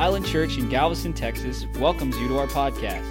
Island 0.00 0.24
Church 0.24 0.56
in 0.56 0.70
Galveston, 0.70 1.12
Texas 1.12 1.66
welcomes 1.78 2.16
you 2.16 2.26
to 2.28 2.38
our 2.38 2.46
podcast. 2.46 3.04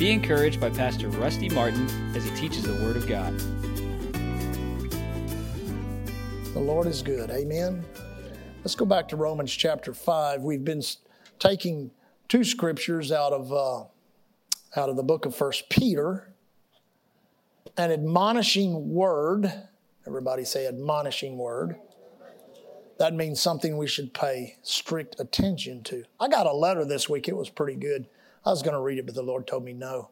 Be 0.00 0.10
encouraged 0.10 0.60
by 0.60 0.68
Pastor 0.68 1.08
Rusty 1.08 1.48
Martin 1.48 1.88
as 2.16 2.24
he 2.24 2.34
teaches 2.34 2.64
the 2.64 2.72
Word 2.82 2.96
of 2.96 3.06
God. 3.06 3.38
The 6.52 6.58
Lord 6.58 6.88
is 6.88 7.02
good. 7.02 7.30
Amen. 7.30 7.84
Let's 8.64 8.74
go 8.74 8.84
back 8.84 9.06
to 9.10 9.16
Romans 9.16 9.52
chapter 9.52 9.94
5. 9.94 10.42
We've 10.42 10.64
been 10.64 10.82
taking 11.38 11.92
two 12.26 12.42
scriptures 12.42 13.12
out 13.12 13.32
of, 13.32 13.52
uh, 13.52 13.84
out 14.74 14.88
of 14.88 14.96
the 14.96 15.04
book 15.04 15.26
of 15.26 15.36
First 15.36 15.70
Peter. 15.70 16.34
An 17.76 17.92
admonishing 17.92 18.92
word. 18.92 19.52
Everybody 20.04 20.44
say 20.44 20.66
admonishing 20.66 21.38
word 21.38 21.76
that 22.98 23.14
means 23.14 23.40
something 23.40 23.76
we 23.76 23.86
should 23.86 24.14
pay 24.14 24.56
strict 24.62 25.16
attention 25.18 25.82
to. 25.84 26.04
I 26.20 26.28
got 26.28 26.46
a 26.46 26.52
letter 26.52 26.84
this 26.84 27.08
week, 27.08 27.28
it 27.28 27.36
was 27.36 27.50
pretty 27.50 27.76
good. 27.76 28.06
I 28.44 28.50
was 28.50 28.62
going 28.62 28.74
to 28.74 28.80
read 28.80 28.98
it, 28.98 29.06
but 29.06 29.14
the 29.14 29.22
Lord 29.22 29.46
told 29.46 29.64
me 29.64 29.72
no. 29.72 30.10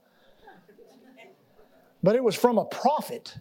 But 2.02 2.16
it 2.16 2.24
was 2.24 2.34
from 2.34 2.58
a 2.58 2.64
prophet. 2.64 3.36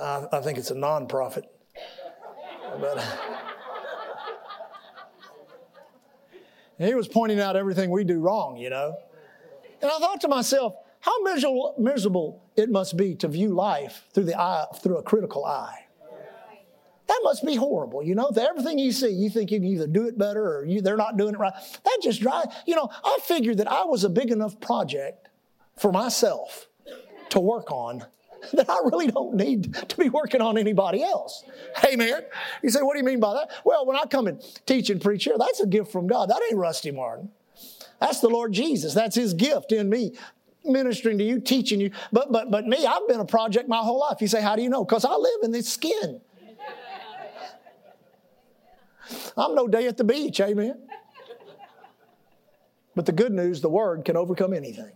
Uh, 0.00 0.26
I 0.30 0.40
think 0.40 0.58
it's 0.58 0.70
a 0.70 0.76
non 0.76 1.08
prophet. 1.08 1.44
But 2.80 3.04
he 6.78 6.94
was 6.94 7.08
pointing 7.08 7.40
out 7.40 7.56
everything 7.56 7.90
we 7.90 8.04
do 8.04 8.20
wrong, 8.20 8.56
you 8.56 8.70
know. 8.70 8.96
And 9.82 9.90
I 9.90 9.98
thought 9.98 10.20
to 10.20 10.28
myself, 10.28 10.74
how 11.00 11.22
miserable, 11.22 11.74
miserable 11.78 12.42
it 12.56 12.70
must 12.70 12.96
be 12.96 13.14
to 13.16 13.28
view 13.28 13.48
life 13.54 14.04
through 14.12 14.24
the 14.24 14.38
eye, 14.38 14.66
through 14.82 14.98
a 14.98 15.02
critical 15.02 15.44
eye. 15.44 15.87
That 17.18 17.24
must 17.24 17.44
be 17.44 17.56
horrible. 17.56 18.02
You 18.02 18.14
know, 18.14 18.28
everything 18.28 18.78
you 18.78 18.92
see, 18.92 19.08
you 19.08 19.28
think 19.28 19.50
you 19.50 19.58
can 19.58 19.66
either 19.66 19.88
do 19.88 20.06
it 20.06 20.16
better 20.16 20.58
or 20.58 20.64
you, 20.64 20.80
they're 20.80 20.96
not 20.96 21.16
doing 21.16 21.34
it 21.34 21.38
right. 21.38 21.52
That 21.84 21.98
just 22.00 22.20
drives, 22.20 22.54
you 22.64 22.76
know, 22.76 22.88
I 23.04 23.18
figured 23.24 23.58
that 23.58 23.66
I 23.66 23.84
was 23.84 24.04
a 24.04 24.08
big 24.08 24.30
enough 24.30 24.60
project 24.60 25.28
for 25.76 25.90
myself 25.90 26.68
to 27.30 27.40
work 27.40 27.72
on 27.72 28.04
that 28.52 28.70
I 28.70 28.78
really 28.84 29.08
don't 29.08 29.34
need 29.34 29.74
to 29.74 29.96
be 29.96 30.08
working 30.08 30.40
on 30.40 30.56
anybody 30.58 31.02
else. 31.02 31.42
Amen. 31.84 32.22
You 32.62 32.70
say, 32.70 32.82
what 32.82 32.92
do 32.92 33.00
you 33.00 33.04
mean 33.04 33.18
by 33.18 33.34
that? 33.34 33.50
Well, 33.64 33.84
when 33.84 33.96
I 33.96 34.04
come 34.04 34.28
and 34.28 34.40
teach 34.64 34.88
and 34.90 35.00
preach 35.00 35.24
here, 35.24 35.34
that's 35.36 35.58
a 35.58 35.66
gift 35.66 35.90
from 35.90 36.06
God. 36.06 36.30
That 36.30 36.40
ain't 36.48 36.56
Rusty 36.56 36.92
Martin. 36.92 37.30
That's 38.00 38.20
the 38.20 38.28
Lord 38.28 38.52
Jesus. 38.52 38.94
That's 38.94 39.16
his 39.16 39.34
gift 39.34 39.72
in 39.72 39.90
me 39.90 40.12
ministering 40.64 41.18
to 41.18 41.24
you, 41.24 41.40
teaching 41.40 41.80
you. 41.80 41.90
But 42.12 42.30
but 42.30 42.48
but 42.48 42.64
me, 42.64 42.86
I've 42.86 43.08
been 43.08 43.18
a 43.18 43.24
project 43.24 43.68
my 43.68 43.78
whole 43.78 43.98
life. 43.98 44.20
You 44.20 44.28
say, 44.28 44.40
how 44.40 44.54
do 44.54 44.62
you 44.62 44.68
know? 44.68 44.84
Because 44.84 45.04
I 45.04 45.14
live 45.14 45.40
in 45.42 45.50
this 45.50 45.68
skin. 45.68 46.20
I'm 49.36 49.54
no 49.54 49.68
day 49.68 49.86
at 49.86 49.96
the 49.96 50.04
beach, 50.04 50.40
amen. 50.40 50.76
But 52.94 53.06
the 53.06 53.12
good 53.12 53.32
news, 53.32 53.60
the 53.60 53.68
word 53.68 54.04
can 54.04 54.16
overcome 54.16 54.52
anything. 54.52 54.92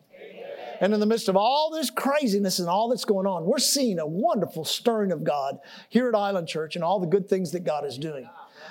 And 0.81 0.93
in 0.93 0.99
the 0.99 1.07
midst 1.07 1.29
of 1.29 1.37
all 1.37 1.71
this 1.71 1.91
craziness 1.91 2.59
and 2.59 2.69
all 2.69 2.89
that's 2.89 3.05
going 3.05 3.27
on, 3.27 3.45
we're 3.45 3.61
seeing 3.61 4.01
a 4.01 4.07
wonderful 4.07 4.65
stirring 4.65 5.13
of 5.13 5.23
God 5.23 5.59
here 5.89 6.09
at 6.09 6.15
Island 6.17 6.49
Church 6.49 6.75
and 6.75 6.85
all 6.85 6.99
the 6.99 7.07
good 7.07 7.29
things 7.29 7.53
that 7.53 7.61
God 7.61 7.85
is 7.85 7.97
doing. 7.97 8.29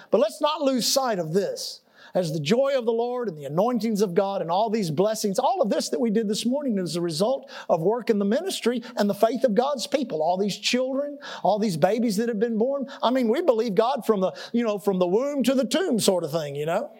But 0.10 0.20
let's 0.20 0.42
not 0.42 0.62
lose 0.62 0.86
sight 0.86 1.20
of 1.20 1.32
this 1.32 1.80
as 2.14 2.34
the 2.34 2.40
joy 2.40 2.74
of 2.78 2.86
the 2.86 2.92
Lord 2.92 3.28
and 3.28 3.38
the 3.38 3.46
anointings 3.46 4.02
of 4.02 4.14
God 4.14 4.42
and 4.42 4.52
all 4.52 4.70
these 4.70 4.92
blessings, 4.92 5.40
all 5.40 5.62
of 5.62 5.70
this 5.70 5.90
that 5.90 6.00
we 6.00 6.10
did 6.10 6.28
this 6.28 6.46
morning 6.46 6.78
is 6.78 6.96
a 6.96 7.02
result 7.02 7.50
of 7.70 7.82
work 7.82 8.10
in 8.10 8.20
the 8.20 8.26
ministry 8.26 8.84
and 8.98 9.10
the 9.10 9.14
faith 9.14 9.44
of 9.44 9.56
God's 9.56 9.88
people. 9.88 10.22
All 10.22 10.38
these 10.38 10.58
children, 10.58 11.18
all 11.44 11.60
these 11.60 11.78
babies 11.78 12.18
that 12.18 12.30
have 12.30 12.40
been 12.40 12.58
born. 12.58 12.88
I 13.02 13.10
mean, 13.10 13.28
we 13.28 13.42
believe 13.42 13.76
God 13.76 14.06
from 14.06 14.22
the, 14.22 14.34
you 14.52 14.64
know, 14.64 14.78
from 14.78 15.00
the 15.00 15.08
womb 15.08 15.44
to 15.44 15.54
the 15.54 15.66
tomb 15.66 16.00
sort 16.00 16.24
of 16.24 16.32
thing, 16.32 16.56
you 16.56 16.66
know? 16.66 16.92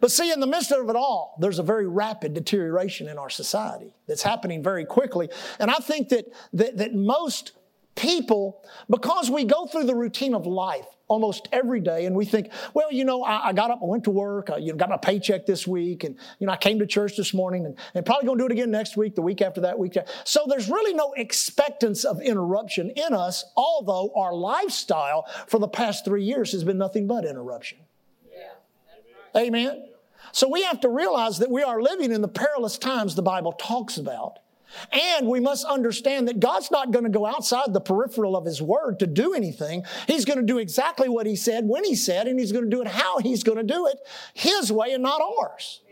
But 0.00 0.10
see, 0.10 0.32
in 0.32 0.40
the 0.40 0.46
midst 0.46 0.72
of 0.72 0.88
it 0.88 0.96
all, 0.96 1.36
there's 1.38 1.58
a 1.58 1.62
very 1.62 1.86
rapid 1.86 2.34
deterioration 2.34 3.08
in 3.08 3.18
our 3.18 3.30
society 3.30 3.94
that's 4.06 4.22
happening 4.22 4.62
very 4.62 4.84
quickly. 4.84 5.30
And 5.58 5.70
I 5.70 5.76
think 5.76 6.08
that, 6.10 6.26
that, 6.52 6.76
that 6.78 6.94
most 6.94 7.52
people, 7.94 8.64
because 8.88 9.30
we 9.30 9.44
go 9.44 9.66
through 9.66 9.84
the 9.84 9.94
routine 9.94 10.34
of 10.34 10.46
life, 10.46 10.86
almost 11.10 11.48
every 11.50 11.80
day 11.80 12.06
and 12.06 12.14
we 12.14 12.24
think 12.24 12.50
well 12.72 12.90
you 12.92 13.04
know 13.04 13.24
i, 13.24 13.48
I 13.48 13.52
got 13.52 13.72
up 13.72 13.80
i 13.82 13.84
went 13.84 14.04
to 14.04 14.10
work 14.10 14.48
I, 14.48 14.58
you 14.58 14.70
know, 14.70 14.76
got 14.76 14.88
my 14.88 14.96
paycheck 14.96 15.44
this 15.44 15.66
week 15.66 16.04
and 16.04 16.16
you 16.38 16.46
know 16.46 16.52
i 16.52 16.56
came 16.56 16.78
to 16.78 16.86
church 16.86 17.16
this 17.16 17.34
morning 17.34 17.66
and, 17.66 17.76
and 17.94 18.06
probably 18.06 18.26
going 18.26 18.38
to 18.38 18.42
do 18.44 18.46
it 18.46 18.52
again 18.52 18.70
next 18.70 18.96
week 18.96 19.16
the 19.16 19.22
week 19.22 19.42
after 19.42 19.60
that 19.62 19.76
week 19.76 19.96
so 20.24 20.46
there's 20.48 20.68
really 20.70 20.94
no 20.94 21.12
expectance 21.16 22.04
of 22.04 22.22
interruption 22.22 22.90
in 22.90 23.12
us 23.12 23.44
although 23.56 24.12
our 24.14 24.32
lifestyle 24.32 25.26
for 25.48 25.58
the 25.58 25.66
past 25.66 26.04
three 26.04 26.22
years 26.22 26.52
has 26.52 26.62
been 26.62 26.78
nothing 26.78 27.08
but 27.08 27.24
interruption. 27.24 27.78
Yeah, 28.32 29.42
amen? 29.42 29.88
So 30.30 30.48
we 30.48 30.62
have 30.62 30.80
to 30.82 30.88
realize 30.88 31.38
that 31.38 31.50
we 31.50 31.64
are 31.64 31.82
living 31.82 32.12
in 32.12 32.20
the 32.22 32.28
perilous 32.28 32.78
times 32.78 33.16
the 33.16 33.22
bible 33.22 33.52
talks 33.52 33.98
about 33.98 34.38
and 34.92 35.26
we 35.26 35.40
must 35.40 35.64
understand 35.64 36.28
that 36.28 36.40
God's 36.40 36.70
not 36.70 36.90
going 36.90 37.04
to 37.04 37.10
go 37.10 37.26
outside 37.26 37.72
the 37.72 37.80
peripheral 37.80 38.36
of 38.36 38.44
His 38.44 38.62
Word 38.62 38.98
to 39.00 39.06
do 39.06 39.34
anything. 39.34 39.84
He's 40.06 40.24
going 40.24 40.38
to 40.38 40.44
do 40.46 40.58
exactly 40.58 41.08
what 41.08 41.26
He 41.26 41.36
said 41.36 41.66
when 41.66 41.84
He 41.84 41.94
said, 41.94 42.26
and 42.26 42.38
He's 42.38 42.52
going 42.52 42.64
to 42.64 42.70
do 42.70 42.82
it 42.82 42.88
how 42.88 43.18
He's 43.18 43.42
going 43.42 43.58
to 43.58 43.64
do 43.64 43.86
it, 43.86 43.98
His 44.34 44.72
way 44.72 44.92
and 44.92 45.02
not 45.02 45.20
ours. 45.20 45.82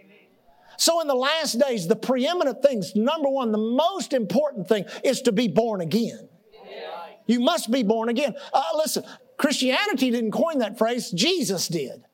So, 0.76 1.00
in 1.00 1.08
the 1.08 1.14
last 1.14 1.58
days, 1.58 1.88
the 1.88 1.96
preeminent 1.96 2.62
things, 2.62 2.94
number 2.94 3.28
one, 3.28 3.50
the 3.50 3.58
most 3.58 4.12
important 4.12 4.68
thing 4.68 4.84
is 5.02 5.22
to 5.22 5.32
be 5.32 5.48
born 5.48 5.80
again. 5.80 6.28
You 7.26 7.40
must 7.40 7.70
be 7.70 7.82
born 7.82 8.08
again. 8.08 8.34
Uh, 8.52 8.62
listen, 8.74 9.04
Christianity 9.36 10.10
didn't 10.10 10.30
coin 10.30 10.58
that 10.58 10.78
phrase, 10.78 11.10
Jesus 11.10 11.66
did. 11.66 12.04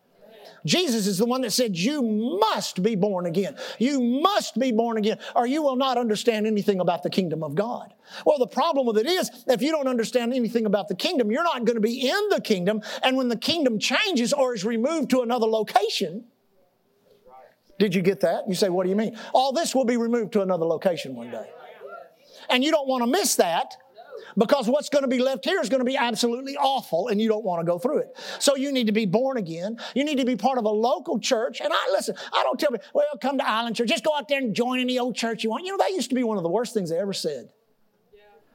Jesus 0.64 1.06
is 1.06 1.18
the 1.18 1.26
one 1.26 1.42
that 1.42 1.52
said, 1.52 1.76
You 1.76 2.02
must 2.02 2.82
be 2.82 2.94
born 2.94 3.26
again. 3.26 3.56
You 3.78 4.00
must 4.00 4.58
be 4.58 4.72
born 4.72 4.96
again, 4.96 5.18
or 5.36 5.46
you 5.46 5.62
will 5.62 5.76
not 5.76 5.98
understand 5.98 6.46
anything 6.46 6.80
about 6.80 7.02
the 7.02 7.10
kingdom 7.10 7.42
of 7.42 7.54
God. 7.54 7.92
Well, 8.24 8.38
the 8.38 8.46
problem 8.46 8.86
with 8.86 8.98
it 8.98 9.06
is, 9.06 9.30
if 9.46 9.60
you 9.60 9.70
don't 9.70 9.88
understand 9.88 10.32
anything 10.32 10.64
about 10.66 10.88
the 10.88 10.94
kingdom, 10.94 11.30
you're 11.30 11.44
not 11.44 11.64
going 11.64 11.76
to 11.76 11.80
be 11.80 12.08
in 12.08 12.28
the 12.30 12.40
kingdom. 12.40 12.82
And 13.02 13.16
when 13.16 13.28
the 13.28 13.36
kingdom 13.36 13.78
changes 13.78 14.32
or 14.32 14.54
is 14.54 14.64
removed 14.64 15.10
to 15.10 15.20
another 15.20 15.46
location, 15.46 16.24
did 17.78 17.94
you 17.94 18.02
get 18.02 18.20
that? 18.20 18.48
You 18.48 18.54
say, 18.54 18.70
What 18.70 18.84
do 18.84 18.90
you 18.90 18.96
mean? 18.96 19.18
All 19.34 19.52
this 19.52 19.74
will 19.74 19.84
be 19.84 19.96
removed 19.96 20.32
to 20.34 20.42
another 20.42 20.64
location 20.64 21.14
one 21.14 21.30
day. 21.30 21.50
And 22.48 22.64
you 22.64 22.70
don't 22.70 22.88
want 22.88 23.02
to 23.02 23.06
miss 23.06 23.36
that 23.36 23.76
because 24.36 24.68
what's 24.68 24.88
going 24.88 25.02
to 25.02 25.08
be 25.08 25.18
left 25.18 25.44
here 25.44 25.60
is 25.60 25.68
going 25.68 25.80
to 25.80 25.84
be 25.84 25.96
absolutely 25.96 26.56
awful 26.56 27.08
and 27.08 27.20
you 27.20 27.28
don't 27.28 27.44
want 27.44 27.60
to 27.60 27.64
go 27.64 27.78
through 27.78 27.98
it. 27.98 28.16
So 28.38 28.56
you 28.56 28.72
need 28.72 28.86
to 28.86 28.92
be 28.92 29.06
born 29.06 29.36
again. 29.36 29.78
You 29.94 30.04
need 30.04 30.18
to 30.18 30.24
be 30.24 30.36
part 30.36 30.58
of 30.58 30.64
a 30.64 30.70
local 30.70 31.18
church. 31.18 31.60
And 31.60 31.72
I 31.72 31.88
listen, 31.92 32.16
I 32.32 32.42
don't 32.42 32.58
tell 32.58 32.70
me, 32.70 32.78
well, 32.92 33.06
come 33.20 33.38
to 33.38 33.48
Island 33.48 33.76
Church. 33.76 33.88
Just 33.88 34.04
go 34.04 34.14
out 34.14 34.28
there 34.28 34.38
and 34.38 34.54
join 34.54 34.80
any 34.80 34.98
old 34.98 35.16
church 35.16 35.44
you 35.44 35.50
want. 35.50 35.64
You 35.64 35.72
know, 35.72 35.78
that 35.78 35.90
used 35.90 36.08
to 36.10 36.14
be 36.14 36.24
one 36.24 36.36
of 36.36 36.42
the 36.42 36.50
worst 36.50 36.74
things 36.74 36.90
they 36.90 36.98
ever 36.98 37.12
said. 37.12 37.50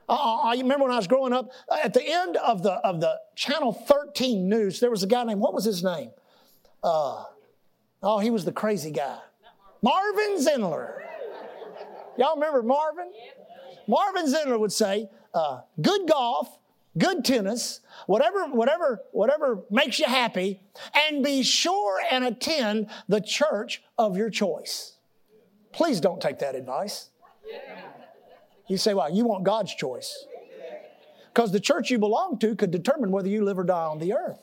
Uh, 0.10 0.38
I 0.44 0.56
remember 0.56 0.86
when 0.86 0.92
I 0.92 0.98
was 0.98 1.06
growing 1.06 1.34
up, 1.34 1.52
uh, 1.70 1.78
at 1.84 1.94
the 1.94 2.04
end 2.04 2.36
of 2.38 2.64
the 2.64 2.72
of 2.72 3.00
the 3.00 3.20
Channel 3.36 3.74
13 3.74 4.50
news, 4.50 4.80
there 4.80 4.90
was 4.90 5.04
a 5.04 5.08
guy 5.08 5.24
named, 5.24 5.40
what 5.40 5.54
was 5.54 5.64
his 5.64 5.84
name? 5.84 6.10
Uh, 6.84 7.26
oh, 8.02 8.18
he 8.18 8.32
was 8.32 8.44
the 8.44 8.52
crazy 8.52 8.90
guy. 8.90 9.20
Marvin 9.84 10.38
Zindler. 10.38 10.96
Y'all 12.18 12.36
remember 12.36 12.64
Marvin? 12.64 13.12
Marvin 13.88 14.26
Zindler 14.26 14.60
would 14.60 14.74
say, 14.74 15.10
uh, 15.34 15.62
good 15.82 16.08
golf, 16.08 16.58
good 16.98 17.24
tennis, 17.24 17.82
whatever, 18.08 18.48
whatever, 18.48 19.02
whatever 19.12 19.64
makes 19.70 20.00
you 20.00 20.06
happy, 20.06 20.62
and 20.94 21.24
be 21.24 21.44
sure 21.44 22.00
and 22.12 22.24
attend 22.24 22.88
the 23.08 23.22
church 23.22 23.82
of 23.98 24.18
your 24.18 24.30
choice. 24.30 24.98
Please 25.72 26.02
don't 26.02 26.22
take 26.22 26.40
that 26.40 26.56
advice. 26.56 27.10
You 28.68 28.78
say, 28.78 28.94
well, 28.94 29.12
you 29.12 29.26
want 29.26 29.44
God's 29.44 29.74
choice. 29.74 30.26
Because 31.34 31.52
the 31.52 31.60
church 31.60 31.90
you 31.90 32.00
belong 32.00 32.38
to 32.40 32.56
could 32.56 32.72
determine 32.72 33.12
whether 33.12 33.30
you 33.30 33.44
live 33.44 33.58
or 33.58 33.64
die 33.64 33.86
on 33.86 34.00
the 34.00 34.14
earth. 34.14 34.40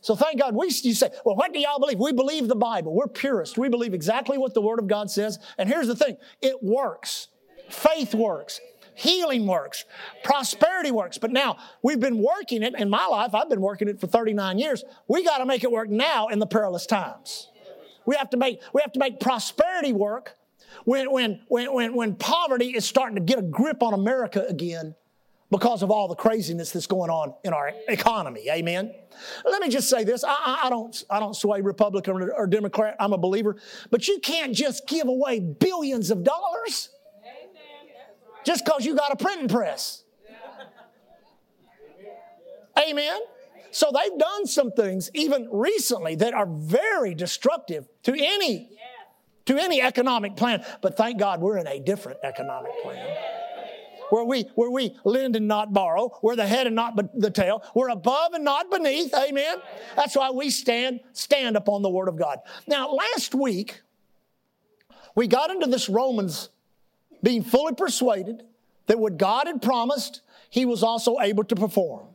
So 0.00 0.14
thank 0.14 0.38
God. 0.38 0.54
We 0.54 0.66
you 0.66 0.92
say, 0.94 1.08
well, 1.24 1.34
what 1.34 1.54
do 1.54 1.58
y'all 1.58 1.78
believe? 1.78 1.98
We 1.98 2.12
believe 2.12 2.46
the 2.46 2.54
Bible. 2.54 2.94
We're 2.94 3.08
purists. 3.08 3.56
We 3.56 3.70
believe 3.70 3.94
exactly 3.94 4.36
what 4.36 4.52
the 4.52 4.60
Word 4.60 4.78
of 4.78 4.86
God 4.86 5.10
says. 5.10 5.38
And 5.56 5.66
here's 5.66 5.86
the 5.86 5.96
thing: 5.96 6.18
it 6.42 6.62
works. 6.62 7.28
Faith 7.70 8.14
works 8.14 8.60
healing 8.94 9.46
works, 9.46 9.84
prosperity 10.22 10.90
works. 10.90 11.18
But 11.18 11.30
now 11.30 11.56
we've 11.82 12.00
been 12.00 12.18
working 12.18 12.62
it 12.62 12.74
in 12.78 12.88
my 12.88 13.06
life, 13.06 13.34
I've 13.34 13.48
been 13.48 13.60
working 13.60 13.88
it 13.88 14.00
for 14.00 14.06
39 14.06 14.58
years. 14.58 14.84
We 15.08 15.24
got 15.24 15.38
to 15.38 15.46
make 15.46 15.64
it 15.64 15.70
work 15.70 15.88
now 15.88 16.28
in 16.28 16.38
the 16.38 16.46
perilous 16.46 16.86
times. 16.86 17.48
We 18.06 18.16
have 18.16 18.30
to 18.30 18.36
make, 18.36 18.60
we 18.72 18.82
have 18.82 18.92
to 18.92 18.98
make 18.98 19.20
prosperity 19.20 19.92
work 19.92 20.36
when, 20.84 21.10
when, 21.10 21.40
when, 21.48 21.94
when, 21.94 22.16
poverty 22.16 22.76
is 22.76 22.84
starting 22.84 23.16
to 23.16 23.22
get 23.22 23.38
a 23.38 23.42
grip 23.42 23.82
on 23.82 23.94
America 23.94 24.44
again 24.46 24.94
because 25.50 25.82
of 25.82 25.90
all 25.90 26.08
the 26.08 26.14
craziness 26.14 26.72
that's 26.72 26.86
going 26.86 27.10
on 27.10 27.34
in 27.44 27.52
our 27.52 27.72
economy. 27.88 28.48
Amen. 28.50 28.92
Let 29.44 29.62
me 29.62 29.68
just 29.68 29.88
say 29.88 30.04
this: 30.04 30.24
I, 30.24 30.62
I, 30.64 30.70
don't, 30.70 31.04
I 31.08 31.20
don't 31.20 31.34
sway 31.34 31.60
Republican 31.60 32.28
or 32.36 32.46
Democrat. 32.46 32.96
I'm 32.98 33.12
a 33.12 33.18
believer, 33.18 33.56
but 33.90 34.08
you 34.08 34.18
can't 34.18 34.52
just 34.52 34.86
give 34.86 35.06
away 35.08 35.40
billions 35.40 36.10
of 36.10 36.24
dollars 36.24 36.90
just 38.44 38.64
because 38.64 38.84
you 38.84 38.94
got 38.94 39.12
a 39.12 39.16
printing 39.16 39.48
press. 39.48 40.04
Amen. 42.78 43.20
So 43.70 43.92
they've 43.92 44.18
done 44.18 44.46
some 44.46 44.70
things 44.70 45.10
even 45.14 45.48
recently 45.50 46.14
that 46.16 46.34
are 46.34 46.46
very 46.46 47.14
destructive 47.14 47.88
to 48.04 48.12
any 48.12 48.70
to 49.46 49.58
any 49.58 49.82
economic 49.82 50.36
plan. 50.36 50.64
But 50.80 50.96
thank 50.96 51.18
God 51.18 51.40
we're 51.40 51.58
in 51.58 51.66
a 51.66 51.78
different 51.78 52.18
economic 52.22 52.72
plan. 52.82 53.16
Where 54.10 54.24
we, 54.24 54.42
where 54.54 54.70
we 54.70 54.96
lend 55.04 55.34
and 55.34 55.48
not 55.48 55.72
borrow. 55.72 56.16
We're 56.22 56.36
the 56.36 56.46
head 56.46 56.66
and 56.66 56.76
not 56.76 56.94
the 57.18 57.30
tail. 57.30 57.62
We're 57.74 57.88
above 57.88 58.34
and 58.34 58.44
not 58.44 58.70
beneath. 58.70 59.14
Amen. 59.14 59.58
That's 59.96 60.14
why 60.14 60.30
we 60.30 60.50
stand, 60.50 61.00
stand 61.12 61.56
upon 61.56 61.82
the 61.82 61.90
word 61.90 62.08
of 62.08 62.16
God. 62.16 62.38
Now, 62.66 62.92
last 62.92 63.34
week, 63.34 63.80
we 65.14 65.26
got 65.26 65.50
into 65.50 65.66
this 65.66 65.88
Romans 65.88 66.50
being 67.24 67.42
fully 67.42 67.74
persuaded 67.74 68.44
that 68.86 68.98
what 68.98 69.16
God 69.16 69.46
had 69.46 69.62
promised, 69.62 70.20
he 70.50 70.66
was 70.66 70.82
also 70.82 71.18
able 71.20 71.42
to 71.44 71.56
perform. 71.56 72.06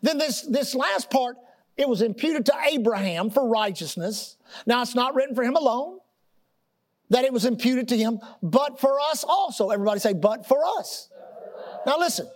Then 0.00 0.16
this, 0.16 0.42
this 0.42 0.74
last 0.74 1.10
part, 1.10 1.36
it 1.76 1.88
was 1.88 2.00
imputed 2.00 2.46
to 2.46 2.54
Abraham 2.70 3.30
for 3.30 3.46
righteousness. 3.48 4.36
Now 4.64 4.80
it's 4.80 4.94
not 4.94 5.14
written 5.16 5.34
for 5.34 5.42
him 5.42 5.56
alone, 5.56 5.98
that 7.10 7.24
it 7.24 7.32
was 7.32 7.44
imputed 7.44 7.88
to 7.88 7.98
him, 7.98 8.20
but 8.42 8.80
for 8.80 8.98
us 9.10 9.24
also. 9.24 9.70
Everybody 9.70 9.98
say, 9.98 10.14
but 10.14 10.46
for 10.46 10.60
us. 10.78 11.10
Now 11.84 11.98
listen. 11.98 12.28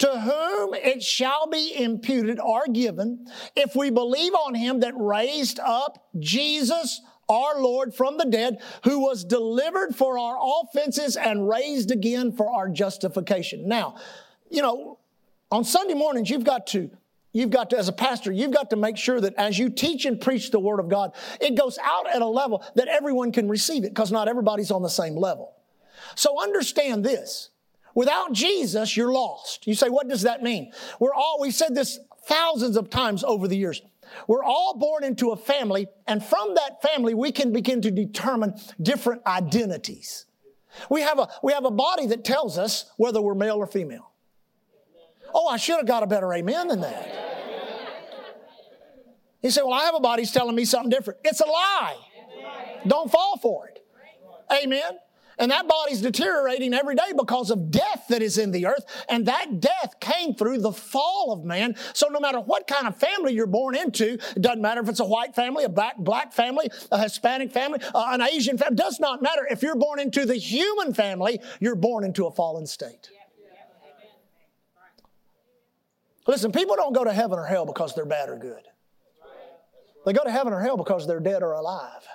To 0.00 0.20
whom 0.20 0.74
it 0.74 1.02
shall 1.02 1.48
be 1.48 1.74
imputed 1.74 2.38
or 2.38 2.66
given, 2.66 3.26
if 3.56 3.74
we 3.74 3.90
believe 3.90 4.32
on 4.32 4.54
him 4.54 4.80
that 4.80 4.92
raised 4.96 5.58
up 5.58 6.08
Jesus 6.20 7.00
our 7.28 7.60
Lord 7.60 7.94
from 7.94 8.16
the 8.16 8.24
dead, 8.24 8.58
who 8.84 9.00
was 9.00 9.24
delivered 9.24 9.94
for 9.94 10.18
our 10.18 10.38
offenses 10.62 11.16
and 11.16 11.48
raised 11.48 11.90
again 11.90 12.32
for 12.32 12.50
our 12.50 12.68
justification. 12.68 13.68
Now, 13.68 13.96
you 14.50 14.62
know, 14.62 14.98
on 15.50 15.64
Sunday 15.64 15.94
mornings, 15.94 16.30
you've 16.30 16.44
got 16.44 16.66
to 16.68 16.90
You've 17.32 17.50
got 17.50 17.70
to, 17.70 17.78
as 17.78 17.88
a 17.88 17.92
pastor, 17.92 18.32
you've 18.32 18.52
got 18.52 18.70
to 18.70 18.76
make 18.76 18.96
sure 18.96 19.20
that 19.20 19.34
as 19.36 19.58
you 19.58 19.68
teach 19.68 20.06
and 20.06 20.20
preach 20.20 20.50
the 20.50 20.58
Word 20.58 20.80
of 20.80 20.88
God, 20.88 21.12
it 21.40 21.54
goes 21.56 21.78
out 21.82 22.08
at 22.12 22.22
a 22.22 22.26
level 22.26 22.64
that 22.74 22.88
everyone 22.88 23.32
can 23.32 23.48
receive 23.48 23.84
it 23.84 23.90
because 23.90 24.10
not 24.10 24.28
everybody's 24.28 24.70
on 24.70 24.82
the 24.82 24.88
same 24.88 25.14
level. 25.14 25.52
So 26.14 26.42
understand 26.42 27.04
this. 27.04 27.50
Without 27.94 28.32
Jesus, 28.32 28.96
you're 28.96 29.12
lost. 29.12 29.66
You 29.66 29.74
say, 29.74 29.88
what 29.88 30.08
does 30.08 30.22
that 30.22 30.42
mean? 30.42 30.72
We're 30.98 31.14
all, 31.14 31.38
we 31.40 31.50
said 31.50 31.74
this 31.74 31.98
thousands 32.24 32.76
of 32.76 32.90
times 32.90 33.22
over 33.24 33.46
the 33.46 33.56
years. 33.56 33.82
We're 34.26 34.44
all 34.44 34.76
born 34.76 35.04
into 35.04 35.30
a 35.30 35.36
family, 35.36 35.88
and 36.06 36.24
from 36.24 36.54
that 36.54 36.82
family, 36.82 37.14
we 37.14 37.32
can 37.32 37.52
begin 37.52 37.80
to 37.82 37.90
determine 37.90 38.54
different 38.80 39.26
identities. 39.26 40.26
We 40.90 41.00
have 41.02 41.18
a, 41.18 41.28
we 41.42 41.52
have 41.52 41.64
a 41.64 41.70
body 41.70 42.06
that 42.06 42.24
tells 42.24 42.58
us 42.58 42.90
whether 42.96 43.20
we're 43.20 43.34
male 43.34 43.56
or 43.56 43.66
female. 43.66 44.12
Oh, 45.34 45.48
I 45.48 45.56
should 45.56 45.76
have 45.76 45.86
got 45.86 46.02
a 46.02 46.06
better 46.06 46.32
amen 46.32 46.68
than 46.68 46.80
that. 46.80 47.28
He 49.40 49.50
said, 49.50 49.62
Well, 49.62 49.74
I 49.74 49.84
have 49.84 49.94
a 49.94 50.00
body 50.00 50.24
telling 50.26 50.56
me 50.56 50.64
something 50.64 50.90
different. 50.90 51.20
It's 51.24 51.40
a 51.40 51.46
lie. 51.46 51.96
Don't 52.86 53.10
fall 53.10 53.38
for 53.38 53.68
it. 53.68 53.84
Amen. 54.50 54.98
And 55.38 55.50
that 55.50 55.68
body's 55.68 56.00
deteriorating 56.00 56.74
every 56.74 56.94
day 56.94 57.12
because 57.16 57.50
of 57.50 57.70
death 57.70 58.06
that 58.08 58.22
is 58.22 58.38
in 58.38 58.50
the 58.50 58.66
earth. 58.66 58.84
And 59.08 59.26
that 59.26 59.60
death 59.60 60.00
came 60.00 60.34
through 60.34 60.58
the 60.58 60.72
fall 60.72 61.32
of 61.32 61.44
man. 61.44 61.76
So 61.94 62.08
no 62.08 62.18
matter 62.18 62.40
what 62.40 62.66
kind 62.66 62.88
of 62.88 62.96
family 62.96 63.34
you're 63.34 63.46
born 63.46 63.76
into, 63.76 64.14
it 64.14 64.42
doesn't 64.42 64.62
matter 64.62 64.80
if 64.80 64.88
it's 64.88 65.00
a 65.00 65.04
white 65.04 65.34
family, 65.34 65.64
a 65.64 65.68
black, 65.68 65.96
black 65.98 66.32
family, 66.32 66.70
a 66.90 67.00
Hispanic 67.00 67.52
family, 67.52 67.80
uh, 67.94 68.08
an 68.10 68.22
Asian 68.22 68.58
family, 68.58 68.76
does 68.76 68.98
not 68.98 69.22
matter. 69.22 69.46
If 69.48 69.62
you're 69.62 69.76
born 69.76 70.00
into 70.00 70.26
the 70.26 70.36
human 70.36 70.92
family, 70.92 71.40
you're 71.60 71.76
born 71.76 72.04
into 72.04 72.26
a 72.26 72.30
fallen 72.32 72.66
state. 72.66 73.10
Listen, 76.26 76.52
people 76.52 76.76
don't 76.76 76.92
go 76.92 77.04
to 77.04 77.12
heaven 77.12 77.38
or 77.38 77.46
hell 77.46 77.64
because 77.64 77.94
they're 77.94 78.04
bad 78.04 78.28
or 78.28 78.36
good. 78.36 78.62
They 80.04 80.12
go 80.12 80.24
to 80.24 80.30
heaven 80.30 80.52
or 80.52 80.60
hell 80.60 80.76
because 80.76 81.06
they're 81.06 81.20
dead 81.20 81.42
or 81.42 81.52
alive. 81.52 82.06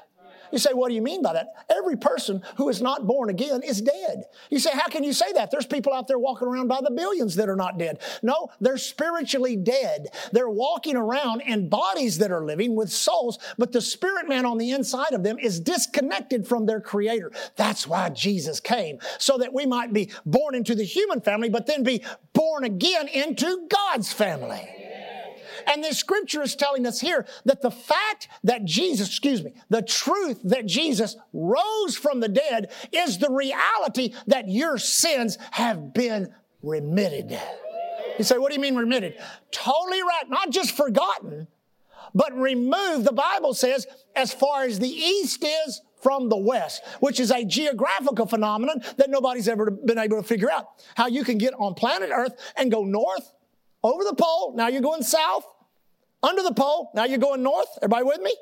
You 0.53 0.59
say, 0.59 0.73
what 0.73 0.89
do 0.89 0.93
you 0.93 1.01
mean 1.01 1.23
by 1.23 1.33
that? 1.33 1.65
Every 1.67 1.97
person 1.97 2.43
who 2.57 2.69
is 2.69 2.79
not 2.79 3.07
born 3.07 3.31
again 3.31 3.63
is 3.63 3.81
dead. 3.81 4.25
You 4.51 4.59
say, 4.59 4.69
how 4.71 4.87
can 4.87 5.03
you 5.03 5.11
say 5.11 5.33
that? 5.33 5.49
There's 5.49 5.65
people 5.65 5.91
out 5.91 6.07
there 6.07 6.19
walking 6.19 6.47
around 6.47 6.67
by 6.67 6.79
the 6.79 6.91
billions 6.91 7.33
that 7.37 7.49
are 7.49 7.55
not 7.55 7.79
dead. 7.79 7.99
No, 8.21 8.49
they're 8.61 8.77
spiritually 8.77 9.55
dead. 9.55 10.09
They're 10.31 10.47
walking 10.47 10.95
around 10.95 11.41
in 11.41 11.69
bodies 11.69 12.19
that 12.19 12.31
are 12.31 12.45
living 12.45 12.75
with 12.75 12.91
souls, 12.91 13.39
but 13.57 13.71
the 13.71 13.81
spirit 13.81 14.29
man 14.29 14.45
on 14.45 14.59
the 14.59 14.69
inside 14.69 15.13
of 15.13 15.23
them 15.23 15.39
is 15.39 15.59
disconnected 15.59 16.47
from 16.47 16.67
their 16.67 16.79
creator. 16.79 17.31
That's 17.55 17.87
why 17.87 18.09
Jesus 18.09 18.59
came, 18.59 18.99
so 19.17 19.39
that 19.39 19.55
we 19.55 19.65
might 19.65 19.91
be 19.91 20.11
born 20.23 20.53
into 20.53 20.75
the 20.75 20.83
human 20.83 21.21
family, 21.21 21.49
but 21.49 21.65
then 21.65 21.81
be 21.81 22.05
born 22.33 22.63
again 22.63 23.07
into 23.07 23.67
God's 23.69 24.13
family. 24.13 24.82
And 25.67 25.83
this 25.83 25.97
scripture 25.97 26.41
is 26.41 26.55
telling 26.55 26.85
us 26.85 26.99
here 26.99 27.25
that 27.45 27.61
the 27.61 27.71
fact 27.71 28.27
that 28.43 28.65
Jesus, 28.65 29.07
excuse 29.07 29.43
me, 29.43 29.53
the 29.69 29.81
truth 29.81 30.39
that 30.43 30.65
Jesus 30.65 31.15
rose 31.33 31.95
from 31.95 32.19
the 32.19 32.29
dead 32.29 32.71
is 32.91 33.17
the 33.17 33.29
reality 33.29 34.13
that 34.27 34.49
your 34.49 34.77
sins 34.77 35.37
have 35.51 35.93
been 35.93 36.33
remitted. 36.61 37.39
You 38.17 38.23
say, 38.23 38.37
what 38.37 38.49
do 38.49 38.55
you 38.55 38.61
mean 38.61 38.75
remitted? 38.75 39.15
Totally 39.51 40.01
right. 40.01 40.29
Not 40.29 40.51
just 40.51 40.75
forgotten, 40.75 41.47
but 42.13 42.33
removed. 42.37 43.05
The 43.05 43.13
Bible 43.13 43.53
says, 43.53 43.87
as 44.15 44.33
far 44.33 44.63
as 44.63 44.79
the 44.79 44.89
east 44.89 45.43
is 45.43 45.81
from 46.01 46.29
the 46.29 46.37
west, 46.37 46.83
which 46.99 47.19
is 47.19 47.31
a 47.31 47.45
geographical 47.45 48.25
phenomenon 48.25 48.81
that 48.97 49.09
nobody's 49.09 49.47
ever 49.47 49.71
been 49.71 49.97
able 49.97 50.21
to 50.21 50.27
figure 50.27 50.51
out. 50.51 50.67
How 50.95 51.07
you 51.07 51.23
can 51.23 51.37
get 51.37 51.53
on 51.57 51.73
planet 51.73 52.09
Earth 52.13 52.33
and 52.57 52.69
go 52.69 52.83
north 52.83 53.31
over 53.83 54.03
the 54.03 54.15
pole. 54.15 54.53
Now 54.55 54.67
you're 54.67 54.81
going 54.81 55.03
south 55.03 55.45
under 56.21 56.41
the 56.41 56.53
pole. 56.53 56.91
Now 56.95 57.05
you're 57.05 57.17
going 57.17 57.43
north. 57.43 57.67
Everybody 57.81 58.05
with 58.05 58.21
me? 58.21 58.35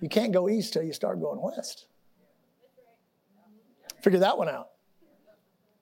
You 0.00 0.08
can't 0.08 0.32
go 0.32 0.48
east 0.48 0.72
till 0.72 0.84
you 0.84 0.92
start 0.92 1.20
going 1.20 1.40
west. 1.42 1.86
Figure 4.00 4.20
that 4.20 4.38
one 4.38 4.48
out. 4.48 4.68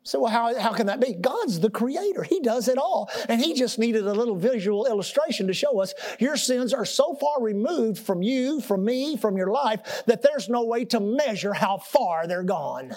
So, 0.03 0.21
well, 0.21 0.31
how, 0.31 0.59
how 0.59 0.73
can 0.73 0.87
that 0.87 1.01
be? 1.01 1.15
God's 1.15 1.59
the 1.59 1.69
creator. 1.69 2.23
He 2.23 2.39
does 2.39 2.69
it 2.69 2.79
all. 2.79 3.11
And 3.29 3.41
He 3.41 3.55
just 3.55 3.77
needed 3.77 4.07
a 4.07 4.13
little 4.15 4.37
visual 4.37 4.87
illustration 4.87 5.49
to 5.49 5.53
show 5.53 5.81
us 5.81 5.95
your 6.21 6.37
sins 6.37 6.73
are 6.73 6.85
so 6.85 7.15
far 7.17 7.43
removed 7.43 7.99
from 7.99 8.23
you, 8.23 8.61
from 8.61 8.85
me, 8.85 9.17
from 9.17 9.37
your 9.37 9.51
life, 9.51 10.05
that 10.07 10.23
there's 10.23 10.49
no 10.49 10.65
way 10.65 10.85
to 10.87 11.01
measure 11.01 11.53
how 11.53 11.79
far 11.79 12.29
they're 12.29 12.45
gone. 12.45 12.95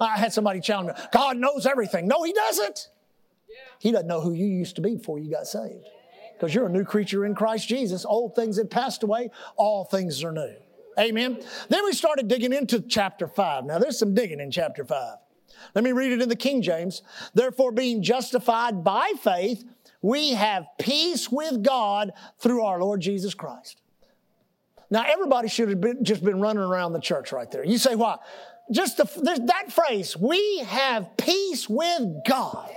I 0.00 0.16
had 0.16 0.32
somebody 0.32 0.60
challenge 0.60 0.96
me, 0.96 1.04
God 1.12 1.36
knows 1.36 1.66
everything. 1.66 2.08
No, 2.08 2.22
He 2.22 2.32
doesn't. 2.32 2.88
He 3.84 3.92
doesn't 3.92 4.06
know 4.06 4.22
who 4.22 4.32
you 4.32 4.46
used 4.46 4.76
to 4.76 4.80
be 4.80 4.96
before 4.96 5.18
you 5.18 5.30
got 5.30 5.46
saved 5.46 5.86
because 6.32 6.54
you're 6.54 6.64
a 6.64 6.70
new 6.70 6.84
creature 6.84 7.26
in 7.26 7.34
Christ 7.34 7.68
Jesus. 7.68 8.06
Old 8.06 8.34
things 8.34 8.56
have 8.56 8.70
passed 8.70 9.02
away, 9.02 9.30
all 9.56 9.84
things 9.84 10.24
are 10.24 10.32
new. 10.32 10.54
Amen. 10.98 11.38
Then 11.68 11.84
we 11.84 11.92
started 11.92 12.26
digging 12.26 12.54
into 12.54 12.80
chapter 12.80 13.28
5. 13.28 13.66
Now, 13.66 13.78
there's 13.78 13.98
some 13.98 14.14
digging 14.14 14.40
in 14.40 14.50
chapter 14.50 14.86
5. 14.86 15.18
Let 15.74 15.84
me 15.84 15.92
read 15.92 16.12
it 16.12 16.22
in 16.22 16.30
the 16.30 16.34
King 16.34 16.62
James. 16.62 17.02
Therefore, 17.34 17.72
being 17.72 18.02
justified 18.02 18.82
by 18.82 19.12
faith, 19.20 19.62
we 20.00 20.30
have 20.32 20.64
peace 20.78 21.30
with 21.30 21.62
God 21.62 22.12
through 22.38 22.62
our 22.62 22.80
Lord 22.80 23.02
Jesus 23.02 23.34
Christ. 23.34 23.82
Now, 24.88 25.04
everybody 25.06 25.48
should 25.48 25.68
have 25.68 25.82
been, 25.82 26.02
just 26.02 26.24
been 26.24 26.40
running 26.40 26.62
around 26.62 26.94
the 26.94 27.00
church 27.00 27.32
right 27.32 27.50
there. 27.50 27.66
You 27.66 27.76
say, 27.76 27.96
why? 27.96 28.16
Just 28.72 28.96
the, 28.96 29.04
that 29.44 29.72
phrase, 29.72 30.16
we 30.16 30.60
have 30.60 31.18
peace 31.18 31.68
with 31.68 32.24
God. 32.26 32.70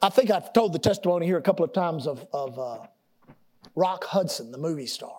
I 0.00 0.10
think 0.10 0.30
I've 0.30 0.52
told 0.52 0.72
the 0.72 0.78
testimony 0.78 1.26
here 1.26 1.38
a 1.38 1.42
couple 1.42 1.64
of 1.64 1.72
times 1.72 2.06
of, 2.06 2.24
of 2.32 2.58
uh, 2.58 2.78
Rock 3.74 4.04
Hudson, 4.04 4.52
the 4.52 4.58
movie 4.58 4.86
star, 4.86 5.16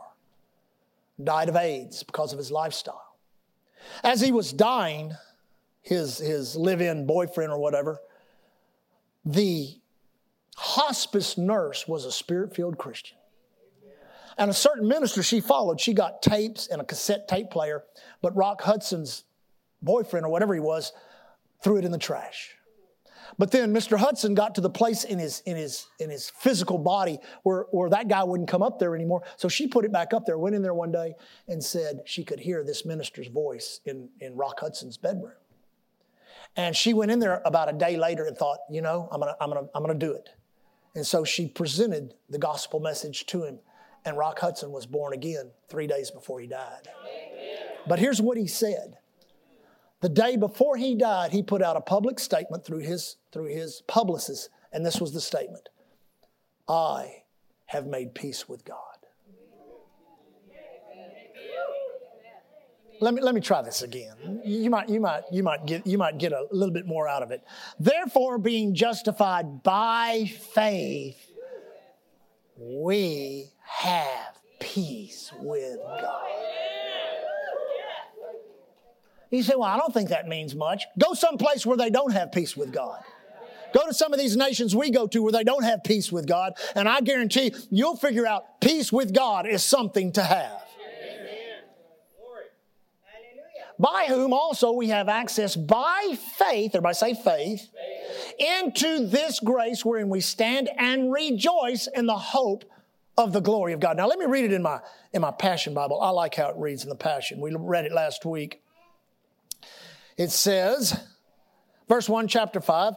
died 1.21 1.49
of 1.49 1.57
AIDS 1.57 2.03
because 2.03 2.31
of 2.31 2.37
his 2.37 2.49
lifestyle. 2.49 3.15
As 4.03 4.21
he 4.21 4.31
was 4.31 4.53
dying, 4.53 5.13
his, 5.81 6.17
his 6.17 6.55
live 6.55 6.79
in 6.79 7.05
boyfriend 7.05 7.51
or 7.51 7.59
whatever, 7.59 7.99
the 9.25 9.69
hospice 10.55 11.37
nurse 11.37 11.87
was 11.87 12.05
a 12.05 12.11
spirit 12.11 12.55
filled 12.55 12.77
Christian. 12.77 13.17
And 14.37 14.49
a 14.49 14.53
certain 14.53 14.87
minister 14.87 15.21
she 15.21 15.41
followed, 15.41 15.81
she 15.81 15.93
got 15.93 16.21
tapes 16.21 16.67
and 16.67 16.81
a 16.81 16.85
cassette 16.85 17.27
tape 17.27 17.49
player, 17.49 17.83
but 18.21 18.33
Rock 18.37 18.61
Hudson's 18.61 19.25
boyfriend 19.81 20.25
or 20.25 20.29
whatever 20.29 20.53
he 20.53 20.61
was 20.61 20.93
threw 21.61 21.75
it 21.75 21.83
in 21.83 21.91
the 21.91 21.97
trash. 21.97 22.55
But 23.39 23.51
then 23.51 23.73
Mr. 23.73 23.97
Hudson 23.97 24.35
got 24.35 24.53
to 24.55 24.61
the 24.61 24.69
place 24.69 25.05
in 25.05 25.17
his, 25.17 25.41
in 25.45 25.55
his, 25.55 25.87
in 25.97 26.09
his 26.09 26.29
physical 26.29 26.77
body 26.77 27.19
where, 27.43 27.67
where 27.71 27.89
that 27.89 28.09
guy 28.09 28.21
wouldn't 28.21 28.49
come 28.49 28.61
up 28.61 28.79
there 28.79 28.93
anymore. 28.95 29.23
So 29.37 29.47
she 29.47 29.65
put 29.65 29.85
it 29.85 29.93
back 29.93 30.13
up 30.13 30.25
there, 30.25 30.37
went 30.37 30.55
in 30.55 30.61
there 30.61 30.73
one 30.73 30.91
day 30.91 31.13
and 31.47 31.63
said 31.63 32.01
she 32.05 32.25
could 32.25 32.41
hear 32.41 32.65
this 32.65 32.85
minister's 32.85 33.29
voice 33.29 33.79
in, 33.85 34.09
in 34.19 34.35
Rock 34.35 34.59
Hudson's 34.59 34.97
bedroom. 34.97 35.31
And 36.57 36.75
she 36.75 36.93
went 36.93 37.11
in 37.11 37.19
there 37.19 37.41
about 37.45 37.73
a 37.73 37.77
day 37.77 37.95
later 37.95 38.25
and 38.25 38.37
thought, 38.37 38.59
you 38.69 38.81
know, 38.81 39.07
I'm 39.09 39.21
gonna, 39.21 39.35
I'm 39.39 39.49
gonna, 39.49 39.67
I'm 39.73 39.83
gonna 39.83 39.97
do 39.97 40.11
it. 40.11 40.29
And 40.95 41.07
so 41.07 41.23
she 41.23 41.47
presented 41.47 42.15
the 42.29 42.39
gospel 42.39 42.81
message 42.81 43.25
to 43.27 43.45
him. 43.45 43.59
And 44.03 44.17
Rock 44.17 44.39
Hudson 44.39 44.71
was 44.71 44.85
born 44.85 45.13
again 45.13 45.51
three 45.69 45.87
days 45.87 46.11
before 46.11 46.41
he 46.41 46.47
died. 46.47 46.89
But 47.87 47.99
here's 47.99 48.21
what 48.21 48.37
he 48.37 48.47
said. 48.47 48.97
The 50.01 50.09
day 50.09 50.37
before 50.37 50.77
he 50.77 50.95
died, 50.95 51.31
he 51.31 51.43
put 51.43 51.61
out 51.61 51.75
a 51.75 51.81
public 51.81 52.19
statement 52.19 52.65
through 52.65 52.79
his, 52.79 53.17
through 53.31 53.47
his 53.47 53.81
publicist 53.87 54.49
And 54.71 54.85
this 54.85 55.01
was 55.01 55.13
the 55.13 55.21
statement 55.21 55.69
I 56.67 57.23
have 57.65 57.85
made 57.85 58.13
peace 58.13 58.47
with 58.47 58.63
God. 58.63 58.77
Let 63.01 63.13
me, 63.13 63.21
let 63.21 63.33
me 63.33 63.39
try 63.39 63.61
this 63.61 63.81
again. 63.81 64.41
You 64.43 64.69
might, 64.69 64.89
you, 64.89 64.99
might, 64.99 65.23
you, 65.31 65.41
might 65.41 65.65
get, 65.65 65.87
you 65.87 65.97
might 65.97 66.17
get 66.17 66.33
a 66.33 66.47
little 66.51 66.73
bit 66.73 66.85
more 66.85 67.07
out 67.07 67.23
of 67.23 67.31
it. 67.31 67.41
Therefore, 67.79 68.37
being 68.37 68.75
justified 68.75 69.63
by 69.63 70.29
faith, 70.53 71.31
we 72.57 73.51
have 73.63 74.37
peace 74.59 75.31
with 75.39 75.77
God. 75.77 76.58
You 79.29 79.43
say, 79.43 79.53
Well, 79.55 79.63
I 79.63 79.77
don't 79.77 79.93
think 79.93 80.09
that 80.09 80.27
means 80.27 80.55
much. 80.55 80.85
Go 80.97 81.13
someplace 81.13 81.65
where 81.65 81.77
they 81.77 81.89
don't 81.89 82.13
have 82.13 82.31
peace 82.31 82.57
with 82.57 82.73
God. 82.73 83.01
Go 83.73 83.85
to 83.85 83.93
some 83.93 84.13
of 84.13 84.19
these 84.19 84.35
nations 84.35 84.75
we 84.75 84.89
go 84.89 85.05
to 85.07 85.21
where 85.21 85.31
they 85.31 85.43
don't 85.43 85.63
have 85.63 85.83
peace 85.83 86.11
with 86.11 86.27
God, 86.27 86.53
and 86.75 86.89
I 86.89 87.01
guarantee 87.01 87.53
you'll 87.69 87.97
figure 87.97 88.25
out 88.25 88.61
peace 88.61 88.91
with 88.91 89.13
God 89.13 89.45
is 89.47 89.63
something 89.63 90.11
to 90.13 90.23
have. 90.23 90.63
by 93.79 94.05
whom 94.09 94.33
also 94.33 94.73
we 94.73 94.89
have 94.89 95.07
access 95.07 95.55
by 95.55 96.17
faith, 96.37 96.71
everybody 96.75 96.93
say 96.93 97.13
faith, 97.13 97.69
faith, 97.71 98.33
into 98.37 99.07
this 99.07 99.39
grace 99.39 99.85
wherein 99.85 100.09
we 100.09 100.19
stand 100.19 100.69
and 100.77 101.11
rejoice 101.13 101.87
in 101.95 102.05
the 102.05 102.17
hope 102.17 102.65
of 103.17 103.31
the 103.31 103.39
glory 103.39 103.73
of 103.73 103.79
God. 103.79 103.95
Now 103.95 104.07
let 104.07 104.19
me 104.19 104.25
read 104.25 104.45
it 104.45 104.53
in 104.53 104.61
my 104.61 104.79
in 105.13 105.21
my 105.21 105.31
Passion 105.31 105.73
Bible. 105.73 106.01
I 106.01 106.09
like 106.09 106.35
how 106.35 106.49
it 106.49 106.55
reads 106.57 106.83
in 106.83 106.89
the 106.89 106.95
Passion. 106.95 107.39
We 107.39 107.55
read 107.55 107.85
it 107.85 107.93
last 107.93 108.25
week. 108.25 108.61
It 110.19 110.31
says, 110.31 110.99
verse 111.87 112.09
1, 112.09 112.27
chapter 112.27 112.59
5, 112.59 112.93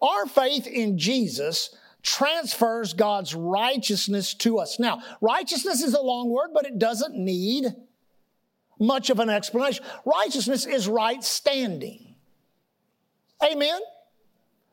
our 0.00 0.26
faith 0.26 0.68
in 0.68 0.98
Jesus 0.98 1.76
transfers 2.00 2.92
God's 2.92 3.34
righteousness 3.34 4.34
to 4.34 4.60
us. 4.60 4.78
Now, 4.78 5.02
righteousness 5.20 5.82
is 5.82 5.94
a 5.94 6.00
long 6.00 6.30
word, 6.30 6.50
but 6.54 6.66
it 6.66 6.78
doesn't 6.78 7.16
need 7.16 7.66
much 8.78 9.10
of 9.10 9.18
an 9.18 9.28
explanation. 9.28 9.84
Righteousness 10.06 10.64
is 10.64 10.86
right 10.86 11.22
standing. 11.24 12.14
Amen. 13.44 13.80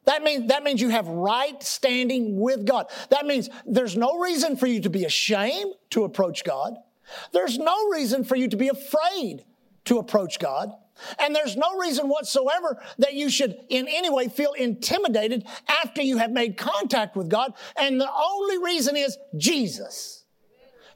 That 0.06 0.22
means, 0.22 0.50
that 0.50 0.62
means 0.64 0.80
you 0.80 0.90
have 0.90 1.08
right 1.08 1.62
standing 1.64 2.40
with 2.40 2.64
God. 2.64 2.86
That 3.10 3.26
means 3.26 3.50
there's 3.66 3.98
no 3.98 4.20
reason 4.20 4.56
for 4.56 4.68
you 4.68 4.82
to 4.82 4.90
be 4.92 5.04
ashamed 5.04 5.74
to 5.90 6.04
approach 6.04 6.44
God. 6.44 6.76
There's 7.32 7.58
no 7.58 7.90
reason 7.90 8.24
for 8.24 8.36
you 8.36 8.48
to 8.50 8.56
be 8.56 8.68
afraid 8.68 9.46
to 9.86 9.98
approach 9.98 10.38
God. 10.38 10.74
And 11.20 11.36
there's 11.36 11.56
no 11.56 11.78
reason 11.78 12.08
whatsoever 12.08 12.82
that 12.98 13.14
you 13.14 13.30
should 13.30 13.58
in 13.70 13.88
any 13.88 14.10
way 14.10 14.28
feel 14.28 14.54
intimidated 14.54 15.46
after 15.84 16.02
you 16.02 16.18
have 16.18 16.32
made 16.32 16.58
contact 16.58 17.16
with 17.16 17.30
God. 17.30 17.54
And 17.78 18.00
the 18.00 18.10
only 18.12 18.58
reason 18.58 18.96
is 18.96 19.18
Jesus. 19.38 20.24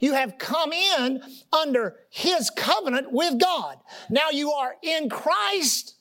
You 0.00 0.14
have 0.14 0.36
come 0.36 0.72
in 0.72 1.22
under 1.52 1.96
His 2.10 2.50
covenant 2.50 3.12
with 3.12 3.38
God. 3.38 3.76
Now 4.10 4.30
you 4.30 4.50
are 4.50 4.74
in 4.82 5.08
Christ. 5.08 5.94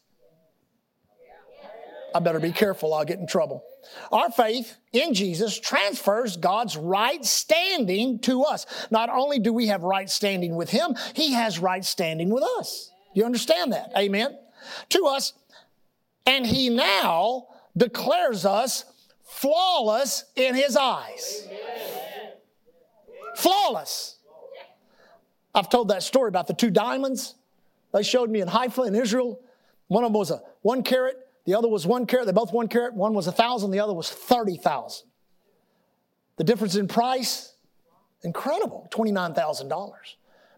I 2.14 2.20
better 2.20 2.40
be 2.40 2.52
careful, 2.52 2.94
I'll 2.94 3.06
get 3.06 3.20
in 3.20 3.28
trouble. 3.28 3.64
Our 4.12 4.30
faith 4.32 4.78
in 4.92 5.14
Jesus 5.14 5.60
transfers 5.60 6.38
God's 6.38 6.78
right 6.78 7.24
standing 7.24 8.20
to 8.20 8.44
us. 8.44 8.66
Not 8.92 9.10
only 9.10 9.40
do 9.40 9.54
we 9.54 9.68
have 9.68 9.84
right 9.84 10.10
standing 10.10 10.56
with 10.56 10.70
Him, 10.70 10.96
He 11.14 11.34
has 11.34 11.60
right 11.60 11.84
standing 11.84 12.30
with 12.30 12.44
us. 12.60 12.91
You 13.14 13.26
understand 13.26 13.74
that? 13.74 13.92
Amen. 13.98 14.38
To 14.90 15.06
us, 15.06 15.34
and 16.26 16.46
He 16.46 16.70
now 16.70 17.48
declares 17.76 18.46
us 18.46 18.86
flawless 19.24 20.26
in 20.36 20.56
His 20.56 20.78
eyes. 20.78 21.48
Flawless. 23.36 24.18
I've 25.54 25.70
told 25.70 25.90
that 25.90 26.04
story 26.04 26.30
about 26.30 26.48
the 26.48 26.54
two 26.54 26.70
diamonds 26.70 27.36
they 27.92 28.04
showed 28.04 28.30
me 28.30 28.42
in 28.42 28.48
Haifa 28.48 28.84
in 28.84 28.96
Israel. 28.96 29.40
One 29.88 30.04
of 30.04 30.12
them 30.12 30.20
was 30.20 30.32
a 30.32 30.42
one 30.62 30.84
carat, 30.84 31.18
the 31.46 31.56
other 31.56 31.68
was 31.68 31.88
one 31.88 32.06
carat. 32.06 32.26
They 32.26 32.32
both 32.32 32.54
one 32.54 32.68
carat. 32.68 32.94
One 32.94 33.14
was 33.14 33.28
a 33.28 33.32
thousand, 33.32 33.72
the 33.72 33.80
other 33.80 33.94
was 33.94 34.10
30,000. 34.10 35.08
The 36.38 36.44
difference 36.44 36.76
in 36.76 36.88
price, 36.88 37.54
incredible, 38.24 38.88
$29,000. 38.92 39.92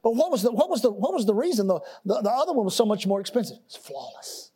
But 0.03 0.15
what 0.15 0.31
was 0.31 0.43
the, 0.43 0.51
what 0.51 0.69
was 0.69 0.81
the, 0.81 0.91
what 0.91 1.13
was 1.13 1.25
the 1.25 1.33
reason 1.33 1.67
the, 1.67 1.79
the, 2.05 2.21
the 2.21 2.29
other 2.29 2.53
one 2.53 2.65
was 2.65 2.75
so 2.75 2.85
much 2.85 3.07
more 3.07 3.21
expensive? 3.21 3.57
It's 3.65 3.77
flawless. 3.77 4.51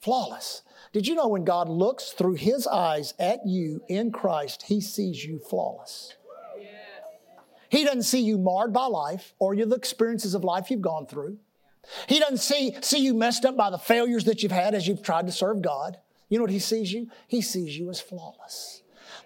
Flawless. 0.00 0.62
Did 0.92 1.06
you 1.06 1.14
know 1.14 1.28
when 1.28 1.44
God 1.44 1.68
looks 1.68 2.10
through 2.10 2.34
his 2.34 2.66
eyes 2.66 3.14
at 3.18 3.46
you 3.46 3.82
in 3.88 4.10
Christ, 4.10 4.64
he 4.66 4.80
sees 4.80 5.24
you 5.24 5.38
flawless? 5.38 6.14
He 7.68 7.84
doesn't 7.84 8.02
see 8.02 8.20
you 8.20 8.36
marred 8.36 8.72
by 8.72 8.84
life 8.86 9.34
or 9.38 9.56
the 9.56 9.74
experiences 9.74 10.34
of 10.34 10.44
life 10.44 10.70
you've 10.70 10.82
gone 10.82 11.06
through. 11.06 11.38
He 12.06 12.18
doesn't 12.18 12.38
see, 12.38 12.76
see 12.82 12.98
you 12.98 13.14
messed 13.14 13.44
up 13.44 13.56
by 13.56 13.70
the 13.70 13.78
failures 13.78 14.24
that 14.24 14.42
you've 14.42 14.52
had 14.52 14.74
as 14.74 14.86
you've 14.86 15.02
tried 15.02 15.26
to 15.26 15.32
serve 15.32 15.62
God. 15.62 15.98
You 16.28 16.38
know 16.38 16.44
what 16.44 16.50
he 16.50 16.58
sees 16.58 16.92
you? 16.92 17.08
He 17.28 17.40
sees 17.40 17.76
you 17.78 17.88
as 17.90 18.00
flawless. 18.00 18.81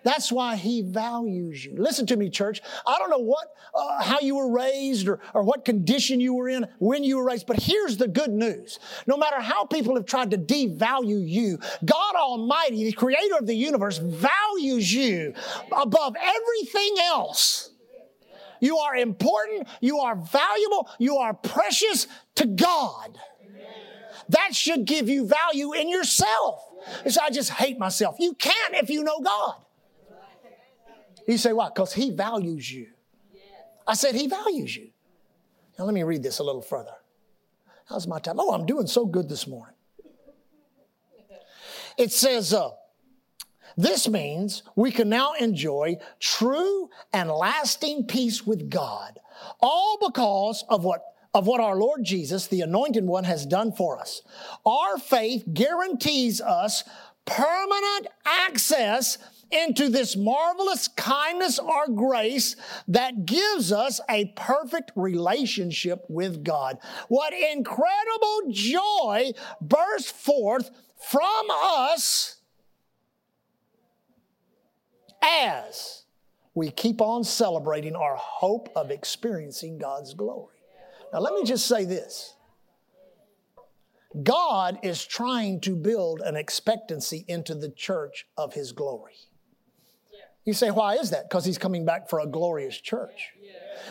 That's 0.06 0.30
why 0.30 0.54
he 0.54 0.82
values 0.82 1.64
you. 1.64 1.74
Listen 1.76 2.06
to 2.06 2.16
me, 2.16 2.30
church. 2.30 2.62
I 2.86 2.96
don't 3.00 3.10
know 3.10 3.18
what, 3.18 3.48
uh, 3.74 4.04
how 4.04 4.20
you 4.20 4.36
were 4.36 4.52
raised 4.52 5.08
or, 5.08 5.18
or 5.34 5.42
what 5.42 5.64
condition 5.64 6.20
you 6.20 6.32
were 6.32 6.48
in 6.48 6.68
when 6.78 7.02
you 7.02 7.16
were 7.16 7.24
raised, 7.24 7.48
but 7.48 7.60
here's 7.60 7.96
the 7.96 8.06
good 8.06 8.30
news. 8.30 8.78
No 9.08 9.16
matter 9.16 9.40
how 9.40 9.64
people 9.64 9.96
have 9.96 10.06
tried 10.06 10.30
to 10.30 10.38
devalue 10.38 11.28
you, 11.28 11.58
God 11.84 12.14
Almighty, 12.14 12.84
the 12.84 12.92
creator 12.92 13.34
of 13.34 13.48
the 13.48 13.56
universe, 13.56 13.98
values 13.98 14.94
you 14.94 15.34
above 15.76 16.14
everything 16.14 16.94
else. 17.02 17.70
You 18.60 18.78
are 18.78 18.94
important. 18.94 19.66
You 19.80 19.98
are 19.98 20.14
valuable. 20.14 20.88
You 21.00 21.16
are 21.16 21.34
precious 21.34 22.06
to 22.36 22.46
God. 22.46 23.18
That 24.28 24.54
should 24.54 24.84
give 24.84 25.08
you 25.08 25.26
value 25.26 25.72
in 25.72 25.88
yourself. 25.88 26.62
I 27.20 27.30
just 27.30 27.50
hate 27.50 27.76
myself. 27.76 28.14
You 28.20 28.34
can't 28.34 28.74
if 28.74 28.88
you 28.88 29.02
know 29.02 29.18
God. 29.18 29.65
You 31.26 31.38
say, 31.38 31.52
why? 31.52 31.68
Because 31.68 31.92
He 31.92 32.10
values 32.10 32.72
you. 32.72 32.88
I 33.86 33.94
said, 33.94 34.14
He 34.14 34.26
values 34.26 34.76
you. 34.76 34.90
Now, 35.78 35.84
let 35.84 35.94
me 35.94 36.02
read 36.02 36.22
this 36.22 36.38
a 36.38 36.44
little 36.44 36.62
further. 36.62 36.94
How's 37.88 38.06
my 38.06 38.18
time? 38.18 38.36
Oh, 38.38 38.52
I'm 38.52 38.66
doing 38.66 38.86
so 38.86 39.06
good 39.06 39.28
this 39.28 39.46
morning. 39.46 39.74
It 41.96 42.12
says, 42.12 42.52
uh, 42.52 42.70
this 43.76 44.08
means 44.08 44.62
we 44.74 44.90
can 44.90 45.08
now 45.08 45.34
enjoy 45.34 45.96
true 46.18 46.88
and 47.12 47.30
lasting 47.30 48.06
peace 48.06 48.46
with 48.46 48.70
God, 48.70 49.18
all 49.60 49.98
because 50.06 50.64
of 50.68 50.84
what 50.84 51.02
of 51.34 51.46
what 51.46 51.60
our 51.60 51.76
Lord 51.76 52.02
Jesus, 52.02 52.46
the 52.46 52.62
anointed 52.62 53.04
one, 53.04 53.24
has 53.24 53.44
done 53.44 53.70
for 53.70 53.98
us. 53.98 54.22
Our 54.64 54.96
faith 54.96 55.44
guarantees 55.52 56.40
us 56.40 56.82
permanent 57.26 58.06
access 58.24 59.18
into 59.50 59.88
this 59.88 60.16
marvelous 60.16 60.88
kindness 60.88 61.58
or 61.58 61.88
grace 61.88 62.56
that 62.88 63.26
gives 63.26 63.72
us 63.72 64.00
a 64.08 64.26
perfect 64.36 64.92
relationship 64.96 66.04
with 66.08 66.44
God. 66.44 66.78
What 67.08 67.32
incredible 67.32 68.50
joy 68.50 69.32
bursts 69.60 70.10
forth 70.10 70.70
from 70.98 71.46
us 71.50 72.36
as 75.22 76.04
we 76.54 76.70
keep 76.70 77.00
on 77.00 77.22
celebrating 77.22 77.94
our 77.94 78.16
hope 78.16 78.70
of 78.74 78.90
experiencing 78.90 79.78
God's 79.78 80.14
glory. 80.14 80.54
Now, 81.12 81.20
let 81.20 81.34
me 81.34 81.44
just 81.44 81.66
say 81.66 81.84
this 81.84 82.34
God 84.22 84.78
is 84.82 85.04
trying 85.04 85.60
to 85.60 85.76
build 85.76 86.20
an 86.22 86.36
expectancy 86.36 87.24
into 87.28 87.54
the 87.54 87.70
church 87.70 88.26
of 88.36 88.54
His 88.54 88.72
glory. 88.72 89.14
You 90.46 90.54
say, 90.54 90.70
why 90.70 90.94
is 90.94 91.10
that? 91.10 91.28
Because 91.28 91.44
He's 91.44 91.58
coming 91.58 91.84
back 91.84 92.08
for 92.08 92.20
a 92.20 92.26
glorious 92.26 92.80
church. 92.80 93.32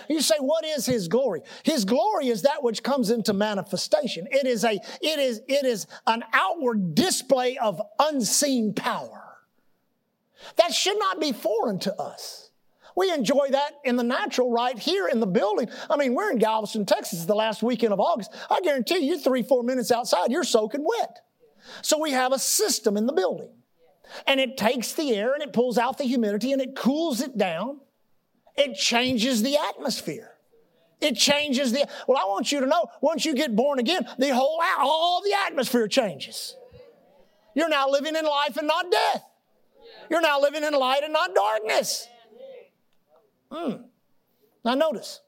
You 0.10 0.22
say, 0.22 0.36
what 0.40 0.66
is 0.66 0.86
His 0.86 1.08
glory? 1.08 1.42
His 1.64 1.86
glory 1.86 2.30
is 2.30 2.44
that 2.44 2.64
which 2.64 2.82
comes 2.82 3.12
into 3.12 3.34
manifestation. 3.34 4.26
It 4.32 4.48
is 4.48 4.64
a, 4.64 4.80
it 5.02 5.20
is, 5.20 5.42
it 5.48 5.66
is 5.66 5.86
an 6.08 6.24
outward 6.34 6.96
display 6.96 7.58
of 7.58 7.82
unseen 8.00 8.74
power. 8.74 9.22
That 10.56 10.74
should 10.74 10.98
not 10.98 11.20
be 11.20 11.34
foreign 11.34 11.80
to 11.80 12.02
us. 12.02 12.50
We 12.96 13.12
enjoy 13.12 13.50
that 13.52 13.74
in 13.84 13.98
the 13.98 14.04
natural 14.04 14.52
right 14.52 14.80
here 14.80 15.10
in 15.10 15.20
the 15.20 15.28
building. 15.28 15.70
I 15.90 15.98
mean, 15.98 16.16
we're 16.16 16.32
in 16.32 16.38
Galveston, 16.38 16.86
Texas, 16.86 17.26
the 17.26 17.36
last 17.36 17.62
weekend 17.62 17.92
of 17.92 18.00
August. 18.00 18.34
I 18.50 18.62
guarantee 18.62 19.00
you, 19.00 19.20
three, 19.20 19.44
four 19.44 19.64
minutes 19.64 19.92
outside, 19.92 20.32
you're 20.32 20.46
soaking 20.46 20.86
wet. 20.86 21.20
So 21.82 22.00
we 22.00 22.12
have 22.12 22.32
a 22.32 22.40
system 22.40 22.96
in 22.96 23.06
the 23.06 23.12
building. 23.12 23.50
And 24.28 24.40
it 24.40 24.58
takes 24.58 24.94
the 24.94 25.14
air 25.16 25.34
and 25.34 25.44
it 25.44 25.54
pulls 25.54 25.78
out 25.78 25.98
the 25.98 26.04
humidity 26.04 26.52
and 26.52 26.62
it 26.62 26.76
cools 26.76 27.22
it 27.22 27.38
down. 27.38 27.80
It 28.56 28.76
changes 28.76 29.44
the 29.44 29.58
atmosphere. 29.58 30.32
It 31.02 31.16
changes 31.16 31.74
the, 31.74 31.88
well, 32.08 32.18
I 32.18 32.26
want 32.26 32.52
you 32.52 32.62
to 32.62 32.66
know, 32.66 32.88
once 33.02 33.26
you 33.26 33.36
get 33.36 33.56
born 33.56 33.80
again, 33.80 34.08
the 34.18 34.34
whole, 34.34 34.62
all 34.80 35.22
the 35.22 35.34
atmosphere 35.46 35.88
changes. 35.88 36.56
You're 37.54 37.70
now 37.70 37.90
living 37.90 38.16
in 38.16 38.26
life 38.26 38.58
and 38.58 38.68
not 38.68 38.92
death. 38.92 39.24
You're 40.10 40.22
now 40.22 40.40
living 40.40 40.64
in 40.64 40.74
light 40.74 41.04
and 41.04 41.14
not 41.14 41.36
darkness. 41.36 42.08
Hmm. 43.52 43.74
Now, 44.64 44.74
notice 44.76 45.22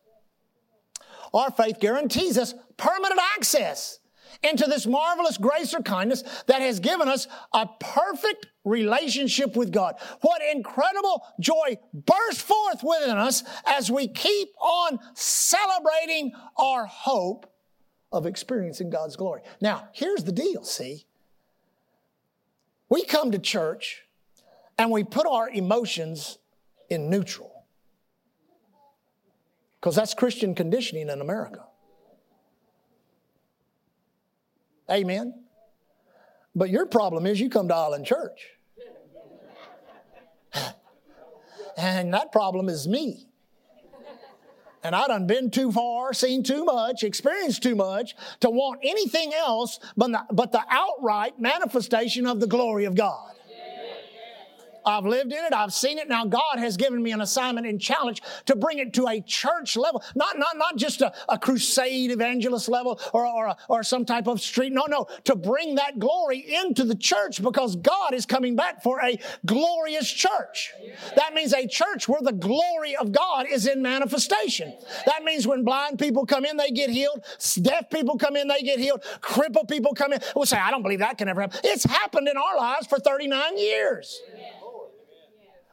our 1.34 1.52
faith 1.52 1.80
guarantees 1.80 2.38
us 2.38 2.56
permanent 2.78 3.20
access 3.36 4.00
into 4.44 4.66
this 4.66 4.86
marvelous 4.86 5.38
grace 5.38 5.74
or 5.74 5.82
kindness 5.82 6.24
that 6.48 6.62
has 6.62 6.80
given 6.80 7.08
us 7.08 7.28
a 7.54 7.68
perfect 7.80 8.48
relationship 8.64 9.56
with 9.56 9.72
God. 9.72 9.96
What 10.22 10.42
incredible 10.54 11.24
joy 11.40 11.78
bursts 11.94 12.42
forth 12.42 12.84
within 12.84 13.18
us 13.18 13.44
as 13.66 13.90
we 13.90 14.08
keep 14.08 14.50
on 14.60 15.00
celebrating 15.14 16.34
our 16.58 16.86
hope 16.86 17.52
of 18.12 18.26
experiencing 18.26 18.90
God's 18.90 19.16
glory. 19.16 19.42
Now, 19.62 19.90
here's 19.92 20.24
the 20.24 20.32
deal, 20.32 20.64
see? 20.64 21.06
We 22.90 23.04
come 23.04 23.32
to 23.32 23.40
church 23.40 24.04
and 24.78 24.92
we 24.92 25.04
put 25.04 25.28
our 25.28 25.50
emotions 25.50 26.38
in 26.90 27.10
neutral 27.10 27.66
because 29.80 29.96
that's 29.96 30.14
Christian 30.14 30.56
conditioning 30.56 31.10
in 31.10 31.22
America. 31.22 31.67
Amen. 34.90 35.34
But 36.56 36.70
your 36.70 36.86
problem 36.86 37.26
is 37.26 37.40
you 37.40 37.50
come 37.50 37.68
to 37.68 37.76
Island 37.76 38.06
Church. 38.06 38.48
and 41.78 42.14
that 42.14 42.32
problem 42.32 42.70
is 42.70 42.88
me. 42.88 43.28
And 44.84 44.96
I 44.96 45.08
done 45.08 45.28
been 45.28 45.52
too 45.52 45.72
far, 45.72 46.14
seen 46.14 46.44
too 46.44 46.64
much, 46.64 47.04
experienced 47.04 47.62
too 47.62 47.76
much 47.76 48.16
to 48.40 48.50
want 48.50 48.80
anything 48.84 49.34
else 49.34 49.80
but 49.98 50.12
the, 50.12 50.26
but 50.32 50.52
the 50.52 50.64
outright 50.70 51.40
manifestation 51.40 52.26
of 52.26 52.40
the 52.40 52.48
glory 52.48 52.86
of 52.86 52.96
God. 52.96 53.37
I've 54.88 55.06
lived 55.06 55.34
in 55.34 55.44
it. 55.44 55.54
I've 55.54 55.74
seen 55.74 55.98
it. 55.98 56.08
Now 56.08 56.26
God 56.26 56.58
has 56.58 56.78
given 56.78 57.04
me 57.04 57.12
an 57.12 57.22
assignment 57.22 57.68
and 57.68 57.80
challenge 57.80 58.22
to 58.46 58.56
bring 58.56 58.80
it 58.80 58.94
to 58.94 59.08
a 59.08 59.22
church 59.22 59.76
level, 59.76 60.02
not, 60.16 60.40
not, 60.40 60.58
not 60.58 60.78
just 60.78 61.02
a, 61.02 61.14
a 61.28 61.38
crusade 61.38 62.12
evangelist 62.12 62.70
level 62.70 63.00
or, 63.14 63.26
or, 63.26 63.56
or 63.68 63.84
some 63.84 64.06
type 64.06 64.28
of 64.28 64.40
street. 64.40 64.72
No, 64.72 64.86
no, 64.88 65.08
to 65.26 65.36
bring 65.36 65.76
that 65.76 66.00
glory 66.00 66.40
into 66.40 66.86
the 66.86 66.96
church 66.96 67.44
because 67.44 67.76
God 67.76 68.14
is 68.14 68.26
coming 68.26 68.56
back 68.56 68.82
for 68.82 69.02
a 69.02 69.20
glorious 69.46 70.10
church. 70.10 70.72
That 71.16 71.34
means 71.34 71.54
a 71.54 71.68
church 71.68 72.08
where 72.08 72.22
the 72.22 72.32
glory 72.32 72.96
of 72.96 73.12
God 73.12 73.46
is 73.50 73.68
in 73.68 73.82
manifestation. 73.82 74.74
That 75.06 75.24
means 75.24 75.46
when 75.46 75.64
blind 75.64 76.00
people 76.00 76.26
come 76.26 76.46
in, 76.46 76.56
they 76.56 76.72
get 76.72 76.90
healed. 76.90 77.24
Deaf 77.62 77.90
people 77.90 78.18
come 78.18 78.36
in, 78.38 78.48
they 78.48 78.62
get 78.62 78.80
healed. 78.80 79.04
Crippled 79.22 79.68
people 79.68 79.94
come 79.94 80.14
in. 80.14 80.22
We'll 80.36 80.46
say, 80.46 80.58
I 80.58 80.72
don't 80.72 80.84
believe 80.84 81.00
that 81.00 81.18
can 81.18 81.28
ever 81.28 81.42
happen. 81.42 81.60
It's 81.64 81.84
happened 81.84 82.28
in 82.28 82.38
our 82.38 82.58
lives 82.58 82.88
for 82.88 83.00
39 83.00 83.58
years. 83.58 84.22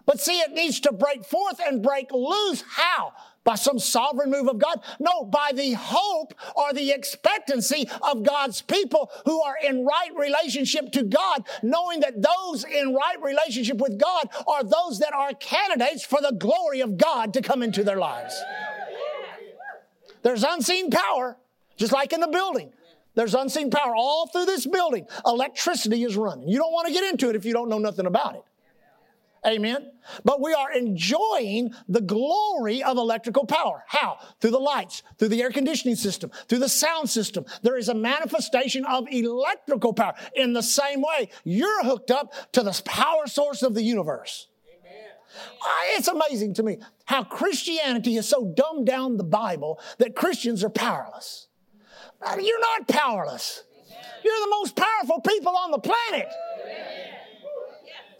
But 0.07 0.21
see, 0.21 0.41
it 0.41 0.53
needs 0.53 0.81
to 0.81 0.93
break 0.93 1.25
forth 1.25 1.61
and 1.65 1.83
break 1.83 2.13
loose. 2.13 2.63
How? 2.69 3.13
By 3.43 3.57
some 3.57 3.79
sovereign 3.79 4.31
move 4.31 4.49
of 4.49 4.59
God? 4.59 4.81
No, 4.99 5.25
by 5.25 5.53
the 5.55 5.73
hope 5.73 6.35
or 6.57 6.73
the 6.73 6.93
expectancy 6.93 7.89
of 8.03 8.23
God's 8.23 8.63
people 8.63 9.11
who 9.27 9.41
are 9.43 9.57
in 9.63 9.85
right 9.85 10.11
relationship 10.17 10.93
to 10.93 11.03
God, 11.03 11.45
knowing 11.63 12.01
that 12.01 12.23
those 12.23 12.65
in 12.65 12.95
right 12.95 13.23
relationship 13.23 13.79
with 13.79 13.99
God 13.99 14.29
are 14.47 14.65
those 14.65 14.99
that 15.01 15.13
are 15.13 15.33
candidates 15.35 16.05
for 16.05 16.21
the 16.21 16.33
glory 16.33 16.81
of 16.81 16.97
God 16.97 17.35
to 17.35 17.43
come 17.43 17.63
into 17.63 17.85
their 17.85 17.99
lives. 17.99 18.35
There's 20.23 20.43
unseen 20.43 20.91
power, 20.91 21.37
just 21.77 21.93
like 21.93 22.15
in 22.15 22.21
the 22.21 22.29
building. 22.29 22.73
There's 23.15 23.35
unseen 23.35 23.71
power 23.71 23.95
all 23.95 24.27
through 24.27 24.47
this 24.47 24.67
building. 24.67 25.07
Electricity 25.27 26.03
is 26.03 26.17
running. 26.17 26.49
You 26.49 26.59
don't 26.59 26.73
want 26.73 26.89
to 26.89 26.93
get 26.93 27.05
into 27.05 27.29
it 27.29 27.37
if 27.37 27.45
you 27.45 27.53
don't 27.53 27.69
know 27.69 27.79
nothing 27.79 28.07
about 28.07 28.37
it. 28.37 28.43
Amen. 29.47 29.91
But 30.25 30.41
we 30.41 30.55
are 30.55 30.73
enjoying 30.73 31.75
the 31.89 32.01
glory 32.01 32.83
of 32.83 32.97
electrical 32.97 33.45
power. 33.45 33.85
How? 33.87 34.19
Through 34.41 34.53
the 34.53 34.59
lights, 34.59 35.03
through 35.19 35.29
the 35.29 35.43
air 35.43 35.51
conditioning 35.51 35.97
system, 35.97 36.31
through 36.49 36.61
the 36.61 36.69
sound 36.69 37.11
system. 37.11 37.45
There 37.63 37.77
is 37.77 37.89
a 37.89 37.95
manifestation 37.95 38.85
of 38.87 39.07
electrical 39.11 39.93
power. 39.93 40.15
In 40.35 40.53
the 40.55 40.63
same 40.63 41.03
way, 41.03 41.29
you're 41.45 41.85
hooked 41.85 42.11
up 42.11 42.33
to 42.53 42.63
the 42.63 42.81
power 42.85 43.27
source 43.27 43.63
of 43.63 43.75
the 43.75 43.83
universe. 43.83 44.49
Amen. 44.81 45.09
Ah, 45.63 45.83
it's 45.97 46.09
amazing 46.09 46.55
to 46.55 46.63
me 46.63 46.79
how 47.05 47.25
Christianity 47.25 48.15
has 48.15 48.29
so 48.29 48.53
dumbed 48.55 48.87
down 48.87 49.19
the 49.19 49.25
Bible 49.25 49.79
that 49.99 50.17
Christians 50.17 50.65
are 50.65 50.71
powerless. 50.71 51.49
You're 52.41 52.61
not 52.61 52.89
powerless. 52.89 53.63
You're 54.25 54.41
the 54.41 54.51
most 54.51 54.75
powerful 54.75 55.21
people 55.21 55.55
on 55.55 55.71
the 55.71 55.79
planet. 55.79 56.29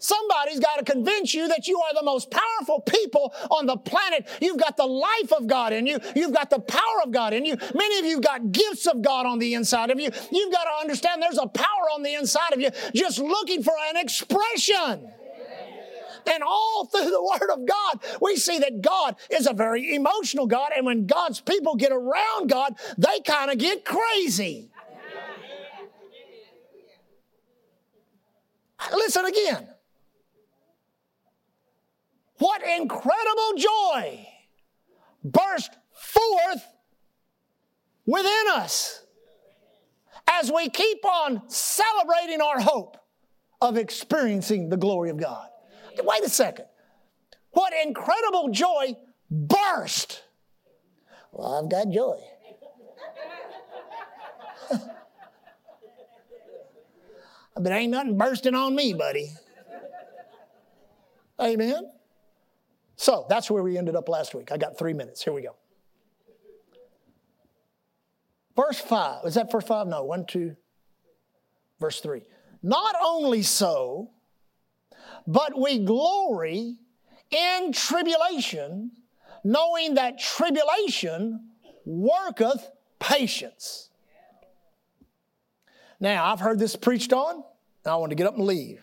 Somebody's 0.05 0.59
got 0.59 0.77
to 0.77 0.85
convince 0.85 1.33
you 1.33 1.47
that 1.47 1.67
you 1.67 1.81
are 1.81 1.93
the 1.95 2.03
most 2.03 2.29
powerful 2.29 2.79
people 2.81 3.33
on 3.49 3.65
the 3.65 3.75
planet. 3.75 4.27
You've 4.39 4.59
got 4.59 4.77
the 4.77 4.85
life 4.85 5.33
of 5.35 5.47
God 5.47 5.73
in 5.73 5.87
you. 5.87 5.97
You've 6.15 6.33
got 6.33 6.51
the 6.51 6.59
power 6.59 7.01
of 7.03 7.11
God 7.11 7.33
in 7.33 7.43
you. 7.43 7.57
Many 7.73 7.97
of 7.97 8.05
you 8.05 8.21
got 8.21 8.51
gifts 8.51 8.85
of 8.85 9.01
God 9.01 9.25
on 9.25 9.39
the 9.39 9.55
inside 9.55 9.89
of 9.89 9.99
you. 9.99 10.11
You've 10.31 10.53
got 10.53 10.65
to 10.65 10.79
understand 10.79 11.23
there's 11.23 11.39
a 11.39 11.47
power 11.47 11.89
on 11.95 12.03
the 12.03 12.13
inside 12.13 12.53
of 12.53 12.61
you 12.61 12.69
just 12.93 13.17
looking 13.17 13.63
for 13.63 13.73
an 13.89 13.97
expression. 13.97 15.09
And 16.27 16.43
all 16.43 16.85
through 16.85 17.09
the 17.09 17.37
Word 17.39 17.49
of 17.51 17.65
God, 17.65 18.19
we 18.21 18.35
see 18.35 18.59
that 18.59 18.81
God 18.83 19.15
is 19.31 19.47
a 19.47 19.53
very 19.53 19.95
emotional 19.95 20.45
God. 20.45 20.71
And 20.75 20.85
when 20.85 21.07
God's 21.07 21.41
people 21.41 21.75
get 21.75 21.91
around 21.91 22.49
God, 22.49 22.75
they 22.99 23.21
kind 23.21 23.49
of 23.49 23.57
get 23.57 23.83
crazy. 23.83 24.69
Listen 28.91 29.25
again. 29.25 29.69
What 32.37 32.61
incredible 32.63 33.53
joy 33.57 34.27
burst 35.23 35.71
forth 35.93 36.65
within 38.05 38.45
us 38.53 39.01
as 40.29 40.51
we 40.51 40.69
keep 40.69 41.05
on 41.05 41.41
celebrating 41.49 42.41
our 42.41 42.59
hope 42.59 42.97
of 43.61 43.77
experiencing 43.77 44.69
the 44.69 44.77
glory 44.77 45.09
of 45.09 45.17
God. 45.17 45.47
Wait 46.03 46.23
a 46.23 46.29
second. 46.29 46.65
What 47.51 47.73
incredible 47.85 48.49
joy 48.49 48.95
burst. 49.31 50.23
Well, 51.31 51.63
I've 51.63 51.69
got 51.69 51.89
joy. 51.89 52.19
but 57.55 57.71
ain't 57.71 57.91
nothing 57.91 58.17
bursting 58.17 58.55
on 58.55 58.75
me, 58.75 58.93
buddy. 58.93 59.31
Amen. 61.39 61.91
So 62.95 63.25
that's 63.29 63.51
where 63.51 63.63
we 63.63 63.77
ended 63.77 63.95
up 63.95 64.07
last 64.09 64.33
week. 64.33 64.51
I 64.51 64.57
got 64.57 64.77
three 64.77 64.93
minutes. 64.93 65.23
Here 65.23 65.33
we 65.33 65.41
go. 65.41 65.55
Verse 68.55 68.79
5. 68.79 69.25
Is 69.25 69.33
that 69.35 69.51
verse 69.51 69.65
5? 69.65 69.87
No, 69.87 70.03
1, 70.03 70.25
2, 70.25 70.55
verse 71.79 71.99
3. 71.99 72.21
Not 72.63 72.95
only 73.03 73.41
so, 73.41 74.11
but 75.27 75.59
we 75.59 75.79
glory 75.79 76.77
in 77.31 77.71
tribulation, 77.73 78.91
knowing 79.43 79.95
that 79.95 80.19
tribulation 80.19 81.49
worketh 81.85 82.71
patience. 82.99 83.89
Now, 85.99 86.31
I've 86.31 86.39
heard 86.39 86.59
this 86.59 86.75
preached 86.75 87.13
on, 87.13 87.35
and 87.35 87.91
I 87.91 87.95
want 87.97 88.11
to 88.11 88.15
get 88.15 88.27
up 88.27 88.35
and 88.37 88.45
leave. 88.45 88.81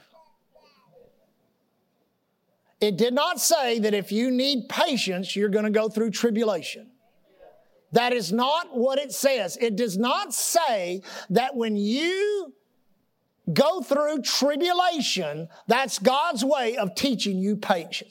It 2.83 2.97
did 2.97 3.14
not 3.14 3.40
say 3.40 3.79
that 3.79 3.95
if 3.95 4.11
you 4.11 4.33
need 4.33 4.68
patience, 4.68 5.37
you're 5.37 5.49
going 5.49 5.64
to 5.64 5.71
go 5.71 5.88
through 5.88 6.11
tribulation. 6.11 6.90
That 7.92 8.12
is 8.12 8.33
not 8.33 8.77
what 8.77 8.99
it 8.99 9.12
says. 9.12 9.57
It 9.61 9.77
does 9.77 9.97
not 9.97 10.35
say 10.35 11.03
that 11.31 11.55
when 11.55 11.77
you 11.77 12.53
go 13.53 13.83
through 13.83 14.23
tribulation, 14.23 15.49
that's 15.68 16.01
God's 16.01 16.45
way 16.45 16.77
of 16.77 16.97
teaching 16.97 17.38
you 17.38 17.55
patience. 17.55 18.11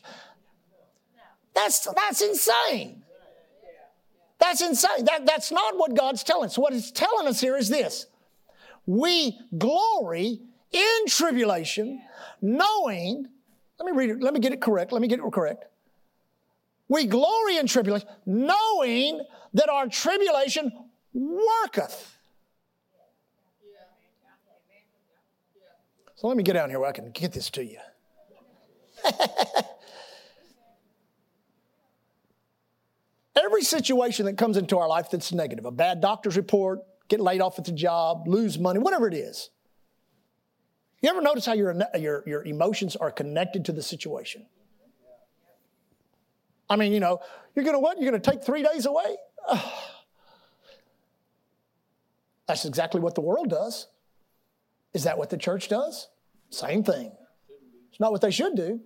That's, 1.53 1.85
that's 1.93 2.21
insane. 2.21 3.03
That's 4.39 4.61
insane. 4.61 5.03
That, 5.03 5.25
that's 5.25 5.51
not 5.51 5.77
what 5.77 5.97
God's 5.97 6.23
telling 6.23 6.45
us. 6.45 6.57
What 6.57 6.71
it's 6.71 6.91
telling 6.91 7.27
us 7.27 7.41
here 7.41 7.57
is 7.57 7.67
this 7.67 8.05
we 8.85 9.37
glory 9.57 10.39
in 10.71 11.05
tribulation, 11.07 12.01
knowing 12.41 13.27
let 13.81 13.91
me 13.91 13.97
read 13.97 14.11
it. 14.11 14.21
Let 14.21 14.33
me 14.35 14.39
get 14.39 14.53
it 14.53 14.61
correct. 14.61 14.91
Let 14.91 15.01
me 15.01 15.07
get 15.07 15.19
it 15.19 15.31
correct. 15.31 15.65
We 16.87 17.05
glory 17.05 17.57
in 17.57 17.65
tribulation, 17.65 18.07
knowing 18.27 19.21
that 19.55 19.69
our 19.69 19.87
tribulation 19.87 20.71
worketh. 21.13 22.15
So 26.15 26.27
let 26.27 26.37
me 26.37 26.43
get 26.43 26.53
down 26.53 26.69
here 26.69 26.79
where 26.79 26.89
I 26.89 26.91
can 26.91 27.09
get 27.09 27.31
this 27.31 27.49
to 27.51 27.65
you. 27.65 27.79
Every 33.35 33.63
situation 33.63 34.27
that 34.27 34.37
comes 34.37 34.57
into 34.57 34.77
our 34.77 34.87
life 34.87 35.09
that's 35.09 35.31
negative, 35.31 35.65
a 35.65 35.71
bad 35.71 36.01
doctor's 36.01 36.37
report, 36.37 36.81
get 37.07 37.19
laid 37.19 37.41
off 37.41 37.57
at 37.57 37.65
the 37.65 37.71
job, 37.71 38.27
lose 38.27 38.59
money, 38.59 38.77
whatever 38.77 39.07
it 39.07 39.15
is, 39.15 39.49
You 41.01 41.09
ever 41.09 41.21
notice 41.21 41.45
how 41.45 41.53
your, 41.53 41.75
your, 41.97 42.23
your 42.27 42.43
emotions 42.43 42.95
are 42.95 43.11
connected 43.11 43.65
to 43.65 43.71
the 43.71 43.81
situation? 43.81 44.45
I 46.69 46.75
mean, 46.75 46.93
you 46.93 46.99
know, 46.99 47.19
you're 47.55 47.65
going 47.65 47.75
to 47.75 47.79
what? 47.79 47.99
You're 47.99 48.11
going 48.11 48.21
to 48.21 48.31
take 48.31 48.43
three 48.43 48.63
days 48.63 48.85
away? 48.85 49.17
That's 52.47 52.65
exactly 52.65 53.01
what 53.01 53.15
the 53.15 53.21
world 53.21 53.49
does. 53.49 53.87
Is 54.93 55.05
that 55.05 55.17
what 55.17 55.29
the 55.29 55.37
church 55.37 55.69
does? 55.69 56.07
Same 56.49 56.83
thing. 56.83 57.11
It's 57.89 57.99
not 57.99 58.11
what 58.11 58.21
they 58.21 58.31
should 58.31 58.55
do. 58.55 58.81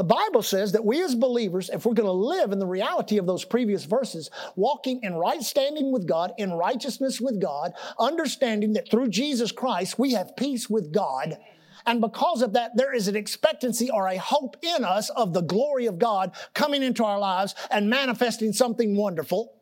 The 0.00 0.04
Bible 0.04 0.40
says 0.40 0.72
that 0.72 0.86
we 0.86 1.04
as 1.04 1.14
believers, 1.14 1.68
if 1.68 1.84
we're 1.84 1.92
going 1.92 2.06
to 2.06 2.10
live 2.10 2.52
in 2.52 2.58
the 2.58 2.66
reality 2.66 3.18
of 3.18 3.26
those 3.26 3.44
previous 3.44 3.84
verses, 3.84 4.30
walking 4.56 5.00
in 5.02 5.12
right 5.12 5.42
standing 5.42 5.92
with 5.92 6.06
God, 6.06 6.32
in 6.38 6.54
righteousness 6.54 7.20
with 7.20 7.38
God, 7.38 7.74
understanding 7.98 8.72
that 8.72 8.90
through 8.90 9.08
Jesus 9.08 9.52
Christ 9.52 9.98
we 9.98 10.14
have 10.14 10.34
peace 10.38 10.70
with 10.70 10.90
God. 10.90 11.36
And 11.84 12.00
because 12.00 12.40
of 12.40 12.54
that, 12.54 12.70
there 12.76 12.94
is 12.94 13.08
an 13.08 13.16
expectancy 13.16 13.90
or 13.90 14.08
a 14.08 14.16
hope 14.16 14.56
in 14.62 14.86
us 14.86 15.10
of 15.10 15.34
the 15.34 15.42
glory 15.42 15.84
of 15.84 15.98
God 15.98 16.32
coming 16.54 16.82
into 16.82 17.04
our 17.04 17.18
lives 17.18 17.54
and 17.70 17.90
manifesting 17.90 18.54
something 18.54 18.96
wonderful. 18.96 19.59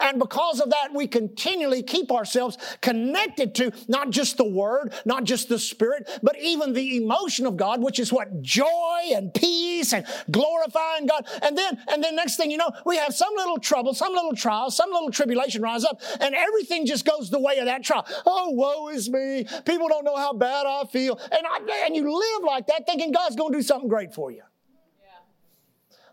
And 0.00 0.18
because 0.18 0.60
of 0.60 0.70
that, 0.70 0.88
we 0.94 1.06
continually 1.06 1.82
keep 1.82 2.10
ourselves 2.10 2.58
connected 2.80 3.54
to 3.56 3.72
not 3.88 4.10
just 4.10 4.36
the 4.36 4.44
Word, 4.44 4.94
not 5.04 5.24
just 5.24 5.48
the 5.48 5.58
Spirit, 5.58 6.08
but 6.22 6.38
even 6.40 6.72
the 6.72 6.96
emotion 6.96 7.46
of 7.46 7.56
God, 7.56 7.82
which 7.82 7.98
is 7.98 8.12
what 8.12 8.42
joy 8.42 9.00
and 9.14 9.32
peace 9.32 9.92
and 9.92 10.06
glorifying 10.30 11.06
God. 11.06 11.26
And 11.42 11.56
then, 11.56 11.78
and 11.88 12.02
then 12.02 12.16
next 12.16 12.36
thing 12.36 12.50
you 12.50 12.58
know, 12.58 12.70
we 12.84 12.96
have 12.96 13.14
some 13.14 13.34
little 13.36 13.58
trouble, 13.58 13.94
some 13.94 14.12
little 14.12 14.34
trial, 14.34 14.70
some 14.70 14.90
little 14.90 15.10
tribulation 15.10 15.62
rise 15.62 15.84
up, 15.84 16.00
and 16.20 16.34
everything 16.34 16.86
just 16.86 17.04
goes 17.04 17.30
the 17.30 17.40
way 17.40 17.58
of 17.58 17.66
that 17.66 17.82
trial. 17.82 18.06
Oh, 18.26 18.50
woe 18.50 18.88
is 18.88 19.10
me. 19.10 19.46
People 19.64 19.88
don't 19.88 20.04
know 20.04 20.16
how 20.16 20.32
bad 20.32 20.66
I 20.66 20.84
feel. 20.86 21.18
And, 21.30 21.46
I, 21.46 21.84
and 21.86 21.96
you 21.96 22.12
live 22.12 22.44
like 22.44 22.66
that 22.66 22.86
thinking 22.86 23.12
God's 23.12 23.36
going 23.36 23.52
to 23.52 23.58
do 23.58 23.62
something 23.62 23.88
great 23.88 24.14
for 24.14 24.30
you. 24.30 24.42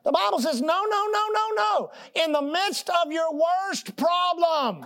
The 0.09 0.13
Bible 0.13 0.39
says, 0.39 0.59
no, 0.59 0.85
no, 0.89 1.05
no, 1.11 1.25
no, 1.33 1.47
no. 1.55 1.91
In 2.23 2.31
the 2.31 2.41
midst 2.41 2.89
of 2.89 3.11
your 3.11 3.31
worst 3.31 3.95
problem, 3.95 4.83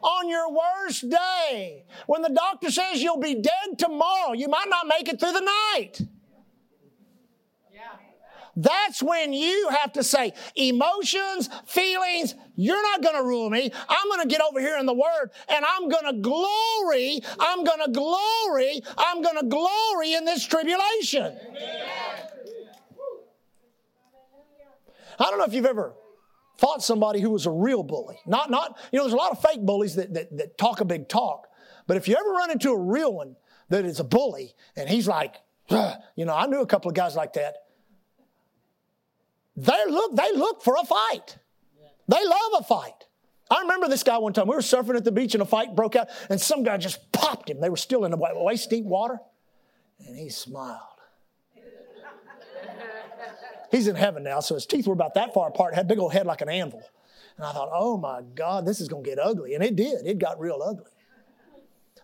on 0.00 0.28
your 0.28 0.48
worst 0.48 1.10
day, 1.10 1.82
when 2.06 2.22
the 2.22 2.28
doctor 2.28 2.70
says 2.70 3.02
you'll 3.02 3.18
be 3.18 3.34
dead 3.34 3.78
tomorrow, 3.78 4.32
you 4.32 4.46
might 4.46 4.68
not 4.68 4.86
make 4.86 5.08
it 5.08 5.18
through 5.18 5.32
the 5.32 5.50
night. 5.74 6.02
That's 8.54 9.02
when 9.02 9.32
you 9.32 9.70
have 9.80 9.94
to 9.94 10.04
say, 10.04 10.34
emotions, 10.54 11.48
feelings, 11.66 12.36
you're 12.54 12.80
not 12.80 13.02
going 13.02 13.16
to 13.16 13.24
rule 13.24 13.50
me. 13.50 13.72
I'm 13.88 14.08
going 14.08 14.20
to 14.20 14.28
get 14.28 14.40
over 14.40 14.60
here 14.60 14.78
in 14.78 14.86
the 14.86 14.94
Word 14.94 15.30
and 15.48 15.64
I'm 15.64 15.88
going 15.88 16.04
to 16.04 16.20
glory, 16.20 17.18
I'm 17.40 17.64
going 17.64 17.80
to 17.84 17.90
glory, 17.90 18.82
I'm 18.96 19.20
going 19.20 19.38
to 19.40 19.46
glory 19.46 20.14
in 20.14 20.24
this 20.24 20.46
tribulation. 20.46 21.36
Amen. 21.48 22.31
I 25.18 25.24
don't 25.24 25.38
know 25.38 25.44
if 25.44 25.54
you've 25.54 25.66
ever 25.66 25.94
fought 26.58 26.82
somebody 26.82 27.20
who 27.20 27.30
was 27.30 27.46
a 27.46 27.50
real 27.50 27.82
bully. 27.82 28.18
Not, 28.26 28.50
not, 28.50 28.78
you 28.92 28.98
know, 28.98 29.04
there's 29.04 29.14
a 29.14 29.16
lot 29.16 29.32
of 29.32 29.40
fake 29.40 29.60
bullies 29.60 29.96
that, 29.96 30.14
that, 30.14 30.36
that 30.36 30.58
talk 30.58 30.80
a 30.80 30.84
big 30.84 31.08
talk. 31.08 31.48
But 31.86 31.96
if 31.96 32.08
you 32.08 32.16
ever 32.16 32.30
run 32.30 32.50
into 32.50 32.70
a 32.70 32.78
real 32.78 33.12
one 33.12 33.36
that 33.68 33.84
is 33.84 34.00
a 34.00 34.04
bully 34.04 34.54
and 34.76 34.88
he's 34.88 35.08
like, 35.08 35.36
you 35.70 36.24
know, 36.24 36.34
I 36.34 36.46
knew 36.46 36.60
a 36.60 36.66
couple 36.66 36.88
of 36.88 36.94
guys 36.94 37.16
like 37.16 37.32
that. 37.34 37.56
They 39.56 39.84
look, 39.88 40.16
they 40.16 40.32
look 40.32 40.62
for 40.62 40.76
a 40.80 40.84
fight. 40.84 41.38
They 42.08 42.24
love 42.24 42.60
a 42.60 42.64
fight. 42.64 43.06
I 43.50 43.60
remember 43.60 43.88
this 43.88 44.02
guy 44.02 44.18
one 44.18 44.32
time. 44.32 44.46
We 44.46 44.54
were 44.54 44.62
surfing 44.62 44.96
at 44.96 45.04
the 45.04 45.12
beach 45.12 45.34
and 45.34 45.42
a 45.42 45.46
fight 45.46 45.76
broke 45.76 45.94
out, 45.94 46.08
and 46.30 46.40
some 46.40 46.62
guy 46.62 46.78
just 46.78 47.12
popped 47.12 47.50
him. 47.50 47.60
They 47.60 47.68
were 47.68 47.76
still 47.76 48.04
in 48.04 48.10
the 48.10 48.16
waist 48.16 48.70
deep 48.70 48.84
water, 48.84 49.18
and 50.06 50.16
he 50.16 50.30
smiled. 50.30 50.91
He's 53.72 53.88
in 53.88 53.96
heaven 53.96 54.22
now, 54.22 54.40
so 54.40 54.54
his 54.54 54.66
teeth 54.66 54.86
were 54.86 54.92
about 54.92 55.14
that 55.14 55.34
far 55.34 55.48
apart, 55.48 55.74
had 55.74 55.86
a 55.86 55.88
big 55.88 55.98
old 55.98 56.12
head 56.12 56.26
like 56.26 56.42
an 56.42 56.50
anvil. 56.50 56.82
And 57.36 57.46
I 57.46 57.52
thought, 57.52 57.70
oh 57.72 57.96
my 57.96 58.20
God, 58.34 58.66
this 58.66 58.80
is 58.80 58.88
going 58.88 59.02
to 59.02 59.10
get 59.10 59.18
ugly. 59.18 59.54
And 59.54 59.64
it 59.64 59.74
did. 59.74 60.06
It 60.06 60.18
got 60.18 60.38
real 60.38 60.62
ugly. 60.62 60.90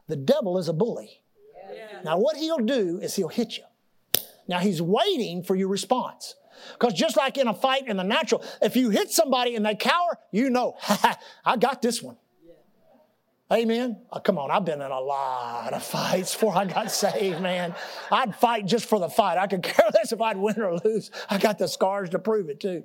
The 0.06 0.16
devil 0.16 0.56
is 0.56 0.68
a 0.68 0.72
bully. 0.72 1.20
Yeah. 1.70 2.00
Now, 2.02 2.18
what 2.18 2.38
he'll 2.38 2.58
do 2.58 2.98
is 3.02 3.14
he'll 3.14 3.28
hit 3.28 3.58
you. 3.58 3.64
Now, 4.48 4.58
he's 4.58 4.80
waiting 4.80 5.42
for 5.42 5.54
your 5.54 5.68
response. 5.68 6.34
Because 6.72 6.94
just 6.94 7.16
like 7.16 7.36
in 7.36 7.46
a 7.46 7.54
fight 7.54 7.86
in 7.86 7.98
the 7.98 8.04
natural, 8.04 8.42
if 8.62 8.74
you 8.74 8.88
hit 8.88 9.10
somebody 9.10 9.54
and 9.54 9.64
they 9.64 9.74
cower, 9.74 10.18
you 10.32 10.48
know, 10.48 10.76
I 11.44 11.56
got 11.58 11.82
this 11.82 12.02
one. 12.02 12.16
Amen. 13.50 13.96
Oh, 14.12 14.20
come 14.20 14.36
on, 14.36 14.50
I've 14.50 14.66
been 14.66 14.82
in 14.82 14.90
a 14.90 15.00
lot 15.00 15.72
of 15.72 15.82
fights 15.82 16.34
before 16.34 16.54
I 16.54 16.66
got 16.66 16.90
saved, 16.90 17.40
man. 17.40 17.74
I'd 18.12 18.34
fight 18.36 18.66
just 18.66 18.84
for 18.84 18.98
the 18.98 19.08
fight. 19.08 19.38
I 19.38 19.46
could 19.46 19.62
care 19.62 19.86
less 19.94 20.12
if 20.12 20.20
I'd 20.20 20.36
win 20.36 20.60
or 20.60 20.78
lose. 20.84 21.10
I 21.30 21.38
got 21.38 21.58
the 21.58 21.66
scars 21.66 22.10
to 22.10 22.18
prove 22.18 22.50
it 22.50 22.60
too. 22.60 22.84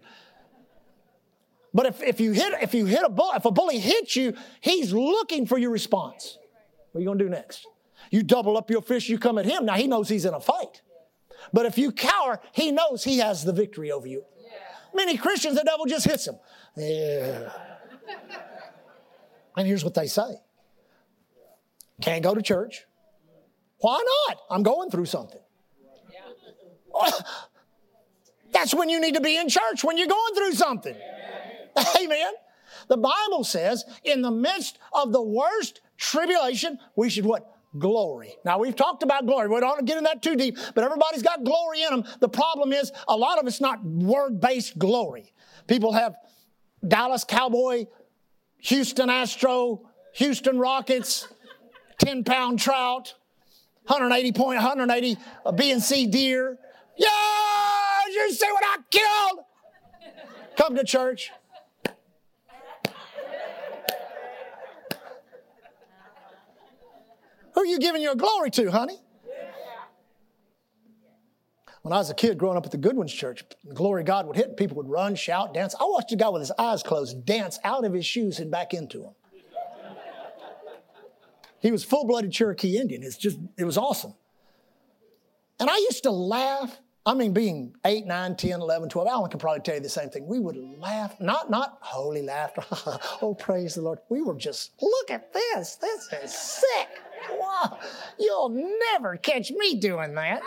But 1.74 1.88
if, 1.88 2.04
if 2.04 2.20
you 2.22 2.32
hit 2.32 2.54
if 2.62 2.74
you 2.74 2.86
hit 2.86 3.02
a 3.04 3.10
bull, 3.10 3.32
if 3.36 3.46
a 3.46 3.52
bully 3.52 3.80
hits 3.80 4.16
you, 4.16 4.36
he's 4.62 4.94
looking 4.94 5.48
for 5.48 5.58
your 5.58 5.72
response. 5.72 6.38
What 6.92 7.00
are 7.00 7.02
you 7.02 7.08
gonna 7.08 7.20
do 7.20 7.30
next? 7.30 7.68
You 8.12 8.24
double 8.24 8.56
up 8.58 8.70
your 8.70 8.82
fist, 8.82 9.10
you 9.10 9.18
come 9.18 9.38
at 9.38 9.46
him. 9.46 9.66
Now 9.66 9.74
he 9.74 9.88
knows 9.88 10.08
he's 10.08 10.26
in 10.26 10.34
a 10.34 10.40
fight. 10.40 10.82
But 11.52 11.66
if 11.66 11.78
you 11.78 11.92
cower, 11.92 12.40
he 12.54 12.72
knows 12.72 13.04
he 13.04 13.18
has 13.18 13.44
the 13.44 13.54
victory 13.54 13.92
over 13.92 14.08
you. 14.08 14.24
Many 14.94 15.18
Christians, 15.18 15.56
the 15.56 15.64
devil 15.64 15.86
just 15.88 16.06
hits 16.06 16.26
them. 16.26 16.38
Yeah. 16.78 17.52
And 19.58 19.68
here's 19.68 19.84
what 19.84 19.94
they 19.94 20.08
say 20.08 20.36
can't 22.04 22.22
go 22.22 22.36
to 22.36 22.42
church. 22.42 22.86
Why 23.78 24.04
not? 24.28 24.38
I'm 24.50 24.62
going 24.62 24.90
through 24.90 25.06
something. 25.06 25.40
That's 28.52 28.74
when 28.74 28.90
you 28.90 29.00
need 29.00 29.16
to 29.16 29.22
be 29.22 29.38
in 29.38 29.50
church, 29.50 29.84
when 29.84 29.98
you're 29.98 30.08
going 30.08 30.36
through 30.36 30.54
something. 30.54 30.96
Amen. 32.02 32.34
The 32.90 32.98
Bible 32.98 33.44
says, 33.44 33.86
in 34.04 34.22
the 34.22 34.32
midst 34.32 34.78
of 34.92 35.14
the 35.14 35.22
worst 35.22 35.82
tribulation, 35.98 36.78
we 36.96 37.10
should 37.10 37.26
what? 37.26 37.50
Glory. 37.80 38.36
Now, 38.46 38.60
we've 38.60 38.76
talked 38.76 39.02
about 39.02 39.26
glory. 39.26 39.48
We 39.48 39.60
don't 39.60 39.86
get 39.86 39.98
in 39.98 40.04
that 40.04 40.22
too 40.22 40.36
deep, 40.36 40.58
but 40.76 40.84
everybody's 40.84 41.24
got 41.24 41.44
glory 41.44 41.82
in 41.82 41.90
them. 41.90 42.04
The 42.20 42.30
problem 42.30 42.72
is, 42.74 42.92
a 43.08 43.16
lot 43.16 43.40
of 43.40 43.48
it's 43.48 43.62
not 43.62 43.84
word 43.84 44.40
based 44.40 44.78
glory. 44.78 45.34
People 45.68 45.94
have 45.94 46.16
Dallas 46.86 47.24
Cowboy, 47.24 47.86
Houston 48.58 49.10
Astro, 49.10 49.90
Houston 50.14 50.60
Rockets, 50.60 51.28
10 52.00 52.24
pound 52.24 52.60
trout, 52.60 53.16
180 53.86 54.32
point, 54.32 54.56
180 54.56 55.18
B 55.56 55.72
and 55.72 55.82
C 55.82 56.08
deer. 56.08 56.58
Yeah, 56.98 57.08
you 58.12 58.32
see 58.32 58.48
what 58.52 58.64
I 58.66 58.78
killed? 58.90 59.46
Come 60.58 60.76
to 60.76 60.84
church. 60.84 61.32
Who 67.54 67.62
are 67.62 67.66
you 67.66 67.80
giving 67.80 68.02
your 68.02 68.16
glory 68.16 68.50
to, 68.52 68.72
honey? 68.72 68.98
When 71.84 71.92
I 71.92 71.98
was 71.98 72.10
a 72.10 72.14
kid 72.14 72.38
growing 72.38 72.56
up 72.56 72.66
at 72.66 72.72
the 72.72 72.78
Goodwin's 72.78 73.12
church, 73.12 73.44
the 73.66 73.74
glory 73.74 74.06
God 74.06 74.26
would 74.26 74.38
hit 74.38 74.48
and 74.48 74.58
people 74.58 74.78
would 74.78 74.90
run, 74.90 75.16
shout, 75.16 75.54
dance. 75.54 75.76
I 75.80 75.84
watched 75.84 76.14
a 76.14 76.16
guy 76.16 76.30
with 76.30 76.42
his 76.42 76.52
eyes 76.58 76.82
closed 76.82 77.26
dance 77.26 77.60
out 77.66 77.84
of 77.84 77.92
his 77.92 78.06
shoes 78.06 78.40
and 78.40 78.50
back 78.50 78.74
into 78.74 79.00
them. 79.00 79.16
He 81.64 81.72
was 81.72 81.86
full 81.86 82.06
blooded 82.06 82.34
Cherokee 82.34 82.78
Indian. 82.78 83.04
It's 83.04 83.16
just, 83.16 83.40
it 83.58 83.64
was 83.64 83.78
awesome. 83.78 84.14
And 85.62 85.70
I 85.70 85.78
used 85.78 86.04
to 86.04 86.12
laugh. 86.12 86.78
I 87.06 87.14
mean, 87.14 87.32
being 87.34 87.74
8, 87.86 88.06
9, 88.06 88.36
10, 88.36 88.62
11, 88.62 88.90
12, 88.90 89.08
Alan 89.08 89.30
can 89.30 89.40
probably 89.40 89.62
tell 89.62 89.76
you 89.76 89.82
the 89.82 89.88
same 89.88 90.10
thing. 90.10 90.28
We 90.28 90.40
would 90.40 90.58
laugh, 90.80 91.20
not, 91.22 91.50
not 91.50 91.78
holy 91.80 92.22
laughter. 92.22 92.64
oh, 93.22 93.34
praise 93.34 93.76
the 93.76 93.82
Lord. 93.82 94.00
We 94.10 94.22
were 94.22 94.36
just, 94.36 94.72
look 94.82 95.10
at 95.10 95.32
this. 95.32 95.76
This 95.76 96.10
is 96.22 96.34
sick. 96.34 96.90
Wow. 97.32 97.80
You'll 98.20 98.78
never 98.92 99.16
catch 99.16 99.50
me 99.52 99.76
doing 99.76 100.16
that. 100.16 100.42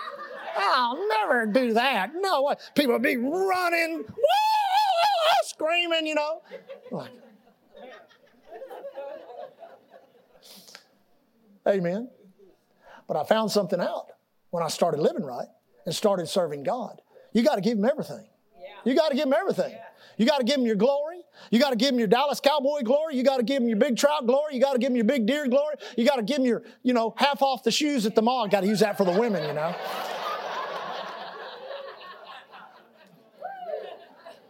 I'll 0.55 1.09
never 1.09 1.47
do 1.47 1.73
that. 1.73 2.11
No, 2.15 2.55
people 2.75 2.93
would 2.93 3.03
be 3.03 3.17
running, 3.17 4.05
screaming, 5.45 6.07
you 6.07 6.15
know. 6.15 6.43
Like, 6.91 7.11
Amen. 11.67 12.09
But 13.09 13.17
I 13.17 13.25
found 13.25 13.51
something 13.51 13.81
out 13.81 14.07
when 14.51 14.63
I 14.63 14.69
started 14.69 15.01
living 15.01 15.25
right 15.25 15.49
and 15.85 15.95
started 15.95 16.29
serving 16.29 16.63
God. 16.63 17.01
You 17.33 17.43
got 17.43 17.57
to 17.57 17.61
give 17.61 17.79
Him 17.79 17.85
everything. 17.85 18.27
You 18.85 18.95
got 18.95 19.11
to 19.11 19.17
give 19.17 19.27
Him 19.27 19.35
everything. 19.35 19.77
You 20.17 20.27
got 20.27 20.39
to 20.39 20.45
give 20.45 20.57
Him 20.57 20.67
your 20.67 20.77
glory. 20.77 21.21
You 21.51 21.61
got 21.61 21.71
to 21.71 21.77
give 21.77 21.91
Him 21.91 21.99
your 21.99 22.09
Dallas 22.09 22.41
Cowboy 22.41 22.83
glory. 22.83 23.17
You 23.17 23.23
got 23.23 23.37
to 23.37 23.43
give 23.43 23.63
Him 23.63 23.69
your 23.69 23.79
big 23.79 23.97
trout 23.97 24.27
glory. 24.27 24.55
You 24.55 24.61
got 24.61 24.73
to 24.73 24.79
give 24.79 24.91
Him 24.91 24.97
your 24.97 25.05
big 25.05 25.27
deer 25.27 25.47
glory. 25.47 25.77
You 25.97 26.07
got 26.07 26.17
to 26.17 26.23
give 26.23 26.39
Him 26.39 26.47
your, 26.47 26.63
you 26.83 26.95
know, 26.95 27.15
half 27.17 27.43
off 27.43 27.63
the 27.63 27.71
shoes 27.71 28.07
at 28.07 28.15
the 28.15 28.23
mall. 28.23 28.47
Got 28.49 28.63
to 28.63 28.67
use 28.67 28.81
that 28.81 28.97
for 28.97 29.05
the 29.05 29.13
women, 29.13 29.47
you 29.47 29.55
know. 29.55 29.75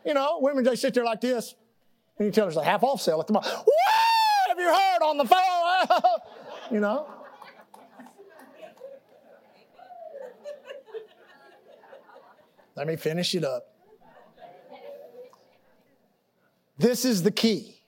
you 0.05 0.15
know, 0.15 0.39
women 0.41 0.65
they 0.65 0.77
sit 0.77 0.95
there 0.95 1.05
like 1.05 1.21
this, 1.21 1.55
and 2.19 2.27
you 2.27 2.33
tell 2.33 2.45
them 2.45 2.51
it's 2.51 2.59
a 2.59 2.65
half 2.65 2.85
off 2.85 3.01
sale 3.01 3.21
at 3.21 3.27
the 3.27 3.33
mall. 3.33 3.43
Woo! 3.43 3.73
Have 4.49 4.59
you 4.59 4.67
heard 4.67 5.03
on 5.03 5.19
the 5.19 5.25
phone? 5.25 6.21
you 6.71 6.81
know? 6.81 7.07
Let 12.75 12.87
me 12.87 12.97
finish 12.97 13.35
it 13.35 13.45
up. 13.45 13.73
This 16.79 17.07
is 17.07 17.23
the 17.23 17.31
key. 17.31 17.81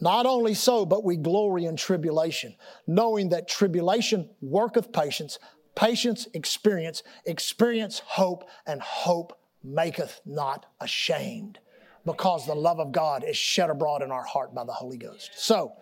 Not 0.00 0.26
only 0.26 0.54
so, 0.54 0.84
but 0.84 1.04
we 1.04 1.16
glory 1.16 1.64
in 1.64 1.76
tribulation, 1.76 2.54
knowing 2.86 3.28
that 3.30 3.48
tribulation 3.48 4.28
worketh 4.40 4.92
patience, 4.92 5.38
patience 5.74 6.28
experience, 6.34 7.02
experience 7.24 8.00
hope, 8.04 8.48
and 8.66 8.80
hope 8.80 9.38
maketh 9.64 10.20
not 10.24 10.66
ashamed, 10.80 11.58
because 12.04 12.46
the 12.46 12.54
love 12.54 12.80
of 12.80 12.90
God 12.92 13.24
is 13.24 13.36
shed 13.36 13.70
abroad 13.70 14.02
in 14.02 14.10
our 14.10 14.24
heart 14.24 14.54
by 14.54 14.64
the 14.64 14.72
Holy 14.72 14.96
Ghost. 14.96 15.30
So, 15.36 15.72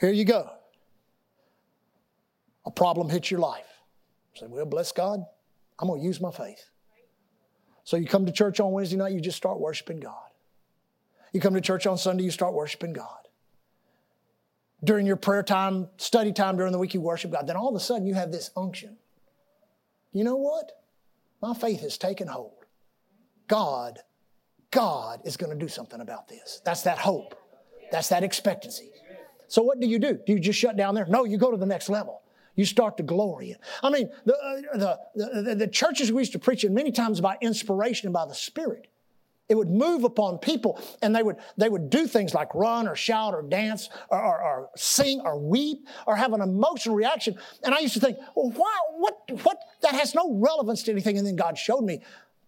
here 0.00 0.10
you 0.10 0.24
go. 0.24 0.50
A 2.64 2.70
problem 2.70 3.08
hits 3.08 3.30
your 3.30 3.40
life. 3.40 3.66
Say, 4.34 4.46
well, 4.48 4.66
bless 4.66 4.92
God, 4.92 5.24
I'm 5.78 5.88
going 5.88 6.00
to 6.00 6.06
use 6.06 6.20
my 6.20 6.30
faith. 6.30 6.70
So 7.84 7.96
you 7.96 8.06
come 8.06 8.26
to 8.26 8.32
church 8.32 8.60
on 8.60 8.72
Wednesday 8.72 8.96
night, 8.96 9.12
you 9.12 9.20
just 9.20 9.36
start 9.36 9.58
worshiping 9.58 10.00
God. 10.00 10.14
You 11.32 11.40
come 11.40 11.54
to 11.54 11.60
church 11.60 11.86
on 11.86 11.98
Sunday, 11.98 12.24
you 12.24 12.30
start 12.30 12.54
worshiping 12.54 12.92
God. 12.92 13.16
During 14.84 15.06
your 15.06 15.16
prayer 15.16 15.42
time, 15.42 15.88
study 15.96 16.32
time 16.32 16.56
during 16.56 16.72
the 16.72 16.78
week, 16.78 16.94
you 16.94 17.00
worship 17.00 17.32
God. 17.32 17.46
Then 17.46 17.56
all 17.56 17.68
of 17.68 17.74
a 17.74 17.80
sudden, 17.80 18.06
you 18.06 18.14
have 18.14 18.30
this 18.30 18.50
unction. 18.56 18.96
You 20.12 20.24
know 20.24 20.36
what? 20.36 20.72
My 21.42 21.54
faith 21.54 21.80
has 21.80 21.98
taken 21.98 22.28
hold. 22.28 22.64
God, 23.48 23.98
God 24.70 25.20
is 25.24 25.36
going 25.36 25.50
to 25.50 25.58
do 25.58 25.68
something 25.68 26.00
about 26.00 26.28
this. 26.28 26.60
That's 26.64 26.82
that 26.82 26.98
hope. 26.98 27.34
That's 27.90 28.10
that 28.10 28.22
expectancy. 28.22 28.90
So 29.48 29.62
what 29.62 29.80
do 29.80 29.86
you 29.86 29.98
do? 29.98 30.20
Do 30.24 30.32
you 30.32 30.38
just 30.38 30.58
shut 30.58 30.76
down 30.76 30.94
there? 30.94 31.06
No, 31.06 31.24
you 31.24 31.38
go 31.38 31.50
to 31.50 31.56
the 31.56 31.66
next 31.66 31.88
level. 31.88 32.22
You 32.54 32.64
start 32.64 32.96
to 32.98 33.02
glory. 33.02 33.56
I 33.82 33.90
mean, 33.90 34.10
the, 34.24 34.34
uh, 34.34 34.76
the, 35.14 35.42
the, 35.42 35.54
the, 35.54 35.66
churches 35.68 36.10
we 36.10 36.22
used 36.22 36.32
to 36.32 36.38
preach 36.38 36.64
in 36.64 36.74
many 36.74 36.90
times 36.90 37.18
about 37.18 37.42
inspiration 37.42 38.08
and 38.08 38.12
by 38.12 38.26
the 38.26 38.34
Spirit. 38.34 38.88
It 39.48 39.54
would 39.54 39.70
move 39.70 40.04
upon 40.04 40.38
people 40.38 40.78
and 41.00 41.14
they 41.16 41.22
would, 41.22 41.36
they 41.56 41.68
would 41.68 41.88
do 41.88 42.06
things 42.06 42.34
like 42.34 42.54
run 42.54 42.86
or 42.86 42.94
shout 42.94 43.32
or 43.32 43.42
dance 43.42 43.88
or, 44.10 44.20
or, 44.20 44.42
or 44.42 44.70
sing 44.76 45.20
or 45.24 45.38
weep 45.38 45.86
or 46.06 46.16
have 46.16 46.34
an 46.34 46.42
emotional 46.42 46.94
reaction. 46.94 47.36
And 47.62 47.74
I 47.74 47.78
used 47.78 47.94
to 47.94 48.00
think, 48.00 48.18
well, 48.34 48.50
why, 48.50 48.76
what, 48.96 49.16
what, 49.44 49.58
that 49.82 49.94
has 49.94 50.14
no 50.14 50.34
relevance 50.34 50.82
to 50.82 50.90
anything. 50.90 51.16
And 51.16 51.26
then 51.26 51.36
God 51.36 51.56
showed 51.56 51.82
me 51.82 52.02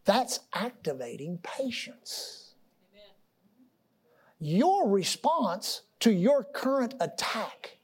that's 0.05 0.41
activating 0.53 1.39
patience. 1.39 2.55
Amen. 2.93 4.59
Your 4.59 4.89
response 4.89 5.83
to 6.01 6.11
your 6.11 6.45
current 6.45 6.95
attack 7.01 7.79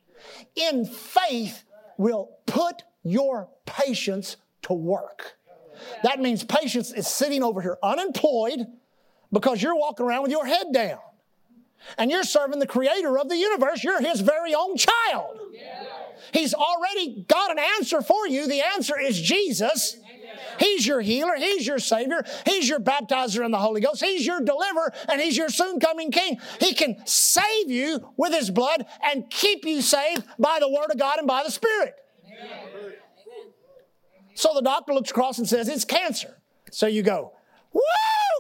in 0.55 0.85
faith 0.85 1.65
will 1.97 2.31
put 2.47 2.83
your 3.03 3.49
patience 3.65 4.37
to 4.63 4.73
work. 4.73 5.37
That 6.03 6.21
means 6.21 6.43
patience 6.45 6.93
is 6.93 7.07
sitting 7.07 7.43
over 7.43 7.61
here 7.61 7.79
unemployed 7.83 8.67
because 9.33 9.63
you're 9.63 9.77
walking 9.77 10.07
around 10.07 10.23
with 10.23 10.31
your 10.31 10.47
head 10.47 10.67
down. 10.73 10.99
And 11.99 12.11
you're 12.11 12.25
serving 12.25 12.59
the 12.59 12.67
creator 12.67 13.19
of 13.19 13.29
the 13.29 13.37
universe. 13.37 13.85
You're 13.85 14.01
his 14.01 14.21
very 14.21 14.55
own 14.55 14.77
child. 14.77 15.39
He's 16.33 16.55
already 16.55 17.25
got 17.29 17.51
an 17.53 17.59
answer 17.59 18.03
for 18.03 18.27
you. 18.27 18.49
The 18.49 18.63
answer 18.75 18.99
is 18.99 19.21
Jesus. 19.21 19.97
He's 20.59 20.87
your 20.87 21.01
healer. 21.01 21.35
He's 21.37 21.67
your 21.67 21.79
Savior. 21.79 22.25
He's 22.45 22.69
your 22.69 22.81
baptizer 22.81 23.45
in 23.45 23.51
the 23.51 23.59
Holy 23.59 23.81
Ghost. 23.81 24.05
He's 24.05 24.27
your 24.27 24.41
deliverer 24.41 24.93
and 25.09 25.21
He's 25.21 25.37
your 25.37 25.49
soon 25.49 25.81
coming 25.81 26.11
King. 26.11 26.39
He 26.61 26.75
can 26.75 26.97
save 27.07 27.71
you 27.71 28.13
with 28.17 28.33
His 28.33 28.51
blood 28.51 28.87
and 29.03 29.29
keep 29.31 29.65
you 29.65 29.83
saved 29.83 30.25
by 30.39 30.59
the 30.61 30.69
Word 30.69 30.91
of 30.91 30.99
God 30.99 31.19
and 31.19 31.27
by 31.27 31.43
the 31.43 31.51
Spirit. 31.51 31.95
Amen. 32.27 32.95
So 34.35 34.53
the 34.55 34.63
doctor 34.63 34.93
looks 34.93 35.11
across 35.11 35.39
and 35.39 35.49
says, 35.49 35.69
It's 35.69 35.85
cancer. 35.85 36.37
So 36.71 36.87
you 36.87 37.03
go, 37.03 37.33
Woo! 37.73 37.81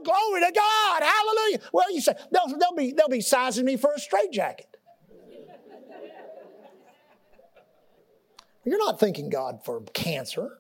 Glory 0.05 0.41
to 0.41 0.53
God! 0.55 1.03
Hallelujah! 1.03 1.61
Well, 1.73 1.93
you 1.93 2.01
say, 2.01 2.13
they'll, 2.31 2.59
they'll, 2.59 2.77
be, 2.77 2.93
they'll 2.93 3.09
be 3.09 3.21
sizing 3.21 3.65
me 3.65 3.77
for 3.77 3.93
a 3.95 3.99
straitjacket. 3.99 4.77
You're 8.65 8.79
not 8.79 9.01
thanking 9.01 9.31
God 9.31 9.65
for 9.65 9.81
cancer. 9.95 10.59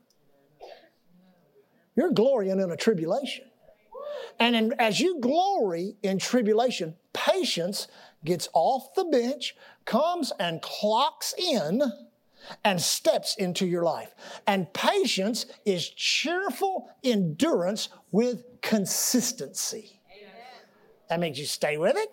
You're 1.97 2.13
glorying 2.13 2.61
in 2.61 2.71
a 2.71 2.77
tribulation. 2.77 3.45
And 4.39 4.55
in, 4.55 4.75
as 4.79 5.01
you 5.01 5.19
glory 5.21 5.97
in 6.03 6.19
tribulation, 6.19 6.95
patience 7.13 7.89
gets 8.25 8.49
off 8.53 8.95
the 8.95 9.05
bench, 9.05 9.57
comes 9.87 10.33
and 10.39 10.61
clocks 10.61 11.35
in, 11.39 11.83
and 12.65 12.81
steps 12.81 13.35
into 13.37 13.67
your 13.67 13.83
life. 13.83 14.15
And 14.47 14.73
patience 14.73 15.47
is 15.65 15.89
cheerful 15.89 16.91
endurance 17.03 17.89
with 18.13 18.45
consistency. 18.61 20.01
Amen. 20.11 20.33
That 21.09 21.21
means 21.21 21.39
you 21.39 21.47
stay 21.47 21.77
with 21.77 21.97
it 21.97 22.09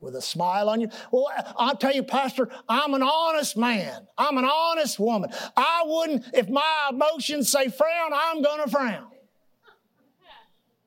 with 0.00 0.14
a 0.14 0.22
smile 0.22 0.68
on 0.68 0.80
you. 0.80 0.88
Well, 1.10 1.26
I'll 1.56 1.76
tell 1.76 1.92
you, 1.92 2.02
Pastor, 2.02 2.48
I'm 2.68 2.94
an 2.94 3.02
honest 3.02 3.56
man. 3.56 4.06
I'm 4.16 4.36
an 4.38 4.44
honest 4.44 4.98
woman. 4.98 5.30
I 5.56 5.82
wouldn't, 5.84 6.24
if 6.34 6.48
my 6.48 6.90
emotions 6.90 7.50
say 7.50 7.68
frown, 7.68 8.12
I'm 8.12 8.42
going 8.42 8.62
to 8.62 8.70
frown. 8.70 9.06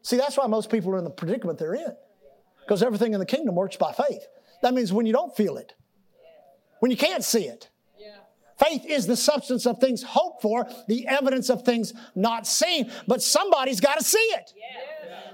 See, 0.02 0.18
that's 0.18 0.38
why 0.38 0.48
most 0.48 0.72
people 0.72 0.92
are 0.94 0.98
in 0.98 1.04
the 1.04 1.10
predicament 1.10 1.60
they're 1.60 1.76
in. 1.76 1.96
Because 2.62 2.84
everything 2.84 3.14
in 3.14 3.20
the 3.20 3.26
kingdom 3.26 3.56
works 3.56 3.76
by 3.76 3.92
faith. 3.92 4.26
That 4.62 4.74
means 4.74 4.94
when 4.94 5.06
you 5.06 5.14
don't 5.14 5.36
feel 5.36 5.58
it, 5.58 5.74
when 6.80 6.92
you 6.92 6.98
can't 6.98 7.24
see 7.24 7.46
it. 7.46 7.70
Faith 8.60 8.86
is 8.86 9.08
the 9.08 9.16
substance 9.16 9.66
of 9.66 9.80
things 9.80 10.04
hoped 10.04 10.42
for, 10.42 10.68
the 10.90 11.08
evidence 11.08 11.50
of 11.50 11.64
things 11.64 11.94
not 12.14 12.46
seen. 12.46 12.92
But 13.08 13.22
somebody's 13.22 13.80
got 13.80 13.98
to 13.98 14.04
see 14.04 14.18
it. 14.18 14.54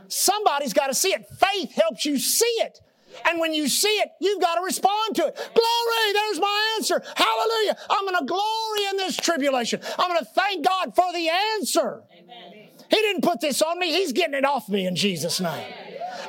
Somebody's 0.07 0.73
got 0.73 0.87
to 0.87 0.93
see 0.93 1.09
it. 1.09 1.25
Faith 1.39 1.73
helps 1.73 2.05
you 2.05 2.19
see 2.19 2.45
it. 2.45 2.81
And 3.27 3.39
when 3.39 3.53
you 3.53 3.67
see 3.67 3.87
it, 3.87 4.09
you've 4.19 4.41
got 4.41 4.55
to 4.55 4.61
respond 4.61 5.15
to 5.15 5.27
it. 5.27 5.35
Glory, 5.35 6.13
there's 6.13 6.39
my 6.39 6.73
answer. 6.77 7.01
Hallelujah. 7.15 7.77
I'm 7.89 8.05
going 8.05 8.19
to 8.19 8.25
glory 8.25 8.85
in 8.89 8.97
this 8.97 9.17
tribulation. 9.17 9.81
I'm 9.97 10.09
going 10.09 10.19
to 10.19 10.31
thank 10.31 10.65
God 10.65 10.95
for 10.95 11.11
the 11.13 11.29
answer. 11.29 12.03
Amen. 12.11 12.69
He 12.89 12.95
didn't 12.97 13.23
put 13.23 13.41
this 13.41 13.61
on 13.61 13.79
me, 13.79 13.91
He's 13.91 14.11
getting 14.11 14.35
it 14.35 14.45
off 14.45 14.69
me 14.69 14.85
in 14.85 14.95
Jesus' 14.95 15.39
name. 15.39 15.73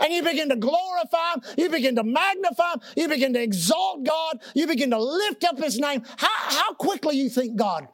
And 0.00 0.12
you 0.12 0.22
begin 0.22 0.48
to 0.50 0.56
glorify 0.56 1.34
Him, 1.34 1.42
you 1.56 1.70
begin 1.70 1.96
to 1.96 2.04
magnify 2.04 2.72
Him, 2.74 2.80
you 2.96 3.08
begin 3.08 3.32
to 3.34 3.42
exalt 3.42 4.04
God, 4.04 4.40
you 4.54 4.66
begin 4.66 4.90
to 4.90 4.98
lift 4.98 5.44
up 5.44 5.58
His 5.58 5.78
name. 5.78 6.02
How, 6.16 6.28
how 6.28 6.74
quickly 6.74 7.16
you 7.16 7.28
think 7.28 7.56
God 7.56 7.88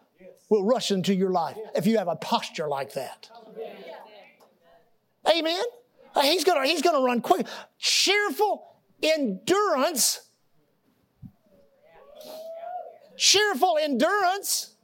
will 0.49 0.65
rush 0.65 0.91
into 0.91 1.15
your 1.15 1.31
life 1.31 1.57
if 1.75 1.87
you 1.87 1.99
have 1.99 2.09
a 2.09 2.17
posture 2.17 2.69
like 2.69 2.95
that? 2.95 3.31
Amen. 5.29 5.63
He's 6.21 6.45
gonna, 6.45 6.67
he's 6.67 6.83
gonna 6.83 7.05
run 7.05 7.21
quick. 7.21 7.47
Cheerful 7.79 8.72
endurance, 9.03 10.29
cheerful 13.17 13.79
endurance 13.81 14.75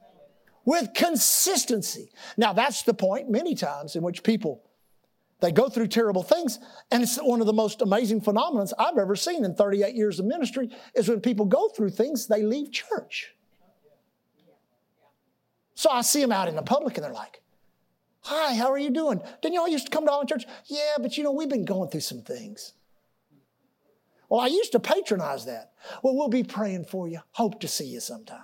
with 0.65 0.93
consistency. 0.95 2.11
Now, 2.37 2.53
that's 2.53 2.83
the 2.83 2.95
point 2.95 3.31
many 3.31 3.55
times 3.55 3.97
in 3.97 4.03
which 4.03 4.23
people 4.23 4.63
they 5.41 5.53
go 5.53 5.69
through 5.69 5.87
terrible 5.87 6.25
things, 6.25 6.59
and 6.91 7.03
it's 7.03 7.17
one 7.17 7.41
of 7.41 7.47
the 7.47 7.53
most 7.53 7.81
amazing 7.81 8.21
phenomena 8.21 8.67
I've 8.77 8.99
ever 8.99 9.15
seen 9.15 9.45
in 9.45 9.55
38 9.55 9.95
years 9.95 10.19
of 10.19 10.27
ministry 10.27 10.71
is 10.95 11.09
when 11.09 11.21
people 11.21 11.47
go 11.47 11.69
through 11.69 11.91
things, 11.91 12.27
they 12.27 12.43
leave 12.43 12.73
church. 12.73 13.35
So 15.75 15.91
I 15.91 16.01
see 16.01 16.21
them 16.21 16.33
out 16.33 16.49
in 16.49 16.57
the 16.57 16.63
public 16.63 16.97
and 16.97 17.05
they're 17.05 17.13
like, 17.13 17.41
Hi, 18.23 18.57
how 18.57 18.71
are 18.73 18.79
you 18.79 18.91
doing? 18.91 19.23
Didn't 19.41 19.55
you 19.55 19.61
all 19.61 19.69
used 19.69 19.87
to 19.87 19.91
come 19.91 20.05
to 20.05 20.13
Island 20.13 20.29
Church? 20.29 20.45
Yeah, 20.67 20.97
but 21.01 21.17
you 21.17 21.23
know, 21.23 21.31
we've 21.33 21.49
been 21.49 21.65
going 21.65 21.89
through 21.89 22.01
some 22.01 22.21
things. 22.21 22.75
Well, 24.29 24.41
I 24.41 24.47
used 24.47 24.73
to 24.73 24.81
patronize 24.81 25.47
that. 25.47 25.73
Well, 26.03 26.15
we'll 26.15 26.29
be 26.29 26.43
praying 26.43 26.85
for 26.85 27.09
you. 27.09 27.21
Hope 27.33 27.61
to 27.61 27.69
see 27.69 27.87
you 27.87 28.01
sometime. 28.01 28.43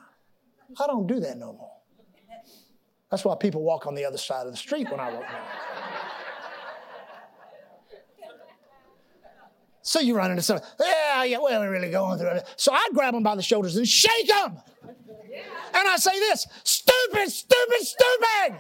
I 0.81 0.87
don't 0.87 1.07
do 1.07 1.21
that 1.21 1.39
no 1.39 1.53
more. 1.53 1.71
That's 3.11 3.25
why 3.25 3.37
people 3.37 3.63
walk 3.63 3.87
on 3.87 3.95
the 3.95 4.05
other 4.05 4.19
side 4.19 4.47
of 4.47 4.53
the 4.53 4.57
street 4.57 4.91
when 4.91 4.99
I 4.99 5.13
walk 5.13 5.23
down. 5.23 5.47
So 9.83 10.01
you 10.01 10.17
run 10.17 10.31
into 10.31 10.43
something. 10.43 10.67
Yeah, 10.81 11.25
yeah, 11.25 11.39
well, 11.39 11.61
we're 11.61 11.71
really 11.71 11.91
going 11.91 12.19
through 12.19 12.29
it. 12.29 12.49
So 12.57 12.73
I 12.73 12.89
grab 12.95 13.13
them 13.13 13.23
by 13.23 13.37
the 13.37 13.43
shoulders 13.43 13.77
and 13.77 13.87
shake 13.87 14.29
them. 14.29 14.57
And 15.75 15.89
I 15.89 15.97
say 15.97 16.19
this 16.19 16.47
stupid, 16.65 17.29
stupid, 17.31 17.81
stupid. 17.81 18.59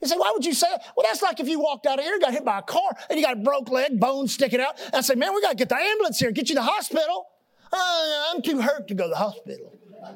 You 0.00 0.08
say, 0.08 0.16
why 0.16 0.30
would 0.32 0.44
you 0.44 0.54
say 0.54 0.66
that? 0.70 0.82
Well, 0.96 1.06
that's 1.06 1.20
like 1.20 1.40
if 1.40 1.48
you 1.48 1.60
walked 1.60 1.86
out 1.86 1.98
of 1.98 2.04
here, 2.04 2.18
got 2.18 2.32
hit 2.32 2.44
by 2.44 2.58
a 2.58 2.62
car, 2.62 2.96
and 3.10 3.18
you 3.18 3.24
got 3.24 3.36
a 3.36 3.40
broke 3.40 3.68
leg, 3.70 4.00
bones 4.00 4.32
sticking 4.32 4.60
out. 4.60 4.80
I 4.94 5.02
say, 5.02 5.14
man, 5.14 5.34
we 5.34 5.42
got 5.42 5.50
to 5.50 5.56
get 5.56 5.68
the 5.68 5.76
ambulance 5.76 6.18
here, 6.18 6.30
get 6.30 6.48
you 6.48 6.54
to 6.54 6.60
the 6.60 6.66
hospital. 6.66 7.26
Uh, 7.72 8.24
I'm 8.30 8.40
too 8.40 8.60
hurt 8.60 8.88
to 8.88 8.94
go 8.94 9.04
to 9.04 9.10
the 9.10 9.16
hospital. 9.16 9.78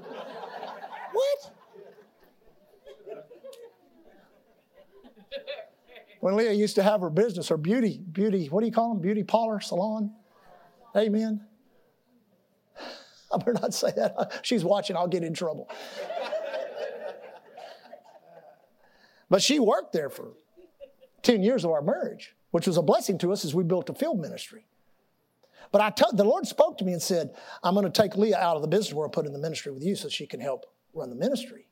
what? 1.13 1.53
When 6.21 6.37
Leah 6.37 6.53
used 6.53 6.77
to 6.77 6.83
have 6.83 7.03
her 7.03 7.11
business, 7.11 7.49
her 7.49 7.59
beauty, 7.59 8.01
beauty, 8.11 8.47
what 8.47 8.61
do 8.61 8.67
you 8.67 8.73
call 8.73 8.95
them? 8.95 9.03
Beauty 9.03 9.23
parlor, 9.23 9.61
salon. 9.61 10.15
Amen. 10.97 11.45
I 13.33 13.37
better 13.37 13.53
not 13.53 13.75
say 13.75 13.93
that. 13.97 14.41
She's 14.41 14.65
watching, 14.65 14.97
I'll 14.97 15.07
get 15.07 15.23
in 15.23 15.35
trouble. 15.35 15.69
But 19.29 19.43
she 19.43 19.59
worked 19.59 19.93
there 19.93 20.11
for 20.11 20.33
10 21.23 21.43
years 21.43 21.65
of 21.65 21.71
our 21.71 21.83
marriage, 21.83 22.35
which 22.51 22.67
was 22.67 22.77
a 22.77 22.83
blessing 22.83 23.19
to 23.19 23.33
us 23.33 23.45
as 23.45 23.55
we 23.55 23.65
built 23.65 23.91
a 23.91 23.95
field 23.95 24.21
ministry. 24.21 24.67
But 25.73 25.81
I 25.81 25.91
t- 25.91 26.05
the 26.13 26.25
Lord 26.25 26.47
spoke 26.47 26.79
to 26.79 26.85
me 26.85 26.93
and 26.93 27.03
said, 27.03 27.35
I'm 27.63 27.75
going 27.75 27.91
to 27.91 28.03
take 28.03 28.17
Leah 28.17 28.39
out 28.39 28.57
of 28.57 28.63
the 28.63 28.69
business 28.69 28.93
world, 28.93 29.13
put 29.13 29.27
in 29.27 29.33
the 29.33 29.39
ministry 29.39 29.73
with 29.73 29.83
you 29.83 29.97
so 29.97 30.09
she 30.09 30.27
can 30.27 30.41
help 30.41 30.67
run 30.93 31.11
the 31.11 31.17
ministry. 31.17 31.67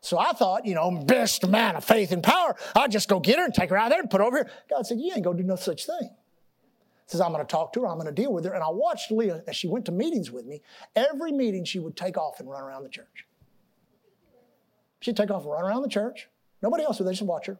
So 0.00 0.18
I 0.18 0.32
thought, 0.32 0.66
you 0.66 0.74
know, 0.74 0.90
best 0.90 1.46
man 1.46 1.76
of 1.76 1.84
faith 1.84 2.12
and 2.12 2.22
power, 2.22 2.56
I'd 2.74 2.90
just 2.90 3.08
go 3.08 3.20
get 3.20 3.38
her 3.38 3.44
and 3.44 3.54
take 3.54 3.70
her 3.70 3.76
out 3.76 3.90
there 3.90 4.00
and 4.00 4.10
put 4.10 4.20
her 4.20 4.26
over 4.26 4.38
here. 4.38 4.50
God 4.68 4.86
said, 4.86 4.98
You 4.98 5.12
ain't 5.14 5.22
going 5.22 5.36
to 5.36 5.42
do 5.42 5.48
no 5.48 5.56
such 5.56 5.86
thing. 5.86 6.10
Says, 7.06 7.20
I'm 7.20 7.32
going 7.32 7.44
to 7.44 7.50
talk 7.50 7.72
to 7.74 7.82
her, 7.82 7.88
I'm 7.88 7.98
going 7.98 8.12
to 8.12 8.22
deal 8.22 8.32
with 8.32 8.44
her. 8.44 8.52
And 8.52 8.64
I 8.64 8.70
watched 8.70 9.10
Leah 9.12 9.42
as 9.46 9.54
she 9.54 9.68
went 9.68 9.84
to 9.84 9.92
meetings 9.92 10.30
with 10.30 10.46
me. 10.46 10.62
Every 10.96 11.30
meeting, 11.30 11.64
she 11.64 11.78
would 11.78 11.96
take 11.96 12.16
off 12.16 12.40
and 12.40 12.50
run 12.50 12.62
around 12.62 12.84
the 12.84 12.88
church. 12.88 13.26
She'd 15.00 15.16
take 15.16 15.30
off 15.30 15.42
and 15.42 15.52
run 15.52 15.64
around 15.64 15.82
the 15.82 15.88
church. 15.88 16.28
Nobody 16.62 16.84
else 16.84 16.98
would, 16.98 17.08
they 17.08 17.12
just 17.12 17.22
watch 17.22 17.46
her. 17.46 17.58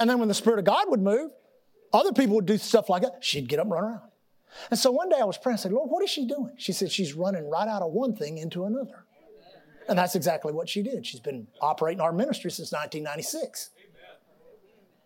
and 0.00 0.08
then 0.08 0.18
when 0.18 0.28
the 0.28 0.34
Spirit 0.34 0.58
of 0.58 0.64
God 0.64 0.84
would 0.88 1.00
move, 1.00 1.32
other 1.92 2.12
people 2.12 2.36
would 2.36 2.46
do 2.46 2.56
stuff 2.56 2.88
like 2.88 3.02
that. 3.02 3.18
She'd 3.20 3.48
get 3.48 3.58
up 3.58 3.66
and 3.66 3.72
run 3.72 3.84
around. 3.84 4.00
And 4.70 4.78
so 4.78 4.90
one 4.90 5.08
day 5.08 5.16
I 5.20 5.24
was 5.24 5.38
praying, 5.38 5.54
I 5.54 5.56
said, 5.56 5.72
Lord, 5.72 5.90
what 5.90 6.02
is 6.02 6.10
she 6.10 6.26
doing? 6.26 6.52
She 6.56 6.72
said, 6.72 6.90
she's 6.90 7.14
running 7.14 7.48
right 7.48 7.68
out 7.68 7.82
of 7.82 7.92
one 7.92 8.14
thing 8.14 8.38
into 8.38 8.64
another. 8.64 9.04
And 9.88 9.98
that's 9.98 10.14
exactly 10.14 10.52
what 10.52 10.68
she 10.68 10.82
did. 10.82 11.04
She's 11.06 11.20
been 11.20 11.48
operating 11.60 12.00
our 12.00 12.12
ministry 12.12 12.50
since 12.50 12.70
1996. 12.72 13.70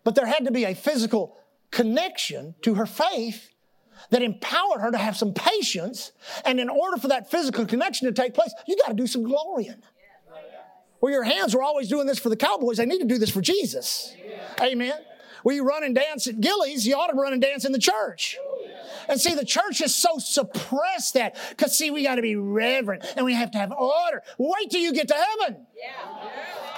But 0.03 0.15
there 0.15 0.25
had 0.25 0.45
to 0.45 0.51
be 0.51 0.65
a 0.65 0.75
physical 0.75 1.37
connection 1.71 2.55
to 2.61 2.75
her 2.75 2.85
faith 2.85 3.49
that 4.09 4.21
empowered 4.21 4.81
her 4.81 4.91
to 4.91 4.97
have 4.97 5.17
some 5.17 5.33
patience. 5.33 6.11
And 6.45 6.59
in 6.59 6.69
order 6.69 6.97
for 6.97 7.07
that 7.09 7.29
physical 7.29 7.65
connection 7.65 8.07
to 8.07 8.13
take 8.13 8.33
place, 8.33 8.53
you 8.67 8.77
got 8.77 8.89
to 8.89 8.93
do 8.93 9.07
some 9.07 9.23
glorying. 9.23 9.81
Where 10.99 11.13
your 11.13 11.23
hands 11.23 11.55
were 11.55 11.61
always 11.61 11.89
doing 11.89 12.07
this 12.07 12.17
for 12.17 12.29
the 12.29 12.35
Cowboys, 12.35 12.77
they 12.77 12.85
need 12.85 12.99
to 12.99 13.05
do 13.05 13.17
this 13.17 13.29
for 13.29 13.41
Jesus. 13.41 14.15
Amen. 14.59 14.93
Where 15.43 15.55
you 15.55 15.63
run 15.63 15.83
and 15.83 15.95
dance 15.95 16.27
at 16.27 16.41
Gilley's, 16.41 16.85
you 16.87 16.95
ought 16.95 17.07
to 17.07 17.15
run 17.15 17.33
and 17.33 17.41
dance 17.41 17.65
in 17.65 17.71
the 17.71 17.79
church. 17.79 18.37
And 19.07 19.21
see, 19.21 19.33
the 19.33 19.45
church 19.45 19.79
has 19.79 19.95
so 19.95 20.17
suppressed 20.17 21.13
that 21.13 21.37
because, 21.49 21.77
see, 21.77 21.91
we 21.91 22.03
got 22.03 22.15
to 22.15 22.21
be 22.21 22.35
reverent 22.35 23.05
and 23.15 23.25
we 23.25 23.33
have 23.33 23.51
to 23.51 23.57
have 23.57 23.71
order. 23.71 24.23
Wait 24.37 24.69
till 24.69 24.81
you 24.81 24.91
get 24.91 25.07
to 25.07 25.13
heaven. 25.13 25.65
Yeah. 25.77 26.29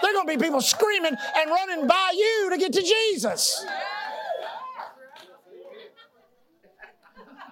There 0.01 0.11
are 0.11 0.13
going 0.13 0.27
to 0.27 0.37
be 0.37 0.43
people 0.43 0.61
screaming 0.61 1.15
and 1.37 1.49
running 1.49 1.87
by 1.87 2.13
you 2.13 2.49
to 2.51 2.57
get 2.57 2.73
to 2.73 2.81
Jesus. 2.81 3.65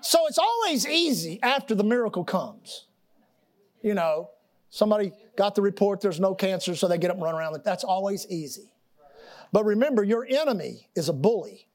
So 0.02 0.28
it's 0.28 0.38
always 0.38 0.88
easy 0.88 1.40
after 1.42 1.76
the 1.76 1.84
miracle 1.84 2.24
comes. 2.24 2.86
You 3.82 3.94
know, 3.94 4.32
somebody 4.70 5.12
got 5.38 5.56
the 5.56 5.62
report 5.62 6.02
there's 6.02 6.20
no 6.20 6.36
cancer, 6.36 6.76
so 6.76 6.88
they 6.88 6.98
get 6.98 7.12
up 7.12 7.18
and 7.18 7.24
run 7.24 7.36
around. 7.36 7.60
That's 7.64 7.84
always 7.84 8.28
easy. 8.30 8.72
But 9.52 9.66
remember, 9.66 10.04
your 10.04 10.26
enemy 10.26 10.90
is 10.96 11.10
a 11.10 11.14
bully. 11.14 11.67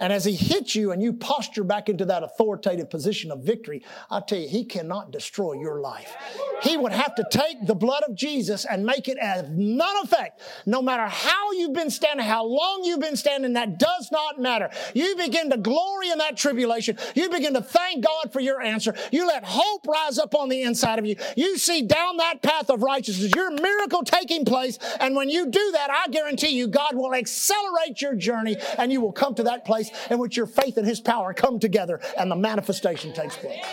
And 0.00 0.14
as 0.14 0.24
he 0.24 0.34
hits 0.34 0.74
you 0.74 0.92
and 0.92 1.02
you 1.02 1.12
posture 1.12 1.62
back 1.62 1.90
into 1.90 2.06
that 2.06 2.22
authoritative 2.22 2.88
position 2.88 3.30
of 3.30 3.40
victory, 3.40 3.84
I 4.10 4.20
tell 4.20 4.38
you, 4.38 4.48
he 4.48 4.64
cannot 4.64 5.12
destroy 5.12 5.52
your 5.52 5.80
life. 5.80 6.16
He 6.62 6.78
would 6.78 6.92
have 6.92 7.14
to 7.16 7.26
take 7.30 7.66
the 7.66 7.74
blood 7.74 8.02
of 8.04 8.14
Jesus 8.14 8.64
and 8.64 8.84
make 8.84 9.08
it 9.08 9.18
as 9.18 9.48
none 9.50 9.96
effect. 10.02 10.40
No 10.64 10.80
matter 10.80 11.06
how 11.06 11.52
you've 11.52 11.74
been 11.74 11.90
standing, 11.90 12.24
how 12.24 12.44
long 12.44 12.82
you've 12.84 13.00
been 13.00 13.16
standing, 13.16 13.52
that 13.52 13.78
does 13.78 14.08
not 14.10 14.40
matter. 14.40 14.70
You 14.94 15.16
begin 15.16 15.50
to 15.50 15.58
glory 15.58 16.10
in 16.10 16.18
that 16.18 16.36
tribulation. 16.36 16.96
You 17.14 17.28
begin 17.28 17.52
to 17.54 17.62
thank 17.62 18.02
God 18.02 18.32
for 18.32 18.40
your 18.40 18.62
answer. 18.62 18.94
You 19.12 19.26
let 19.26 19.44
hope 19.44 19.86
rise 19.86 20.18
up 20.18 20.34
on 20.34 20.48
the 20.48 20.62
inside 20.62 20.98
of 20.98 21.04
you. 21.04 21.16
You 21.36 21.58
see 21.58 21.82
down 21.82 22.16
that 22.16 22.42
path 22.42 22.70
of 22.70 22.82
righteousness, 22.82 23.32
your 23.34 23.50
miracle 23.50 24.02
taking 24.02 24.46
place. 24.46 24.78
And 24.98 25.14
when 25.14 25.28
you 25.28 25.50
do 25.50 25.70
that, 25.72 25.90
I 25.90 26.08
guarantee 26.08 26.56
you, 26.56 26.68
God 26.68 26.96
will 26.96 27.14
accelerate 27.14 28.00
your 28.00 28.14
journey 28.14 28.56
and 28.78 28.90
you 28.90 29.02
will 29.02 29.12
come 29.12 29.34
to 29.34 29.42
that 29.42 29.66
place 29.66 29.89
in 30.10 30.18
which 30.18 30.36
your 30.36 30.46
faith 30.46 30.76
and 30.76 30.86
His 30.86 31.00
power 31.00 31.32
come 31.32 31.58
together 31.58 32.00
and 32.18 32.30
the 32.30 32.36
manifestation 32.36 33.12
takes 33.12 33.36
place. 33.36 33.64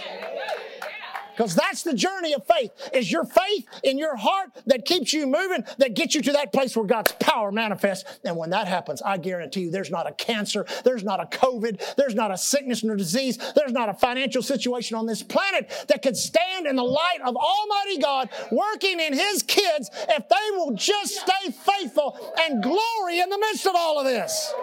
Because 1.38 1.53
that's 1.53 1.84
the 1.84 1.93
journey 1.93 2.34
of 2.34 2.41
faith, 2.47 2.71
is 2.93 3.12
your 3.12 3.23
faith 3.23 3.67
in 3.84 3.99
your 3.99 4.15
heart 4.15 4.49
that 4.65 4.86
keeps 4.86 5.13
you 5.13 5.27
moving, 5.27 5.63
that 5.77 5.93
gets 5.93 6.15
you 6.15 6.21
to 6.23 6.32
that 6.32 6.51
place 6.51 6.75
where 6.75 6.86
God's 6.86 7.12
power 7.19 7.51
manifests. 7.51 8.17
And 8.25 8.36
when 8.36 8.49
that 8.49 8.67
happens, 8.67 9.03
I 9.03 9.17
guarantee 9.17 9.62
you 9.62 9.71
there's 9.71 9.91
not 9.91 10.08
a 10.08 10.13
cancer, 10.13 10.65
there's 10.84 11.03
not 11.03 11.21
a 11.21 11.25
COVID, 11.38 11.95
there's 11.95 12.15
not 12.15 12.32
a 12.32 12.38
sickness 12.38 12.84
nor 12.84 12.95
disease, 12.95 13.38
there's 13.56 13.71
not 13.71 13.88
a 13.88 13.93
financial 13.93 14.41
situation 14.41 14.97
on 14.97 15.06
this 15.06 15.21
planet 15.21 15.86
that 15.89 16.01
could 16.01 16.17
stand 16.17 16.65
in 16.65 16.75
the 16.75 16.84
light 16.84 17.19
of 17.23 17.36
Almighty 17.36 17.99
God 18.01 18.30
working 18.51 18.99
in 18.99 19.13
His 19.13 19.43
kids 19.43 19.91
if 20.10 20.27
they 20.27 20.58
will 20.58 20.73
just 20.73 21.17
stay 21.17 21.51
faithful 21.51 22.17
and 22.41 22.63
glory 22.63 23.19
in 23.19 23.30
the 23.30 23.38
midst 23.38 23.67
of 23.67 23.75
all 23.75 23.99
of 23.99 24.06
this. 24.06 24.53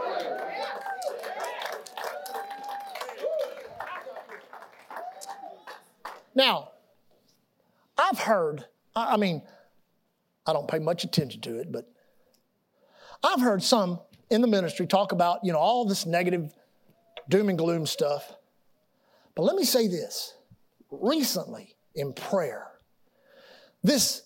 Now, 6.34 6.70
I've 7.96 8.18
heard, 8.18 8.64
I 8.96 9.16
mean, 9.16 9.42
I 10.46 10.52
don't 10.52 10.68
pay 10.68 10.78
much 10.78 11.04
attention 11.04 11.40
to 11.42 11.58
it, 11.58 11.70
but 11.70 11.90
I've 13.22 13.40
heard 13.40 13.62
some 13.62 14.00
in 14.30 14.40
the 14.40 14.48
ministry 14.48 14.86
talk 14.86 15.12
about, 15.12 15.40
you 15.44 15.52
know, 15.52 15.58
all 15.58 15.84
this 15.84 16.06
negative 16.06 16.52
doom 17.28 17.48
and 17.48 17.56
gloom 17.56 17.86
stuff. 17.86 18.32
But 19.34 19.42
let 19.44 19.56
me 19.56 19.64
say 19.64 19.88
this 19.88 20.34
recently 20.90 21.76
in 21.94 22.12
prayer, 22.12 22.66
this, 23.82 24.22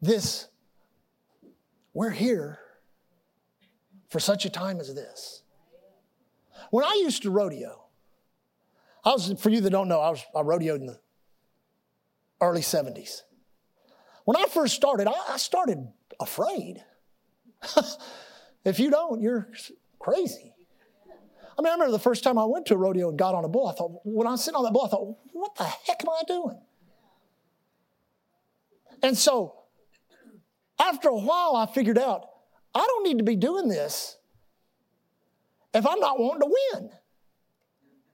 this, 0.00 0.48
we're 1.94 2.10
here 2.10 2.58
for 4.08 4.18
such 4.20 4.44
a 4.44 4.50
time 4.50 4.80
as 4.80 4.94
this. 4.94 5.42
When 6.70 6.84
I 6.84 7.00
used 7.02 7.22
to 7.22 7.30
rodeo, 7.30 7.84
I 9.04 9.10
was, 9.10 9.32
for 9.38 9.50
you 9.50 9.60
that 9.60 9.70
don't 9.70 9.88
know, 9.88 10.00
I 10.00 10.10
was, 10.10 10.24
I 10.34 10.40
rodeoed 10.40 10.76
in 10.76 10.86
the 10.86 11.00
early 12.42 12.60
70s. 12.60 13.22
When 14.24 14.36
I 14.36 14.46
first 14.46 14.74
started, 14.74 15.08
I, 15.08 15.14
I 15.30 15.36
started 15.36 15.88
afraid. 16.20 16.84
if 18.64 18.78
you 18.78 18.90
don't, 18.90 19.22
you're 19.22 19.48
crazy. 19.98 20.52
I 21.58 21.62
mean, 21.62 21.70
I 21.70 21.74
remember 21.74 21.92
the 21.92 21.98
first 21.98 22.24
time 22.24 22.38
I 22.38 22.44
went 22.44 22.66
to 22.66 22.74
a 22.74 22.76
rodeo 22.76 23.08
and 23.08 23.18
got 23.18 23.34
on 23.34 23.44
a 23.44 23.48
bull, 23.48 23.68
I 23.68 23.72
thought, 23.72 24.00
when 24.04 24.26
I 24.26 24.32
was 24.32 24.44
sitting 24.44 24.56
on 24.56 24.64
that 24.64 24.72
bull, 24.72 24.84
I 24.84 24.88
thought, 24.88 25.16
what 25.32 25.54
the 25.56 25.64
heck 25.64 26.02
am 26.02 26.08
I 26.10 26.22
doing? 26.26 26.60
And 29.02 29.16
so, 29.16 29.54
after 30.78 31.08
a 31.08 31.16
while, 31.16 31.56
I 31.56 31.66
figured 31.66 31.98
out, 31.98 32.26
I 32.74 32.84
don't 32.86 33.04
need 33.04 33.18
to 33.18 33.24
be 33.24 33.36
doing 33.36 33.68
this 33.68 34.16
if 35.74 35.86
I'm 35.86 36.00
not 36.00 36.18
wanting 36.18 36.40
to 36.40 36.56
win. 36.74 36.90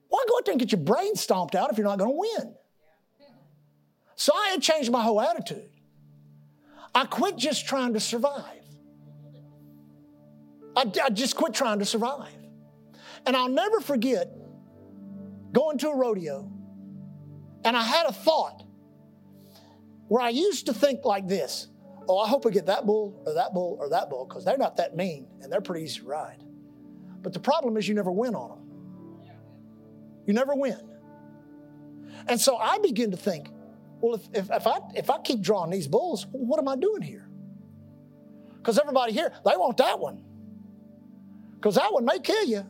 Why 0.09 0.25
go 0.27 0.37
out 0.37 0.45
there 0.45 0.53
and 0.53 0.59
get 0.59 0.71
your 0.71 0.81
brain 0.81 1.15
stomped 1.15 1.55
out 1.55 1.71
if 1.71 1.77
you're 1.77 1.87
not 1.87 1.99
going 1.99 2.11
to 2.11 2.17
win? 2.17 2.55
So 4.19 4.33
I 4.35 4.49
had 4.49 4.61
changed 4.61 4.91
my 4.91 5.01
whole 5.01 5.21
attitude. 5.21 5.69
I 6.93 7.05
quit 7.05 7.37
just 7.37 7.65
trying 7.65 7.93
to 7.93 8.01
survive. 8.01 8.65
I, 10.75 10.91
I 11.01 11.09
just 11.09 11.37
quit 11.37 11.53
trying 11.53 11.79
to 11.79 11.85
survive. 11.85 12.27
And 13.25 13.33
I'll 13.33 13.47
never 13.47 13.79
forget 13.79 14.29
going 15.53 15.77
to 15.77 15.87
a 15.87 15.95
rodeo, 15.95 16.51
and 17.63 17.77
I 17.77 17.81
had 17.81 18.07
a 18.07 18.11
thought 18.11 18.65
where 20.09 20.21
I 20.21 20.29
used 20.29 20.65
to 20.65 20.73
think 20.73 21.05
like 21.05 21.29
this 21.29 21.69
Oh, 22.09 22.17
I 22.17 22.27
hope 22.27 22.45
I 22.45 22.49
get 22.49 22.65
that 22.65 22.85
bull 22.85 23.23
or 23.25 23.35
that 23.35 23.53
bull 23.53 23.77
or 23.79 23.87
that 23.89 24.09
bull 24.09 24.25
because 24.25 24.43
they're 24.43 24.57
not 24.57 24.75
that 24.77 24.97
mean 24.97 25.27
and 25.41 25.49
they're 25.49 25.61
pretty 25.61 25.85
easy 25.85 26.01
to 26.01 26.07
ride. 26.07 26.43
But 27.21 27.31
the 27.31 27.39
problem 27.39 27.77
is 27.77 27.87
you 27.87 27.95
never 27.95 28.11
win 28.11 28.35
on 28.35 28.49
them. 28.49 29.29
You 30.25 30.33
never 30.33 30.55
win. 30.55 30.81
And 32.27 32.41
so 32.41 32.57
I 32.57 32.79
begin 32.79 33.11
to 33.11 33.17
think, 33.17 33.51
well, 34.01 34.15
if, 34.15 34.21
if, 34.33 34.51
if, 34.51 34.67
I, 34.67 34.79
if 34.95 35.09
I 35.09 35.19
keep 35.19 35.41
drawing 35.41 35.71
these 35.71 35.87
bulls, 35.87 36.25
what 36.31 36.59
am 36.59 36.67
I 36.67 36.75
doing 36.75 37.01
here? 37.01 37.27
Because 38.57 38.79
everybody 38.79 39.13
here, 39.13 39.31
they 39.45 39.55
want 39.55 39.77
that 39.77 39.99
one. 39.99 40.23
Because 41.55 41.75
that 41.75 41.91
one 41.91 42.05
may 42.05 42.19
kill 42.19 42.45
you, 42.45 42.65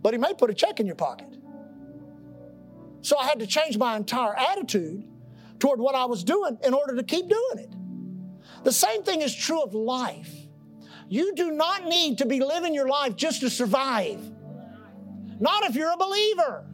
but 0.00 0.14
he 0.14 0.18
may 0.18 0.34
put 0.34 0.50
a 0.50 0.54
check 0.54 0.78
in 0.78 0.86
your 0.86 0.94
pocket. 0.94 1.28
So 3.00 3.18
I 3.18 3.26
had 3.26 3.40
to 3.40 3.46
change 3.46 3.76
my 3.76 3.96
entire 3.96 4.34
attitude 4.36 5.04
toward 5.58 5.80
what 5.80 5.94
I 5.94 6.04
was 6.04 6.22
doing 6.22 6.58
in 6.64 6.74
order 6.74 6.96
to 6.96 7.02
keep 7.02 7.28
doing 7.28 7.58
it. 7.58 7.70
The 8.64 8.72
same 8.72 9.02
thing 9.02 9.22
is 9.22 9.34
true 9.34 9.60
of 9.60 9.74
life. 9.74 10.32
You 11.08 11.34
do 11.34 11.50
not 11.50 11.86
need 11.86 12.18
to 12.18 12.26
be 12.26 12.40
living 12.40 12.74
your 12.74 12.88
life 12.88 13.16
just 13.16 13.40
to 13.40 13.50
survive. 13.50 14.20
Not 15.40 15.64
if 15.64 15.74
you're 15.74 15.92
a 15.92 15.96
believer. 15.96 16.64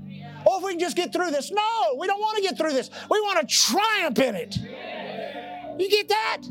Oh, 0.51 0.59
if 0.59 0.65
we 0.65 0.73
can 0.73 0.81
just 0.81 0.97
get 0.97 1.13
through 1.13 1.31
this. 1.31 1.51
No, 1.51 1.97
we 1.99 2.07
don't 2.07 2.21
want 2.21 2.37
to 2.37 2.43
get 2.43 2.57
through 2.57 2.73
this. 2.73 2.89
We 3.11 3.21
want 3.21 3.47
to 3.47 3.55
triumph 3.55 4.19
in 4.19 4.35
it. 4.35 4.57
You 5.79 5.91
get 5.91 6.09
that? 6.09 6.43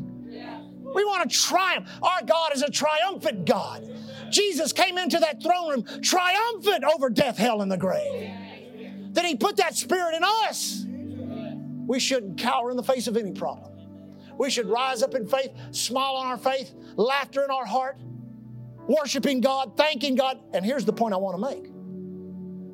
We 0.94 1.04
want 1.04 1.28
to 1.28 1.36
triumph. 1.36 1.88
Our 2.00 2.22
God 2.24 2.54
is 2.54 2.62
a 2.62 2.70
triumphant 2.70 3.44
God. 3.44 3.90
Jesus 4.30 4.72
came 4.72 4.98
into 4.98 5.18
that 5.18 5.42
throne 5.42 5.70
room 5.70 6.00
triumphant 6.00 6.84
over 6.84 7.10
death, 7.10 7.36
hell, 7.36 7.60
and 7.60 7.72
the 7.72 7.76
grave. 7.76 8.30
Then 9.10 9.24
He 9.24 9.34
put 9.34 9.56
that 9.56 9.74
Spirit 9.74 10.14
in 10.14 10.22
us. 10.22 10.84
We 11.88 11.98
shouldn't 11.98 12.38
cower 12.38 12.70
in 12.70 12.76
the 12.76 12.84
face 12.84 13.08
of 13.08 13.16
any 13.16 13.32
problem. 13.32 13.72
We 14.38 14.48
should 14.48 14.68
rise 14.68 15.02
up 15.02 15.16
in 15.16 15.26
faith, 15.26 15.50
smile 15.72 16.14
on 16.14 16.26
our 16.28 16.38
faith, 16.38 16.72
laughter 16.94 17.42
in 17.42 17.50
our 17.50 17.66
heart, 17.66 17.98
worshiping 18.86 19.40
God, 19.40 19.76
thanking 19.76 20.14
God. 20.14 20.38
And 20.52 20.64
here's 20.64 20.84
the 20.84 20.92
point 20.92 21.14
I 21.14 21.16
want 21.16 21.36
to 21.36 21.50
make 21.50 21.77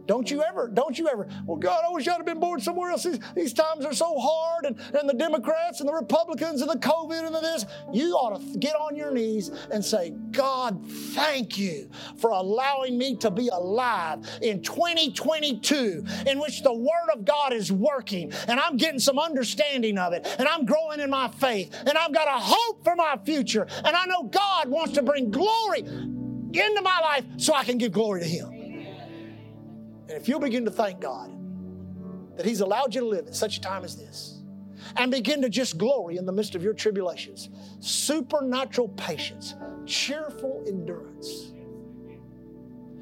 don't 0.06 0.30
you 0.30 0.42
ever, 0.42 0.68
don't 0.68 0.98
you 0.98 1.08
ever, 1.08 1.26
well, 1.46 1.56
God, 1.56 1.84
I 1.88 1.92
wish 1.92 2.06
I'd 2.08 2.16
have 2.16 2.26
been 2.26 2.40
born 2.40 2.60
somewhere 2.60 2.90
else. 2.90 3.04
These, 3.04 3.20
these 3.34 3.52
times 3.52 3.84
are 3.84 3.94
so 3.94 4.18
hard, 4.18 4.66
and, 4.66 4.78
and 4.98 5.08
the 5.08 5.14
Democrats 5.14 5.80
and 5.80 5.88
the 5.88 5.94
Republicans 5.94 6.60
and 6.60 6.70
the 6.70 6.78
COVID 6.78 7.26
and 7.26 7.34
the 7.34 7.40
this. 7.40 7.66
You 7.92 8.14
ought 8.14 8.40
to 8.40 8.58
get 8.58 8.74
on 8.74 8.96
your 8.96 9.12
knees 9.12 9.50
and 9.70 9.84
say, 9.84 10.10
God, 10.30 10.84
thank 10.88 11.58
you 11.58 11.90
for 12.16 12.30
allowing 12.30 12.98
me 12.98 13.16
to 13.16 13.30
be 13.30 13.48
alive 13.48 14.26
in 14.42 14.62
2022, 14.62 16.04
in 16.26 16.40
which 16.40 16.62
the 16.62 16.72
Word 16.72 17.10
of 17.12 17.24
God 17.24 17.52
is 17.52 17.70
working, 17.70 18.32
and 18.48 18.58
I'm 18.58 18.76
getting 18.76 18.98
some 18.98 19.18
understanding 19.18 19.98
of 19.98 20.12
it, 20.12 20.26
and 20.38 20.48
I'm 20.48 20.64
growing 20.64 21.00
in 21.00 21.10
my 21.10 21.28
faith, 21.28 21.74
and 21.86 21.96
I've 21.96 22.12
got 22.12 22.28
a 22.28 22.40
hope 22.40 22.84
for 22.84 22.96
my 22.96 23.18
future, 23.24 23.66
and 23.84 23.96
I 23.96 24.06
know 24.06 24.24
God 24.24 24.68
wants 24.68 24.94
to 24.94 25.02
bring 25.02 25.30
glory 25.30 25.80
into 25.80 26.82
my 26.82 27.00
life 27.00 27.24
so 27.36 27.54
I 27.54 27.64
can 27.64 27.78
give 27.78 27.92
glory 27.92 28.20
to 28.20 28.26
Him. 28.26 28.53
And 30.08 30.12
if 30.12 30.28
you'll 30.28 30.40
begin 30.40 30.64
to 30.64 30.70
thank 30.70 31.00
God 31.00 31.30
that 32.36 32.44
He's 32.46 32.60
allowed 32.60 32.94
you 32.94 33.00
to 33.02 33.06
live 33.06 33.26
at 33.26 33.34
such 33.34 33.56
a 33.56 33.60
time 33.60 33.84
as 33.84 33.96
this, 33.96 34.42
and 34.96 35.10
begin 35.10 35.40
to 35.42 35.48
just 35.48 35.78
glory 35.78 36.16
in 36.16 36.26
the 36.26 36.32
midst 36.32 36.54
of 36.54 36.62
your 36.62 36.74
tribulations, 36.74 37.48
supernatural 37.80 38.88
patience, 38.88 39.54
cheerful 39.86 40.64
endurance. 40.66 41.52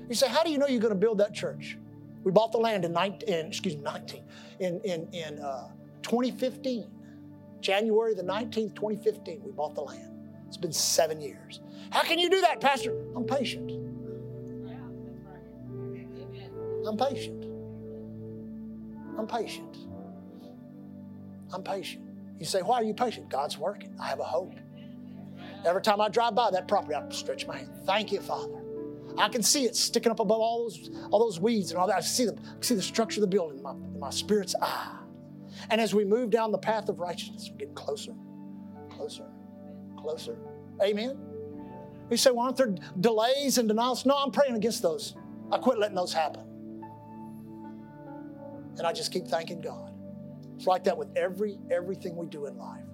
You 0.09 0.15
say, 0.15 0.29
How 0.29 0.43
do 0.43 0.51
you 0.51 0.59
know 0.59 0.67
you're 0.67 0.81
going 0.81 0.95
to 0.95 0.99
build 0.99 1.19
that 1.19 1.35
church? 1.35 1.79
We 2.23 2.31
bought 2.31 2.53
the 2.53 2.59
land 2.59 2.85
in 2.85 2.93
19, 2.93 3.29
in, 3.29 3.47
excuse 3.47 3.77
me, 3.77 3.83
19, 3.83 4.23
in, 4.61 4.81
in, 4.83 5.09
in 5.13 5.39
uh, 5.41 5.69
2015. 6.03 6.89
January 7.61 8.15
the 8.15 8.23
19th, 8.23 8.75
2015, 8.75 9.41
we 9.45 9.53
bought 9.53 9.75
the 9.75 9.83
land. 9.83 10.13
It's 10.49 10.57
been 10.57 10.73
seven 10.73 11.21
years. 11.21 11.61
How 11.91 12.03
can 12.03 12.19
you 12.19 12.29
do 12.29 12.41
that, 12.41 12.61
Pastor? 12.61 12.93
I'm 13.17 13.25
patient. 13.25 13.82
I'm 16.87 16.97
patient. 16.97 17.45
I'm 19.19 19.27
patient. 19.27 19.77
I'm 21.53 21.63
patient. 21.63 22.03
You 22.39 22.47
say, 22.47 22.63
why 22.63 22.77
are 22.77 22.85
you 22.85 22.95
patient? 22.95 23.29
God's 23.29 23.59
working. 23.59 23.95
I 24.01 24.09
have 24.09 24.21
a 24.21 24.25
hope. 24.25 24.55
Every 25.65 25.83
time 25.83 26.01
I 26.01 26.09
drive 26.09 26.35
by 26.35 26.51
that 26.51 26.67
property, 26.67 26.95
I 26.95 27.09
stretch 27.11 27.47
my 27.47 27.59
hand. 27.59 27.71
Thank 27.87 28.11
you, 28.11 28.21
Father. 28.21 28.63
I 29.19 29.29
can 29.29 29.43
see 29.43 29.65
it 29.65 29.77
sticking 29.77 30.11
up 30.11 30.21
above 30.21 30.41
all 30.41 30.65
those, 30.65 30.91
all 31.11 31.21
those 31.21 31.39
weeds 31.39 31.71
and 31.71 31.79
all 31.79 31.87
that. 31.87 31.97
I 31.97 32.01
see 32.01 32.25
the, 32.25 32.37
see 32.61 32.75
the 32.75 32.83
structure 32.83 33.21
of 33.21 33.23
the 33.23 33.27
building 33.27 33.59
in 33.59 33.63
my, 33.63 33.73
in 33.73 34.01
my 34.01 34.11
spirit's 34.11 34.55
eye. 34.61 34.97
And 35.71 35.81
as 35.81 35.95
we 35.95 36.05
move 36.05 36.31
down 36.31 36.51
the 36.51 36.59
path 36.59 36.89
of 36.89 36.99
righteousness, 36.99 37.49
we're 37.51 37.59
getting 37.59 37.75
closer, 37.75 38.15
closer, 38.91 39.27
closer. 39.97 40.37
Amen. 40.83 41.19
You 42.11 42.17
say, 42.17 42.31
well, 42.31 42.47
aren't 42.47 42.57
there 42.57 42.75
delays 43.01 43.59
and 43.59 43.69
denials? 43.69 44.05
No, 44.05 44.17
I'm 44.17 44.31
praying 44.31 44.57
against 44.57 44.83
those. 44.83 45.15
I 45.51 45.59
quit 45.59 45.79
letting 45.79 45.97
those 45.97 46.13
happen. 46.13 46.43
And 48.79 48.87
I 48.87 48.93
just 48.93 49.13
keep 49.13 49.29
thanking 49.29 49.61
God. 49.61 49.93
It's 50.57 50.67
like 50.67 50.85
that 50.85 50.97
with 50.97 51.09
every 51.17 51.59
everything 51.71 52.17
we 52.17 52.27
do 52.27 52.47
in 52.47 52.57
life. 52.57 52.85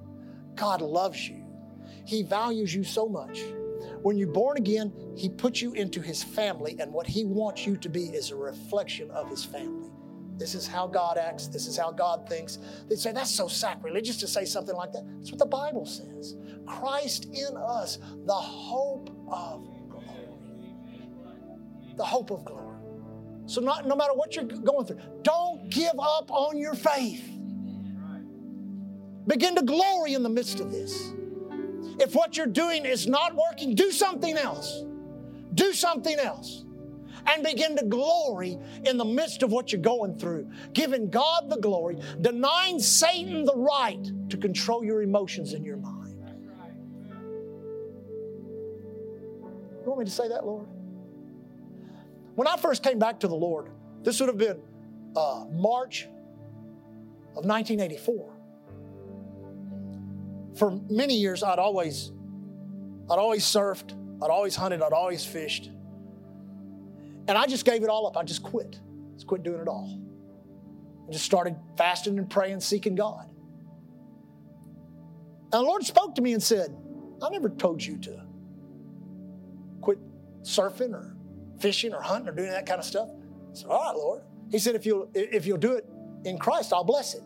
God 0.54 0.80
loves 0.80 1.28
you. 1.28 1.44
He 2.04 2.22
values 2.22 2.74
you 2.74 2.84
so 2.84 3.08
much. 3.08 3.42
When 4.02 4.16
you're 4.16 4.32
born 4.32 4.56
again, 4.56 4.92
He 5.16 5.28
puts 5.28 5.62
you 5.62 5.72
into 5.74 6.00
His 6.00 6.22
family, 6.22 6.76
and 6.80 6.92
what 6.92 7.06
He 7.06 7.24
wants 7.24 7.66
you 7.66 7.76
to 7.76 7.88
be 7.88 8.06
is 8.06 8.30
a 8.30 8.36
reflection 8.36 9.10
of 9.10 9.28
His 9.28 9.44
family. 9.44 9.90
This 10.36 10.54
is 10.54 10.66
how 10.66 10.86
God 10.86 11.18
acts. 11.18 11.48
This 11.48 11.66
is 11.66 11.76
how 11.76 11.90
God 11.90 12.28
thinks. 12.28 12.58
They 12.88 12.94
say 12.94 13.12
that's 13.12 13.34
so 13.34 13.48
sacrilegious 13.48 14.16
to 14.18 14.28
say 14.28 14.44
something 14.44 14.74
like 14.74 14.92
that. 14.92 15.04
That's 15.18 15.32
what 15.32 15.38
the 15.38 15.46
Bible 15.46 15.84
says. 15.84 16.36
Christ 16.64 17.26
in 17.26 17.56
us, 17.56 17.98
the 18.24 18.34
hope 18.34 19.10
of 19.28 19.64
glory. 19.88 20.04
The 21.96 22.04
hope 22.04 22.30
of 22.30 22.44
glory. 22.44 22.67
So, 23.48 23.62
not, 23.62 23.86
no 23.86 23.96
matter 23.96 24.12
what 24.12 24.36
you're 24.36 24.44
going 24.44 24.84
through, 24.84 25.00
don't 25.22 25.70
give 25.70 25.98
up 25.98 26.30
on 26.30 26.58
your 26.58 26.74
faith. 26.74 27.26
Begin 29.26 29.56
to 29.56 29.62
glory 29.62 30.12
in 30.12 30.22
the 30.22 30.28
midst 30.28 30.60
of 30.60 30.70
this. 30.70 31.14
If 31.98 32.14
what 32.14 32.36
you're 32.36 32.46
doing 32.46 32.84
is 32.84 33.06
not 33.06 33.34
working, 33.34 33.74
do 33.74 33.90
something 33.90 34.36
else. 34.36 34.84
Do 35.54 35.72
something 35.72 36.18
else. 36.18 36.66
And 37.26 37.42
begin 37.42 37.74
to 37.78 37.86
glory 37.86 38.58
in 38.84 38.98
the 38.98 39.04
midst 39.06 39.42
of 39.42 39.50
what 39.50 39.72
you're 39.72 39.80
going 39.80 40.18
through, 40.18 40.50
giving 40.74 41.08
God 41.08 41.48
the 41.48 41.56
glory, 41.56 41.96
denying 42.20 42.78
Satan 42.78 43.46
the 43.46 43.56
right 43.56 44.10
to 44.28 44.36
control 44.36 44.84
your 44.84 45.00
emotions 45.00 45.54
in 45.54 45.64
your 45.64 45.78
mind. 45.78 46.16
You 49.80 49.84
want 49.86 50.00
me 50.00 50.04
to 50.04 50.10
say 50.10 50.28
that, 50.28 50.44
Lord? 50.44 50.68
When 52.38 52.46
I 52.46 52.56
first 52.56 52.84
came 52.84 53.00
back 53.00 53.18
to 53.18 53.26
the 53.26 53.34
Lord, 53.34 53.68
this 54.04 54.20
would 54.20 54.28
have 54.28 54.38
been 54.38 54.62
uh, 55.16 55.46
March 55.50 56.04
of 57.34 57.44
1984. 57.44 58.32
For 60.56 60.70
many 60.88 61.16
years, 61.16 61.42
I'd 61.42 61.58
always, 61.58 62.12
I'd 63.10 63.18
always 63.18 63.42
surfed, 63.42 63.90
I'd 64.22 64.30
always 64.30 64.54
hunted, 64.54 64.82
I'd 64.82 64.92
always 64.92 65.24
fished, 65.24 65.72
and 67.26 67.30
I 67.30 67.46
just 67.46 67.64
gave 67.64 67.82
it 67.82 67.88
all 67.88 68.06
up. 68.06 68.16
I 68.16 68.22
just 68.22 68.44
quit, 68.44 68.78
just 69.14 69.26
quit 69.26 69.42
doing 69.42 69.60
it 69.60 69.66
all. 69.66 69.98
I 71.08 71.10
just 71.10 71.24
started 71.24 71.56
fasting 71.76 72.20
and 72.20 72.30
praying, 72.30 72.60
seeking 72.60 72.94
God. 72.94 73.28
And 75.42 75.54
the 75.54 75.62
Lord 75.62 75.82
spoke 75.82 76.14
to 76.14 76.22
me 76.22 76.34
and 76.34 76.42
said, 76.42 76.72
"I 77.20 77.30
never 77.30 77.48
told 77.48 77.84
you 77.84 77.98
to 77.98 78.22
quit 79.80 79.98
surfing 80.44 80.94
or 80.94 81.17
fishing 81.60 81.92
or 81.92 82.00
hunting 82.02 82.28
or 82.28 82.32
doing 82.32 82.50
that 82.50 82.66
kind 82.66 82.78
of 82.78 82.84
stuff? 82.84 83.08
I 83.10 83.54
said, 83.54 83.68
All 83.68 83.80
right, 83.80 83.96
Lord. 83.96 84.22
He 84.50 84.58
said, 84.58 84.74
if 84.74 84.86
you'll, 84.86 85.10
if 85.14 85.46
you'll 85.46 85.58
do 85.58 85.72
it 85.72 85.86
in 86.24 86.38
Christ, 86.38 86.72
I'll 86.72 86.84
bless 86.84 87.14
it. 87.14 87.22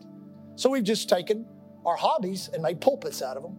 So 0.55 0.69
we've 0.69 0.83
just 0.83 1.09
taken 1.09 1.45
our 1.85 1.95
hobbies 1.95 2.49
and 2.53 2.61
made 2.61 2.81
pulpits 2.81 3.21
out 3.21 3.37
of 3.37 3.43
them. 3.43 3.57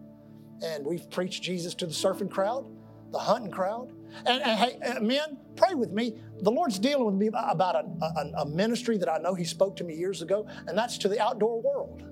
And 0.61 0.85
we've 0.85 1.09
preached 1.09 1.43
Jesus 1.43 1.73
to 1.75 1.85
the 1.85 1.93
surfing 1.93 2.29
crowd, 2.29 2.65
the 3.11 3.19
hunting 3.19 3.51
crowd. 3.51 3.91
And, 4.25 4.41
and 4.41 4.59
hey, 4.59 4.79
uh, 4.85 4.99
men, 5.01 5.37
pray 5.55 5.73
with 5.73 5.91
me. 5.91 6.15
The 6.41 6.51
Lord's 6.51 6.79
dealing 6.79 7.05
with 7.05 7.15
me 7.15 7.27
about 7.27 7.75
a, 7.75 7.85
a, 8.03 8.41
a 8.41 8.45
ministry 8.45 8.97
that 8.97 9.09
I 9.11 9.17
know 9.17 9.33
He 9.33 9.43
spoke 9.43 9.75
to 9.77 9.83
me 9.83 9.95
years 9.95 10.21
ago, 10.21 10.47
and 10.67 10.77
that's 10.77 10.97
to 10.99 11.09
the 11.09 11.19
outdoor 11.19 11.61
world. 11.61 12.03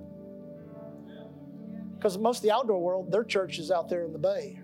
Because 1.95 2.17
most 2.17 2.37
of 2.37 2.43
the 2.43 2.51
outdoor 2.51 2.81
world, 2.81 3.11
their 3.11 3.23
church 3.23 3.59
is 3.59 3.71
out 3.71 3.87
there 3.87 4.03
in 4.03 4.11
the 4.11 4.19
bay 4.19 4.59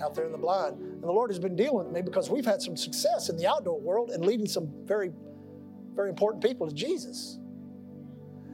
out 0.00 0.14
there 0.14 0.26
in 0.26 0.32
the 0.32 0.38
blind. 0.38 0.78
And 0.78 1.02
the 1.02 1.12
Lord 1.12 1.30
has 1.30 1.38
been 1.38 1.56
dealing 1.56 1.86
with 1.86 1.94
me 1.94 2.02
because 2.02 2.30
we've 2.30 2.44
had 2.44 2.60
some 2.62 2.76
success 2.76 3.28
in 3.28 3.36
the 3.36 3.46
outdoor 3.46 3.80
world 3.80 4.10
and 4.10 4.24
leading 4.24 4.46
some 4.46 4.70
very, 4.84 5.10
very 5.94 6.08
important 6.08 6.42
people 6.42 6.66
to 6.68 6.74
Jesus. 6.74 7.38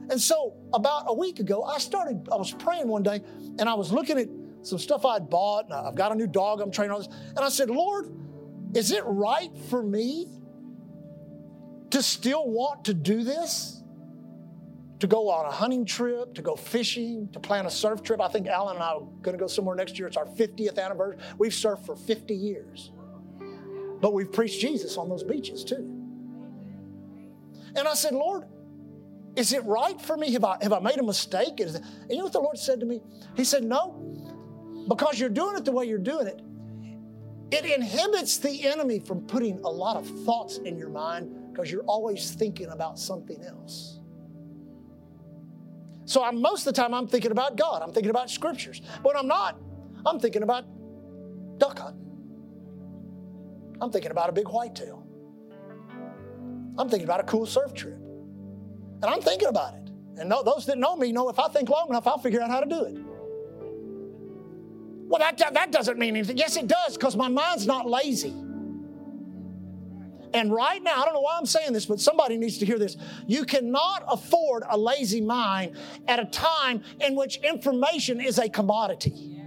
And 0.09 0.21
so 0.21 0.55
about 0.73 1.05
a 1.07 1.13
week 1.13 1.39
ago, 1.39 1.63
I 1.63 1.79
started, 1.79 2.27
I 2.31 2.35
was 2.35 2.51
praying 2.51 2.87
one 2.87 3.03
day 3.03 3.21
and 3.59 3.67
I 3.67 3.73
was 3.73 3.91
looking 3.91 4.17
at 4.17 4.27
some 4.61 4.79
stuff 4.79 5.05
I'd 5.05 5.29
bought. 5.29 5.71
I've 5.71 5.95
got 5.95 6.11
a 6.11 6.15
new 6.15 6.27
dog 6.27 6.61
I'm 6.61 6.71
training 6.71 6.93
on 6.93 7.01
this. 7.01 7.09
And 7.29 7.39
I 7.39 7.49
said, 7.49 7.69
Lord, 7.69 8.09
is 8.73 8.91
it 8.91 9.03
right 9.05 9.51
for 9.69 9.83
me 9.83 10.27
to 11.91 12.01
still 12.01 12.47
want 12.49 12.85
to 12.85 12.93
do 12.93 13.23
this? 13.23 13.81
To 14.99 15.07
go 15.07 15.29
on 15.29 15.45
a 15.45 15.51
hunting 15.51 15.85
trip, 15.85 16.33
to 16.35 16.41
go 16.41 16.55
fishing, 16.55 17.29
to 17.33 17.39
plan 17.39 17.65
a 17.65 17.69
surf 17.69 18.01
trip. 18.01 18.19
I 18.19 18.27
think 18.27 18.47
Alan 18.47 18.75
and 18.75 18.83
I 18.83 18.93
are 18.93 19.01
going 19.21 19.37
to 19.37 19.41
go 19.41 19.47
somewhere 19.47 19.75
next 19.75 19.99
year. 19.99 20.07
It's 20.07 20.17
our 20.17 20.25
50th 20.25 20.83
anniversary. 20.83 21.21
We've 21.37 21.51
surfed 21.51 21.85
for 21.85 21.95
50 21.95 22.33
years. 22.33 22.91
But 24.01 24.13
we've 24.13 24.31
preached 24.31 24.59
Jesus 24.59 24.97
on 24.97 25.09
those 25.09 25.23
beaches 25.23 25.63
too. 25.63 25.93
And 27.75 27.87
I 27.87 27.93
said, 27.93 28.13
Lord, 28.13 28.45
is 29.35 29.53
it 29.53 29.63
right 29.65 29.99
for 30.01 30.17
me? 30.17 30.31
Have 30.33 30.43
I, 30.43 30.57
have 30.61 30.73
I 30.73 30.79
made 30.79 30.97
a 30.97 31.03
mistake? 31.03 31.59
And 31.59 31.79
you 32.09 32.17
know 32.17 32.23
what 32.23 32.33
the 32.33 32.39
Lord 32.39 32.57
said 32.57 32.79
to 32.79 32.85
me? 32.85 33.01
He 33.35 33.43
said, 33.43 33.63
No, 33.63 33.91
because 34.87 35.19
you're 35.19 35.29
doing 35.29 35.57
it 35.57 35.65
the 35.65 35.71
way 35.71 35.85
you're 35.85 35.99
doing 35.99 36.25
it, 36.25 36.41
it 37.51 37.65
inhibits 37.65 38.37
the 38.37 38.65
enemy 38.67 38.99
from 38.99 39.21
putting 39.21 39.59
a 39.59 39.69
lot 39.69 39.95
of 39.95 40.07
thoughts 40.25 40.57
in 40.57 40.77
your 40.77 40.89
mind 40.89 41.33
because 41.51 41.71
you're 41.71 41.83
always 41.83 42.31
thinking 42.31 42.67
about 42.67 42.97
something 42.97 43.43
else. 43.43 43.96
So 46.07 46.23
I'm, 46.23 46.41
most 46.41 46.65
of 46.65 46.73
the 46.73 46.81
time, 46.81 46.93
I'm 46.93 47.05
thinking 47.05 47.31
about 47.31 47.57
God. 47.57 47.81
I'm 47.81 47.91
thinking 47.91 48.09
about 48.09 48.29
scriptures. 48.29 48.81
But 49.03 49.17
I'm 49.17 49.27
not, 49.27 49.59
I'm 50.05 50.19
thinking 50.21 50.41
about 50.41 50.63
duck 51.57 51.77
hunting. 51.77 52.05
I'm 53.81 53.91
thinking 53.91 54.11
about 54.11 54.29
a 54.29 54.31
big 54.31 54.47
whitetail. 54.47 55.05
I'm 56.77 56.87
thinking 56.89 57.03
about 57.03 57.19
a 57.19 57.23
cool 57.23 57.45
surf 57.45 57.73
trip. 57.73 57.95
And 57.95 59.05
I'm 59.05 59.21
thinking 59.21 59.49
about 59.49 59.73
it. 59.73 59.89
And 60.17 60.31
those 60.31 60.65
that 60.67 60.77
know 60.77 60.95
me 60.95 61.11
know 61.11 61.27
if 61.27 61.39
I 61.39 61.49
think 61.49 61.67
long 61.69 61.87
enough, 61.89 62.07
I'll 62.07 62.19
figure 62.19 62.41
out 62.41 62.49
how 62.49 62.61
to 62.61 62.69
do 62.69 62.85
it. 62.85 62.97
Well, 65.09 65.19
that, 65.19 65.37
that 65.37 65.71
doesn't 65.73 65.99
mean 65.99 66.15
anything. 66.15 66.37
Yes, 66.37 66.55
it 66.55 66.67
does, 66.67 66.95
because 66.95 67.17
my 67.17 67.27
mind's 67.27 67.67
not 67.67 67.85
lazy. 67.85 68.33
And 70.33 70.51
right 70.51 70.81
now, 70.81 71.01
I 71.01 71.05
don't 71.05 71.13
know 71.13 71.21
why 71.21 71.37
I'm 71.37 71.45
saying 71.45 71.73
this, 71.73 71.85
but 71.85 71.99
somebody 71.99 72.37
needs 72.37 72.57
to 72.59 72.65
hear 72.65 72.79
this. 72.79 72.97
You 73.25 73.45
cannot 73.45 74.03
afford 74.07 74.63
a 74.69 74.77
lazy 74.77 75.21
mind 75.21 75.77
at 76.07 76.19
a 76.19 76.25
time 76.25 76.83
in 76.99 77.15
which 77.15 77.37
information 77.37 78.19
is 78.19 78.37
a 78.37 78.49
commodity. 78.49 79.43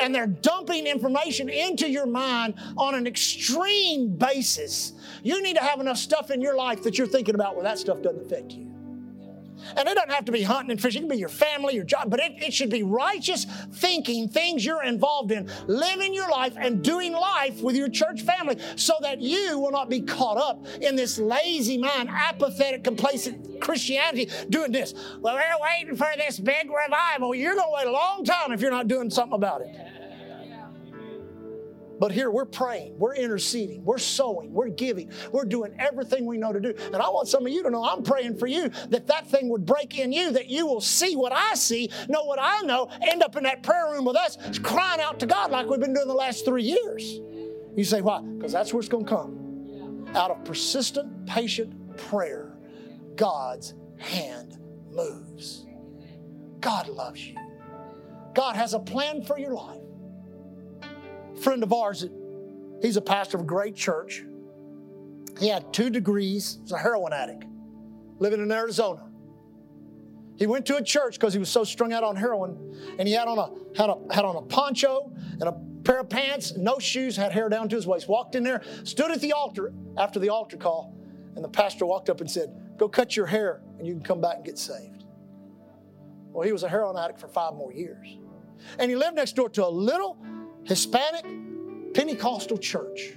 And 0.00 0.14
they're 0.14 0.26
dumping 0.26 0.86
information 0.86 1.48
into 1.48 1.88
your 1.88 2.06
mind 2.06 2.54
on 2.76 2.94
an 2.94 3.06
extreme 3.06 4.16
basis. 4.16 4.92
You 5.22 5.42
need 5.42 5.56
to 5.56 5.62
have 5.62 5.80
enough 5.80 5.98
stuff 5.98 6.30
in 6.30 6.40
your 6.40 6.56
life 6.56 6.82
that 6.84 6.98
you're 6.98 7.06
thinking 7.06 7.34
about 7.34 7.54
where 7.54 7.64
that 7.64 7.78
stuff 7.78 8.02
doesn't 8.02 8.24
affect 8.24 8.52
you. 8.52 8.67
And 9.76 9.88
it 9.88 9.94
doesn't 9.94 10.10
have 10.10 10.24
to 10.26 10.32
be 10.32 10.42
hunting 10.42 10.70
and 10.70 10.80
fishing, 10.80 11.02
it 11.02 11.08
can 11.08 11.16
be 11.16 11.18
your 11.18 11.28
family, 11.28 11.74
your 11.74 11.84
job, 11.84 12.10
but 12.10 12.20
it, 12.20 12.32
it 12.42 12.52
should 12.52 12.70
be 12.70 12.82
righteous 12.82 13.46
thinking, 13.72 14.28
things 14.28 14.64
you're 14.64 14.82
involved 14.82 15.32
in, 15.32 15.50
living 15.66 16.14
your 16.14 16.28
life 16.30 16.54
and 16.56 16.82
doing 16.82 17.12
life 17.12 17.60
with 17.62 17.76
your 17.76 17.88
church 17.88 18.22
family 18.22 18.58
so 18.76 18.94
that 19.00 19.20
you 19.20 19.58
will 19.58 19.72
not 19.72 19.88
be 19.88 20.00
caught 20.00 20.38
up 20.38 20.66
in 20.80 20.96
this 20.96 21.18
lazy 21.18 21.78
mind, 21.78 22.08
apathetic, 22.08 22.84
complacent 22.84 23.60
Christianity 23.60 24.30
doing 24.50 24.72
this. 24.72 24.94
Well, 25.20 25.34
we're 25.34 25.42
waiting 25.62 25.96
for 25.96 26.08
this 26.16 26.38
big 26.38 26.70
revival. 26.70 27.34
You're 27.34 27.54
going 27.54 27.68
to 27.68 27.74
wait 27.74 27.86
a 27.86 27.92
long 27.92 28.24
time 28.24 28.52
if 28.52 28.60
you're 28.60 28.70
not 28.70 28.88
doing 28.88 29.10
something 29.10 29.34
about 29.34 29.62
it. 29.62 29.87
But 31.98 32.12
here 32.12 32.30
we're 32.30 32.44
praying, 32.44 32.98
we're 32.98 33.14
interceding, 33.14 33.84
we're 33.84 33.98
sowing, 33.98 34.52
we're 34.52 34.68
giving, 34.68 35.10
we're 35.32 35.44
doing 35.44 35.74
everything 35.78 36.26
we 36.26 36.38
know 36.38 36.52
to 36.52 36.60
do. 36.60 36.74
And 36.86 36.96
I 36.96 37.08
want 37.08 37.28
some 37.28 37.44
of 37.46 37.52
you 37.52 37.62
to 37.64 37.70
know 37.70 37.84
I'm 37.84 38.02
praying 38.02 38.38
for 38.38 38.46
you 38.46 38.68
that 38.90 39.06
that 39.08 39.26
thing 39.28 39.48
would 39.48 39.66
break 39.66 39.98
in 39.98 40.12
you, 40.12 40.32
that 40.32 40.48
you 40.48 40.66
will 40.66 40.80
see 40.80 41.16
what 41.16 41.32
I 41.32 41.54
see, 41.54 41.90
know 42.08 42.24
what 42.24 42.38
I 42.40 42.62
know, 42.62 42.88
end 43.02 43.22
up 43.22 43.36
in 43.36 43.42
that 43.44 43.62
prayer 43.62 43.90
room 43.92 44.04
with 44.04 44.16
us, 44.16 44.38
crying 44.62 45.00
out 45.00 45.18
to 45.20 45.26
God 45.26 45.50
like 45.50 45.68
we've 45.68 45.80
been 45.80 45.94
doing 45.94 46.08
the 46.08 46.14
last 46.14 46.44
three 46.44 46.64
years. 46.64 47.20
You 47.76 47.84
say, 47.84 48.00
why? 48.00 48.20
Because 48.20 48.52
that's 48.52 48.72
where 48.72 48.80
it's 48.80 48.88
going 48.88 49.04
to 49.04 49.10
come. 49.10 50.06
Out 50.14 50.30
of 50.30 50.44
persistent, 50.44 51.26
patient 51.26 51.96
prayer, 51.96 52.56
God's 53.16 53.74
hand 53.98 54.58
moves. 54.90 55.66
God 56.60 56.88
loves 56.88 57.26
you. 57.26 57.36
God 58.34 58.56
has 58.56 58.74
a 58.74 58.78
plan 58.78 59.22
for 59.22 59.38
your 59.38 59.54
life 59.54 59.82
friend 61.38 61.62
of 61.62 61.72
ours, 61.72 62.06
he's 62.82 62.96
a 62.96 63.00
pastor 63.00 63.36
of 63.36 63.44
a 63.44 63.46
great 63.46 63.74
church. 63.74 64.24
He 65.38 65.48
had 65.48 65.72
two 65.72 65.90
degrees, 65.90 66.58
he's 66.62 66.72
a 66.72 66.78
heroin 66.78 67.12
addict, 67.12 67.44
living 68.18 68.40
in 68.40 68.50
Arizona. 68.50 69.04
He 70.36 70.46
went 70.46 70.66
to 70.66 70.76
a 70.76 70.82
church 70.82 71.14
because 71.14 71.32
he 71.32 71.38
was 71.38 71.48
so 71.48 71.64
strung 71.64 71.92
out 71.92 72.04
on 72.04 72.14
heroin, 72.14 72.76
and 72.98 73.08
he 73.08 73.14
had 73.14 73.26
on 73.26 73.38
a 73.38 73.50
had 73.76 73.90
a 73.90 73.96
had 74.14 74.24
on 74.24 74.36
a 74.36 74.42
poncho 74.42 75.12
and 75.32 75.42
a 75.42 75.52
pair 75.82 76.00
of 76.00 76.08
pants, 76.08 76.56
no 76.56 76.78
shoes, 76.78 77.16
had 77.16 77.32
hair 77.32 77.48
down 77.48 77.68
to 77.68 77.76
his 77.76 77.86
waist. 77.86 78.08
Walked 78.08 78.34
in 78.34 78.44
there, 78.44 78.62
stood 78.84 79.10
at 79.10 79.20
the 79.20 79.32
altar 79.32 79.72
after 79.96 80.20
the 80.20 80.28
altar 80.28 80.56
call, 80.56 80.94
and 81.34 81.44
the 81.44 81.48
pastor 81.48 81.86
walked 81.86 82.08
up 82.08 82.20
and 82.20 82.30
said, 82.30 82.54
"Go 82.76 82.88
cut 82.88 83.16
your 83.16 83.26
hair, 83.26 83.62
and 83.78 83.86
you 83.86 83.94
can 83.94 84.02
come 84.02 84.20
back 84.20 84.36
and 84.36 84.44
get 84.44 84.58
saved." 84.58 85.04
Well, 86.32 86.46
he 86.46 86.52
was 86.52 86.62
a 86.62 86.68
heroin 86.68 86.96
addict 86.96 87.18
for 87.18 87.28
five 87.28 87.54
more 87.54 87.72
years, 87.72 88.16
and 88.78 88.90
he 88.90 88.96
lived 88.96 89.16
next 89.16 89.34
door 89.34 89.48
to 89.50 89.66
a 89.66 89.68
little 89.68 90.18
Hispanic 90.68 91.24
Pentecostal 91.94 92.58
church. 92.58 93.14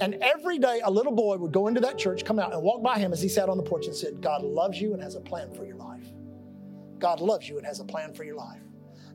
And 0.00 0.14
every 0.22 0.58
day, 0.58 0.80
a 0.84 0.90
little 0.90 1.12
boy 1.12 1.36
would 1.36 1.52
go 1.52 1.66
into 1.66 1.80
that 1.80 1.98
church, 1.98 2.24
come 2.24 2.38
out, 2.38 2.52
and 2.52 2.62
walk 2.62 2.82
by 2.82 2.98
him 2.98 3.12
as 3.12 3.20
he 3.20 3.28
sat 3.28 3.48
on 3.48 3.56
the 3.56 3.62
porch 3.62 3.86
and 3.86 3.94
said, 3.94 4.20
God 4.20 4.42
loves 4.42 4.80
you 4.80 4.94
and 4.94 5.02
has 5.02 5.16
a 5.16 5.20
plan 5.20 5.52
for 5.52 5.64
your 5.64 5.76
life. 5.76 6.06
God 6.98 7.20
loves 7.20 7.48
you 7.48 7.58
and 7.58 7.66
has 7.66 7.80
a 7.80 7.84
plan 7.84 8.14
for 8.14 8.22
your 8.22 8.36
life. 8.36 8.60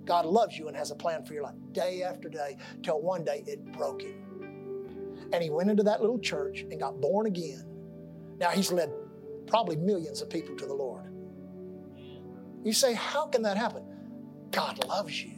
God 0.03 0.25
loves 0.25 0.57
you 0.57 0.67
and 0.67 0.75
has 0.75 0.91
a 0.91 0.95
plan 0.95 1.23
for 1.25 1.33
your 1.33 1.43
life. 1.43 1.55
Day 1.71 2.03
after 2.03 2.29
day, 2.29 2.57
till 2.83 3.01
one 3.01 3.23
day 3.23 3.43
it 3.47 3.63
broke 3.71 4.01
him. 4.01 5.29
And 5.31 5.41
he 5.41 5.49
went 5.49 5.69
into 5.69 5.83
that 5.83 6.01
little 6.01 6.19
church 6.19 6.61
and 6.69 6.79
got 6.79 6.99
born 6.99 7.27
again. 7.27 7.63
Now 8.39 8.49
he's 8.49 8.71
led 8.71 8.91
probably 9.47 9.77
millions 9.77 10.21
of 10.21 10.29
people 10.29 10.55
to 10.57 10.65
the 10.65 10.73
Lord. 10.73 11.13
You 12.63 12.73
say, 12.73 12.93
How 12.93 13.27
can 13.27 13.41
that 13.43 13.57
happen? 13.57 13.83
God 14.51 14.85
loves 14.85 15.23
you. 15.23 15.36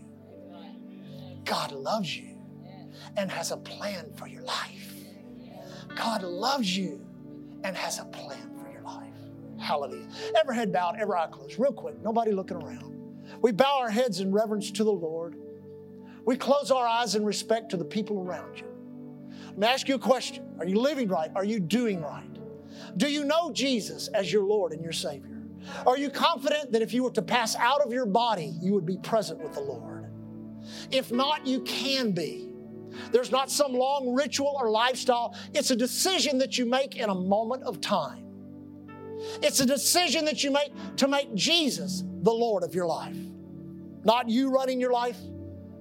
God 1.50 1.72
loves 1.72 2.16
you 2.16 2.38
and 3.18 3.32
has 3.32 3.50
a 3.50 3.58
plan 3.58 4.12
for 4.14 4.28
your 4.28 4.44
life. 4.44 4.94
God 5.96 6.22
loves 6.22 6.78
you 6.78 7.04
and 7.64 7.76
has 7.76 7.98
a 7.98 8.06
plan 8.06 8.52
for 8.62 8.72
your 8.72 8.84
life. 8.84 9.16
Hallelujah. 9.60 10.08
Every 10.40 10.56
head 10.56 10.72
bowed, 10.72 10.98
every 11.00 11.16
eye 11.16 11.26
closed, 11.32 11.58
real 11.58 11.74
quick, 11.74 11.96
nobody 12.04 12.34
looking 12.34 12.58
around. 12.58 12.94
We 13.42 13.52
bow 13.52 13.80
our 13.80 13.90
heads 13.90 14.20
in 14.20 14.32
reverence 14.32 14.70
to 14.74 14.84
the 14.84 14.92
Lord. 14.92 15.38
We 16.24 16.38
close 16.38 16.70
our 16.70 16.86
eyes 16.86 17.16
in 17.16 17.26
respect 17.26 17.72
to 17.72 17.78
the 17.78 17.86
people 17.86 18.20
around 18.20 18.60
you. 18.60 18.68
Let 19.48 19.58
me 19.58 19.68
ask 19.68 19.88
you 19.88 19.96
a 19.96 20.00
question 20.00 20.46
Are 20.60 20.68
you 20.68 20.80
living 20.80 21.08
right? 21.08 21.32
Are 21.36 21.44
you 21.44 21.60
doing 21.60 22.00
right? 22.00 22.30
Do 22.96 23.12
you 23.12 23.24
know 23.24 23.52
Jesus 23.52 24.08
as 24.10 24.32
your 24.32 24.44
Lord 24.44 24.72
and 24.72 24.84
your 24.84 24.94
Savior? 24.94 25.42
Are 25.88 25.98
you 25.98 26.12
confident 26.12 26.74
that 26.74 26.84
if 26.84 26.94
you 26.94 27.04
were 27.04 27.12
to 27.12 27.24
pass 27.24 27.56
out 27.56 27.82
of 27.82 27.92
your 27.92 28.06
body, 28.06 28.54
you 28.62 28.74
would 28.74 28.86
be 28.86 28.98
present 28.98 29.42
with 29.42 29.56
the 29.56 29.62
Lord? 29.62 29.99
If 30.92 31.12
not, 31.12 31.46
you 31.46 31.62
can 31.62 32.12
be. 32.12 32.50
There's 33.12 33.32
not 33.32 33.50
some 33.52 33.74
long 33.74 34.14
ritual 34.14 34.56
or 34.60 34.70
lifestyle. 34.70 35.36
It's 35.54 35.72
a 35.72 35.76
decision 35.76 36.38
that 36.40 36.58
you 36.58 36.66
make 36.66 36.98
in 36.98 37.10
a 37.10 37.16
moment 37.16 37.64
of 37.64 37.82
time. 37.82 38.26
It's 39.42 39.60
a 39.60 39.66
decision 39.66 40.26
that 40.26 40.44
you 40.44 40.52
make 40.52 40.72
to 40.98 41.08
make 41.08 41.34
Jesus 41.36 42.04
the 42.22 42.32
Lord 42.32 42.64
of 42.64 42.74
your 42.74 42.86
life. 42.86 43.18
Not 44.04 44.30
you 44.30 44.50
running 44.50 44.80
your 44.80 44.94
life, 44.94 45.18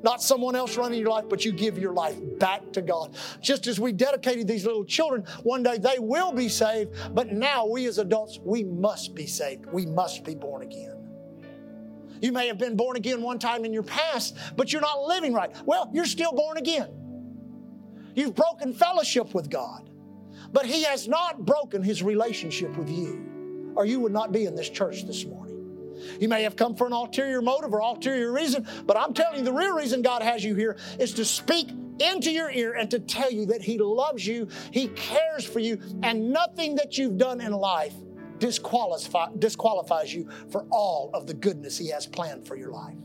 not 0.02 0.22
someone 0.22 0.56
else 0.56 0.76
running 0.76 1.00
your 1.00 1.10
life, 1.10 1.24
but 1.28 1.44
you 1.44 1.52
give 1.52 1.78
your 1.78 1.92
life 1.92 2.16
back 2.38 2.72
to 2.72 2.82
God. 2.82 3.16
Just 3.40 3.66
as 3.66 3.78
we 3.78 3.92
dedicated 3.92 4.46
these 4.46 4.64
little 4.64 4.84
children, 4.84 5.24
one 5.42 5.62
day 5.62 5.78
they 5.78 5.98
will 5.98 6.32
be 6.32 6.48
saved, 6.48 6.94
but 7.14 7.32
now 7.32 7.66
we 7.66 7.86
as 7.86 7.98
adults, 7.98 8.38
we 8.44 8.64
must 8.64 9.14
be 9.14 9.26
saved. 9.26 9.66
We 9.66 9.86
must 9.86 10.24
be 10.24 10.34
born 10.34 10.62
again. 10.62 10.97
You 12.20 12.32
may 12.32 12.48
have 12.48 12.58
been 12.58 12.76
born 12.76 12.96
again 12.96 13.22
one 13.22 13.38
time 13.38 13.64
in 13.64 13.72
your 13.72 13.82
past, 13.82 14.36
but 14.56 14.72
you're 14.72 14.82
not 14.82 15.02
living 15.02 15.32
right. 15.32 15.50
Well, 15.64 15.90
you're 15.92 16.06
still 16.06 16.32
born 16.32 16.56
again. 16.56 16.88
You've 18.14 18.34
broken 18.34 18.72
fellowship 18.72 19.34
with 19.34 19.48
God, 19.48 19.88
but 20.52 20.66
He 20.66 20.82
has 20.84 21.06
not 21.06 21.44
broken 21.44 21.82
His 21.82 22.02
relationship 22.02 22.76
with 22.76 22.88
you, 22.88 23.72
or 23.76 23.84
you 23.84 24.00
would 24.00 24.12
not 24.12 24.32
be 24.32 24.46
in 24.46 24.54
this 24.54 24.68
church 24.68 25.04
this 25.06 25.24
morning. 25.24 25.48
You 26.20 26.28
may 26.28 26.42
have 26.42 26.56
come 26.56 26.74
for 26.74 26.86
an 26.86 26.92
ulterior 26.92 27.42
motive 27.42 27.72
or 27.72 27.80
ulterior 27.80 28.32
reason, 28.32 28.66
but 28.86 28.96
I'm 28.96 29.14
telling 29.14 29.38
you, 29.38 29.44
the 29.44 29.52
real 29.52 29.74
reason 29.74 30.02
God 30.02 30.22
has 30.22 30.44
you 30.44 30.54
here 30.54 30.76
is 30.98 31.14
to 31.14 31.24
speak 31.24 31.70
into 32.00 32.30
your 32.30 32.50
ear 32.50 32.74
and 32.74 32.90
to 32.90 33.00
tell 33.00 33.30
you 33.30 33.46
that 33.46 33.62
He 33.62 33.78
loves 33.78 34.26
you, 34.26 34.48
He 34.70 34.88
cares 34.88 35.44
for 35.44 35.58
you, 35.58 35.80
and 36.02 36.32
nothing 36.32 36.76
that 36.76 36.98
you've 36.98 37.18
done 37.18 37.40
in 37.40 37.52
life 37.52 37.94
disqualify, 38.38 39.28
disqualifies 39.38 40.14
you 40.14 40.28
for 40.50 40.66
all 40.70 41.10
of 41.14 41.26
the 41.26 41.34
goodness 41.34 41.76
He 41.78 41.88
has 41.88 42.06
planned 42.06 42.46
for 42.46 42.56
your 42.56 42.70
life. 42.70 42.96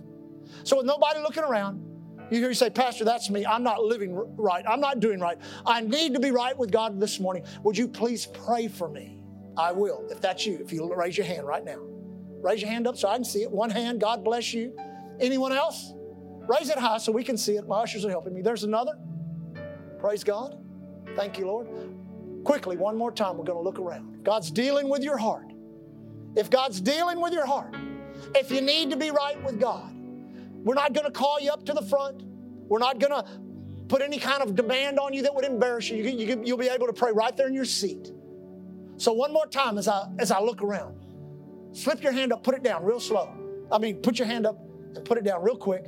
So, 0.64 0.78
with 0.78 0.86
nobody 0.86 1.20
looking 1.20 1.44
around, 1.44 1.84
you 2.30 2.40
hear 2.40 2.50
you 2.50 2.56
say, 2.56 2.70
Pastor, 2.70 3.06
that's 3.06 3.30
me. 3.30 3.46
I'm 3.46 3.64
not 3.64 3.84
living 3.84 4.16
right. 4.38 4.64
I'm 4.68 4.80
not 4.80 5.00
doing 5.00 5.20
right. 5.20 5.38
I 5.66 5.82
need 5.82 6.14
to 6.14 6.20
be 6.20 6.32
right 6.32 6.58
with 6.58 6.72
God 6.72 7.00
this 7.00 7.20
morning. 7.20 7.44
Would 7.64 7.78
you 7.78 7.88
please 7.88 8.26
pray 8.26 8.68
for 8.68 8.90
me? 8.90 9.20
I 9.58 9.72
will, 9.72 10.08
if 10.10 10.20
that's 10.20 10.46
you, 10.46 10.58
if 10.60 10.74
you 10.74 10.92
raise 10.96 11.18
your 11.18 11.28
hand 11.28 11.46
right 11.46 11.64
now. 11.64 11.78
Raise 12.42 12.62
your 12.62 12.72
hand 12.72 12.88
up 12.88 12.98
so 12.98 13.08
I 13.08 13.16
can 13.16 13.24
see 13.24 13.44
it. 13.44 13.52
One 13.52 13.70
hand, 13.70 14.02
God 14.02 14.24
bless 14.24 14.54
you. 14.54 14.76
Anyone 15.20 15.52
else? 15.52 15.94
Raise 16.48 16.70
it 16.70 16.78
high 16.78 16.98
so 16.98 17.12
we 17.12 17.24
can 17.24 17.38
see 17.38 17.56
it. 17.56 17.68
My 17.68 17.82
ushers 17.82 18.04
are 18.04 18.10
helping 18.10 18.34
me. 18.34 18.42
There's 18.42 18.64
another. 18.64 18.94
Praise 20.00 20.24
God. 20.24 20.58
Thank 21.16 21.38
you, 21.38 21.46
Lord. 21.46 21.68
Quickly, 22.44 22.78
one 22.78 22.98
more 22.98 23.12
time, 23.12 23.38
we're 23.38 23.46
going 23.46 23.58
to 23.58 23.64
look 23.64 23.80
around. 23.80 24.24
God's 24.24 24.52
dealing 24.52 24.90
with 24.90 25.04
your 25.04 25.18
heart. 25.18 25.52
If 26.36 26.50
God's 26.50 26.82
dealing 26.82 27.22
with 27.22 27.34
your 27.34 27.46
heart, 27.46 27.76
if 28.36 28.52
you 28.52 28.62
need 28.62 28.90
to 28.92 28.98
be 28.98 29.12
right 29.12 29.42
with 29.44 29.60
God, 29.60 29.94
we're 30.64 30.74
not 30.74 30.94
going 30.94 31.06
to 31.06 31.12
call 31.12 31.40
you 31.40 31.52
up 31.52 31.66
to 31.66 31.74
the 31.74 31.82
front. 31.82 32.24
We're 32.68 32.80
not 32.80 33.00
going 33.00 33.12
to 33.12 33.26
put 33.88 34.02
any 34.02 34.18
kind 34.18 34.42
of 34.42 34.56
demand 34.56 35.00
on 35.00 35.14
you 35.14 35.22
that 35.24 35.36
would 35.36 35.46
embarrass 35.46 35.90
you. 35.90 36.04
you, 36.04 36.42
you 36.44 36.56
will 36.56 36.64
be 36.64 36.70
able 36.70 36.88
to 36.88 36.94
pray 36.94 37.12
right 37.12 37.36
there 37.36 37.48
in 37.48 37.54
your 37.54 37.66
seat. 37.66 38.12
So 38.98 39.14
one 39.14 39.34
more 39.34 39.48
time 39.48 39.78
as 39.78 39.88
I 39.88 40.08
as 40.20 40.32
I 40.32 40.40
look 40.40 40.62
around, 40.62 40.96
slip 41.74 42.02
your 42.02 42.12
hand 42.12 42.32
up, 42.32 42.44
put 42.44 42.56
it 42.56 42.64
down 42.64 42.84
real 42.84 43.00
slow. 43.00 43.30
I 43.72 43.78
mean, 43.78 43.98
put 43.98 44.20
your 44.20 44.28
hand 44.28 44.46
up 44.46 44.58
and 44.96 45.04
put 45.04 45.18
it 45.18 45.24
down 45.24 45.44
real 45.44 45.58
quick. 45.58 45.86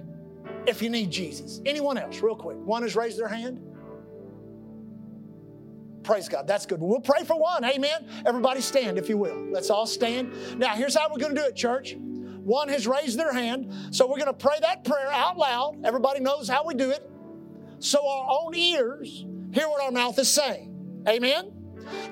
If 0.68 0.82
you 0.82 0.90
need 0.90 1.12
Jesus, 1.12 1.62
anyone 1.66 1.98
else, 1.98 2.22
real 2.22 2.36
quick. 2.36 2.58
One 2.58 2.84
has 2.84 2.96
raised 2.96 3.20
their 3.20 3.28
hand. 3.28 3.62
Praise 6.06 6.30
God. 6.30 6.46
That's 6.46 6.68
good. 6.68 6.80
We'll 6.80 7.00
pray 7.00 7.24
for 7.24 7.38
one. 7.38 7.66
Amen. 7.66 8.08
Everybody 8.28 8.62
stand, 8.62 9.00
if 9.00 9.10
you 9.10 9.18
will. 9.18 9.50
Let's 9.52 9.72
all 9.72 9.88
stand. 9.88 10.32
Now, 10.60 10.76
here's 10.76 10.96
how 10.96 11.10
we're 11.12 11.18
going 11.18 11.34
to 11.34 11.42
do 11.42 11.48
it, 11.48 11.56
church. 11.56 11.96
One 11.98 12.70
has 12.70 12.86
raised 12.86 13.18
their 13.18 13.34
hand. 13.34 13.74
So 13.90 14.06
we're 14.06 14.20
going 14.20 14.28
to 14.28 14.34
pray 14.34 14.58
that 14.62 14.84
prayer 14.84 15.12
out 15.12 15.36
loud. 15.36 15.84
Everybody 15.84 16.20
knows 16.20 16.48
how 16.48 16.64
we 16.64 16.76
do 16.76 16.92
it. 16.92 17.10
So 17.80 18.08
our 18.08 18.28
own 18.40 18.54
ears 18.54 19.26
hear 19.52 19.68
what 19.68 19.82
our 19.82 19.92
mouth 19.92 20.20
is 20.20 20.32
saying. 20.32 21.04
Amen. 21.10 21.52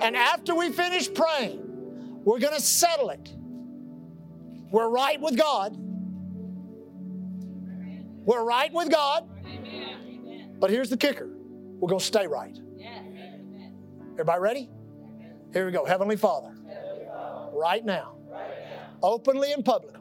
And 0.02 0.16
after 0.16 0.56
we 0.56 0.72
finish 0.72 1.14
praying, 1.14 1.62
we're 2.26 2.39
going 2.39 2.56
to 2.56 2.62
settle 2.62 3.12
it. 3.12 3.32
We're 4.72 4.89
right 4.89 5.22
with 5.22 5.38
God. 5.38 5.78
We're 8.26 8.44
right 8.44 8.74
with 8.74 8.89
God. 8.89 9.30
But 10.60 10.72
here's 10.72 10.89
the 10.89 10.98
kicker 10.98 11.30
we're 11.80 11.89
going 11.89 12.00
to 12.00 12.06
stay 12.06 12.26
right. 12.26 12.58
Everybody 14.14 14.39
ready? 14.41 14.70
Here 15.53 15.66
we 15.66 15.72
go. 15.72 15.86
Heavenly 15.86 16.18
Father, 16.18 16.53
right 17.51 17.84
now, 17.84 18.16
openly 19.01 19.51
and 19.53 19.66
publicly, 19.66 19.99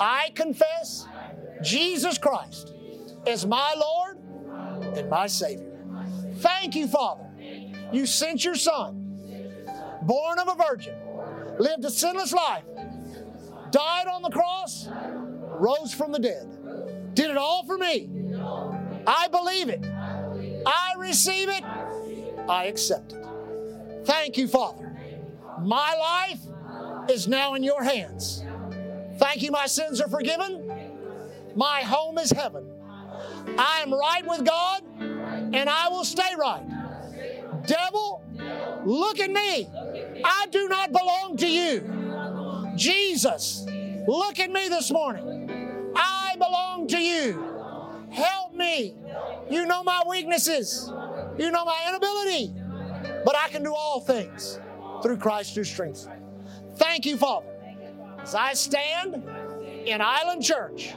I 0.00 0.30
confess 0.34 1.06
Jesus 1.62 2.18
Christ 2.18 2.74
is 3.24 3.46
my 3.46 3.74
Lord 3.76 4.18
and 4.96 5.08
my 5.08 5.28
Savior. 5.28 5.78
Thank 6.38 6.74
you, 6.74 6.88
Father. 6.88 7.24
You 7.92 8.06
sent 8.06 8.44
your 8.44 8.56
Son, 8.56 9.64
born 10.02 10.40
of 10.40 10.48
a 10.48 10.56
virgin, 10.56 10.96
lived 11.60 11.84
a 11.84 11.90
sinless 11.90 12.32
life, 12.32 12.64
died 13.70 14.08
on 14.08 14.22
the 14.22 14.30
cross, 14.30 14.88
rose 15.60 15.94
from 15.94 16.10
the 16.10 16.18
dead, 16.18 17.14
did 17.14 17.30
it 17.30 17.36
all 17.36 17.64
for 17.66 17.78
me. 17.78 18.10
I 19.06 19.28
believe 19.28 19.68
it. 19.68 19.84
I 20.66 20.94
receive 20.96 21.48
it. 21.48 21.62
I 22.48 22.64
accept 22.64 23.12
it. 23.12 23.24
Thank 24.04 24.36
you, 24.36 24.48
Father. 24.48 24.96
My 25.60 25.94
life 25.94 26.40
is 27.10 27.28
now 27.28 27.54
in 27.54 27.62
your 27.62 27.82
hands. 27.82 28.44
Thank 29.18 29.42
you, 29.42 29.50
my 29.50 29.66
sins 29.66 30.00
are 30.00 30.08
forgiven. 30.08 30.72
My 31.54 31.80
home 31.82 32.18
is 32.18 32.30
heaven. 32.30 32.66
I 33.58 33.80
am 33.82 33.92
right 33.92 34.26
with 34.26 34.44
God 34.44 34.82
and 35.54 35.68
I 35.68 35.88
will 35.88 36.04
stay 36.04 36.34
right. 36.38 36.62
Devil, 37.66 38.24
look 38.84 39.20
at 39.20 39.30
me. 39.30 39.68
I 40.24 40.46
do 40.50 40.68
not 40.68 40.92
belong 40.92 41.36
to 41.38 41.48
you. 41.48 42.72
Jesus, 42.76 43.66
look 44.06 44.38
at 44.38 44.50
me 44.50 44.68
this 44.68 44.90
morning. 44.90 45.92
I 45.94 46.34
belong 46.36 46.86
to 46.88 46.98
you. 46.98 47.52
Help 48.10 48.54
me. 48.54 48.94
You 49.50 49.66
know 49.66 49.82
my 49.84 50.02
weaknesses, 50.08 50.90
you 51.38 51.50
know 51.50 51.64
my 51.64 51.78
inability, 51.88 52.52
but 53.24 53.36
I 53.36 53.48
can 53.48 53.62
do 53.62 53.74
all 53.74 54.00
things 54.00 54.58
through 55.02 55.18
Christ 55.18 55.54
who 55.54 55.64
strengthens. 55.64 56.08
Thank 56.76 57.06
you, 57.06 57.16
Father. 57.16 57.46
As 58.20 58.34
I 58.34 58.54
stand 58.54 59.22
in 59.84 60.00
Island 60.00 60.42
Church 60.42 60.94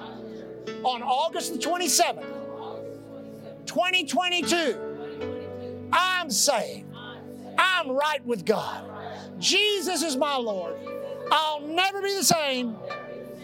on 0.84 1.02
August 1.02 1.54
the 1.54 1.60
27th, 1.60 2.24
2022, 3.66 5.90
I'm 5.92 6.30
saved. 6.30 6.86
I'm 7.58 7.92
right 7.92 8.24
with 8.26 8.46
God. 8.46 8.92
Jesus 9.40 10.04
is 10.04 10.16
my 10.16 10.36
Lord. 10.36 10.76
I'll 11.32 11.62
never 11.62 12.02
be 12.02 12.16
the 12.16 12.24
same 12.24 12.76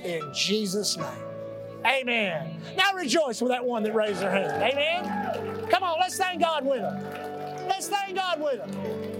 in 0.03 0.21
Jesus' 0.33 0.97
name. 0.97 1.07
Amen. 1.85 2.61
Now 2.77 2.93
rejoice 2.93 3.41
with 3.41 3.51
that 3.51 3.65
one 3.65 3.83
that 3.83 3.95
raised 3.95 4.21
their 4.21 4.31
hand. 4.31 4.61
Amen. 4.61 5.50
Come 5.69 5.83
on, 5.83 5.99
let's 5.99 6.17
thank 6.17 6.41
God 6.41 6.65
with 6.65 6.81
them. 6.81 7.67
Let's 7.67 7.87
thank 7.87 8.15
God 8.15 8.41
with 8.41 8.57
them. 8.57 9.11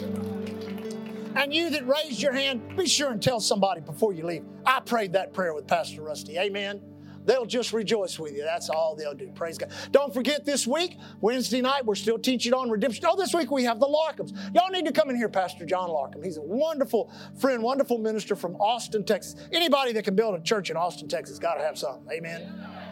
And 1.36 1.54
you 1.54 1.70
that 1.70 1.88
raised 1.88 2.22
your 2.22 2.34
hand, 2.34 2.76
be 2.76 2.88
sure 2.88 3.12
and 3.12 3.22
tell 3.22 3.40
somebody 3.40 3.82
before 3.82 4.14
you 4.14 4.26
leave. 4.26 4.44
I 4.66 4.82
prayed 4.82 5.14
that 5.14 5.34
prayer 5.34 5.54
with 5.54 5.66
Pastor 5.68 6.02
Rusty. 6.02 6.38
Amen. 6.38 6.91
They'll 7.26 7.46
just 7.46 7.74
rejoice 7.74 8.20
with 8.20 8.34
you. 8.34 8.44
That's 8.44 8.70
all 8.70 8.96
they'll 8.96 9.14
do. 9.14 9.32
Praise 9.36 9.58
God. 9.58 9.72
Don't 9.92 10.14
forget 10.14 10.46
this 10.46 10.66
week, 10.66 10.98
Wednesday 11.20 11.62
night, 11.62 11.86
we're 11.86 11.96
still 11.96 12.18
teaching 12.18 12.54
on 12.54 12.70
redemption. 12.70 13.06
Oh, 13.08 13.16
this 13.16 13.34
week 13.34 13.52
we 13.52 13.64
have 13.64 13.80
the 13.80 13.88
Larkhams. 13.88 14.34
Y'all 14.56 14.70
need 14.70 14.86
to 14.86 14.92
come 14.92 15.10
in 15.10 15.16
here, 15.16 15.30
Pastor 15.30 15.66
John 15.66 15.90
Larkham. 15.90 16.24
He's 16.24 16.38
a 16.38 16.42
wonderful 16.42 17.12
friend, 17.40 17.62
wonderful 17.62 17.98
minister 17.98 18.36
from 18.36 18.56
Austin, 18.56 19.04
Texas. 19.04 19.36
Anybody 19.52 19.94
that 19.94 20.04
can 20.04 20.16
build 20.16 20.36
a 20.36 20.42
church 20.42 20.70
in 20.70 20.78
Austin, 20.78 21.08
Texas, 21.08 21.40
got 21.40 21.56
to 21.56 21.62
have 21.62 21.78
something. 21.78 22.12
Amen. 22.12 22.54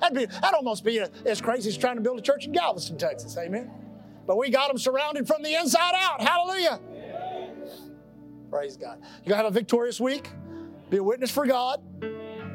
that'd, 0.00 0.16
be, 0.16 0.26
that'd 0.26 0.54
almost 0.54 0.84
be 0.84 1.00
as 1.24 1.40
crazy 1.40 1.68
as 1.68 1.76
trying 1.76 1.96
to 1.96 2.02
build 2.02 2.18
a 2.18 2.22
church 2.22 2.46
in 2.46 2.52
Galveston, 2.52 2.98
Texas. 2.98 3.36
Amen. 3.36 3.70
But 4.26 4.38
we 4.38 4.50
got 4.50 4.68
them 4.68 4.78
surrounded 4.78 5.26
from 5.26 5.42
the 5.42 5.54
inside 5.54 5.94
out. 5.94 6.20
Hallelujah. 6.20 6.80
Praise 8.50 8.76
God. 8.76 8.98
You're 9.24 9.34
going 9.34 9.38
to 9.38 9.44
have 9.44 9.46
a 9.46 9.50
victorious 9.50 10.00
week. 10.00 10.30
Be 10.90 10.98
a 10.98 11.02
witness 11.02 11.30
for 11.30 11.46
God. 11.46 11.80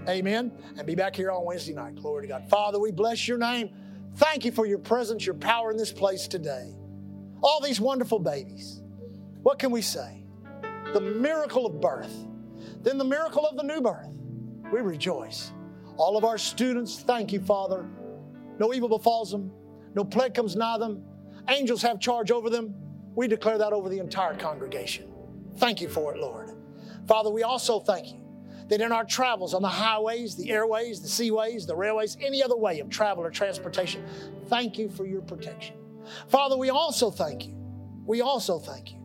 Amen. 0.08 0.52
And 0.78 0.88
be 0.88 0.95
back 0.95 1.16
here 1.16 1.32
on 1.32 1.45
Wednesday 1.45 1.74
night. 1.74 1.95
Glory 1.95 2.24
to 2.24 2.28
God. 2.28 2.49
Father, 2.49 2.80
we 2.80 2.91
bless 2.91 3.28
your 3.28 3.38
name. 3.38 3.70
Thank 4.16 4.45
you 4.45 4.52
for 4.52 4.66
your 4.66 4.80
presence, 4.80 5.26
your 5.26 5.36
power 5.36 5.72
in 5.72 5.78
this 5.78 5.91
place 5.91 6.28
today. 6.28 6.74
All 7.41 7.62
these 7.62 7.80
wonderful 7.80 8.20
babies. 8.20 8.82
What 9.43 9.60
can 9.60 9.72
we 9.72 9.82
say? 9.82 10.24
The 10.93 11.02
miracle 11.02 11.66
of 11.66 11.80
birth, 11.80 12.14
then 12.82 12.97
the 12.97 13.06
miracle 13.06 13.45
of 13.45 13.56
the 13.58 13.64
new 13.64 13.82
birth. 13.82 14.10
We 14.72 14.82
rejoice. 14.82 15.52
All 15.97 16.18
of 16.18 16.26
our 16.26 16.38
students, 16.38 16.99
thank 16.99 17.32
you, 17.32 17.39
Father. 17.39 17.88
No 18.60 18.74
evil 18.74 18.89
befalls 18.89 19.32
them, 19.32 19.52
no 19.95 20.04
plague 20.04 20.34
comes 20.34 20.56
nigh 20.56 20.78
them. 20.78 21.04
Angels 21.47 21.82
have 21.82 21.99
charge 21.99 22.32
over 22.32 22.49
them. 22.49 22.76
We 23.16 23.28
declare 23.28 23.58
that 23.58 23.74
over 23.74 23.89
the 23.89 23.99
entire 23.99 24.36
congregation. 24.36 25.12
Thank 25.58 25.82
you 25.82 25.89
for 25.89 26.14
it, 26.14 26.20
Lord. 26.20 26.52
Father, 27.08 27.30
we 27.30 27.43
also 27.43 27.80
thank 27.80 28.14
you 28.14 28.21
that 28.72 28.80
in 28.80 28.94
our 28.94 29.04
travels 29.04 29.54
on 29.54 29.62
the 29.62 29.68
highways, 29.68 30.38
the 30.38 30.50
airways, 30.50 31.02
the 31.02 31.08
seaways, 31.10 31.68
the 31.68 31.76
railways, 31.76 32.16
any 32.22 32.42
other 32.42 32.56
way 32.56 32.80
of 32.80 32.90
travel 32.90 33.22
or 33.22 33.30
transportation, 33.30 34.02
thank 34.48 34.78
you 34.78 34.88
for 34.88 35.06
your 35.06 35.22
protection. 35.22 35.76
Father, 36.30 36.56
we 36.56 36.70
also 36.70 37.12
thank 37.12 37.46
you. 37.46 37.54
We 38.06 38.22
also 38.22 38.60
thank 38.60 38.94
you 38.94 39.00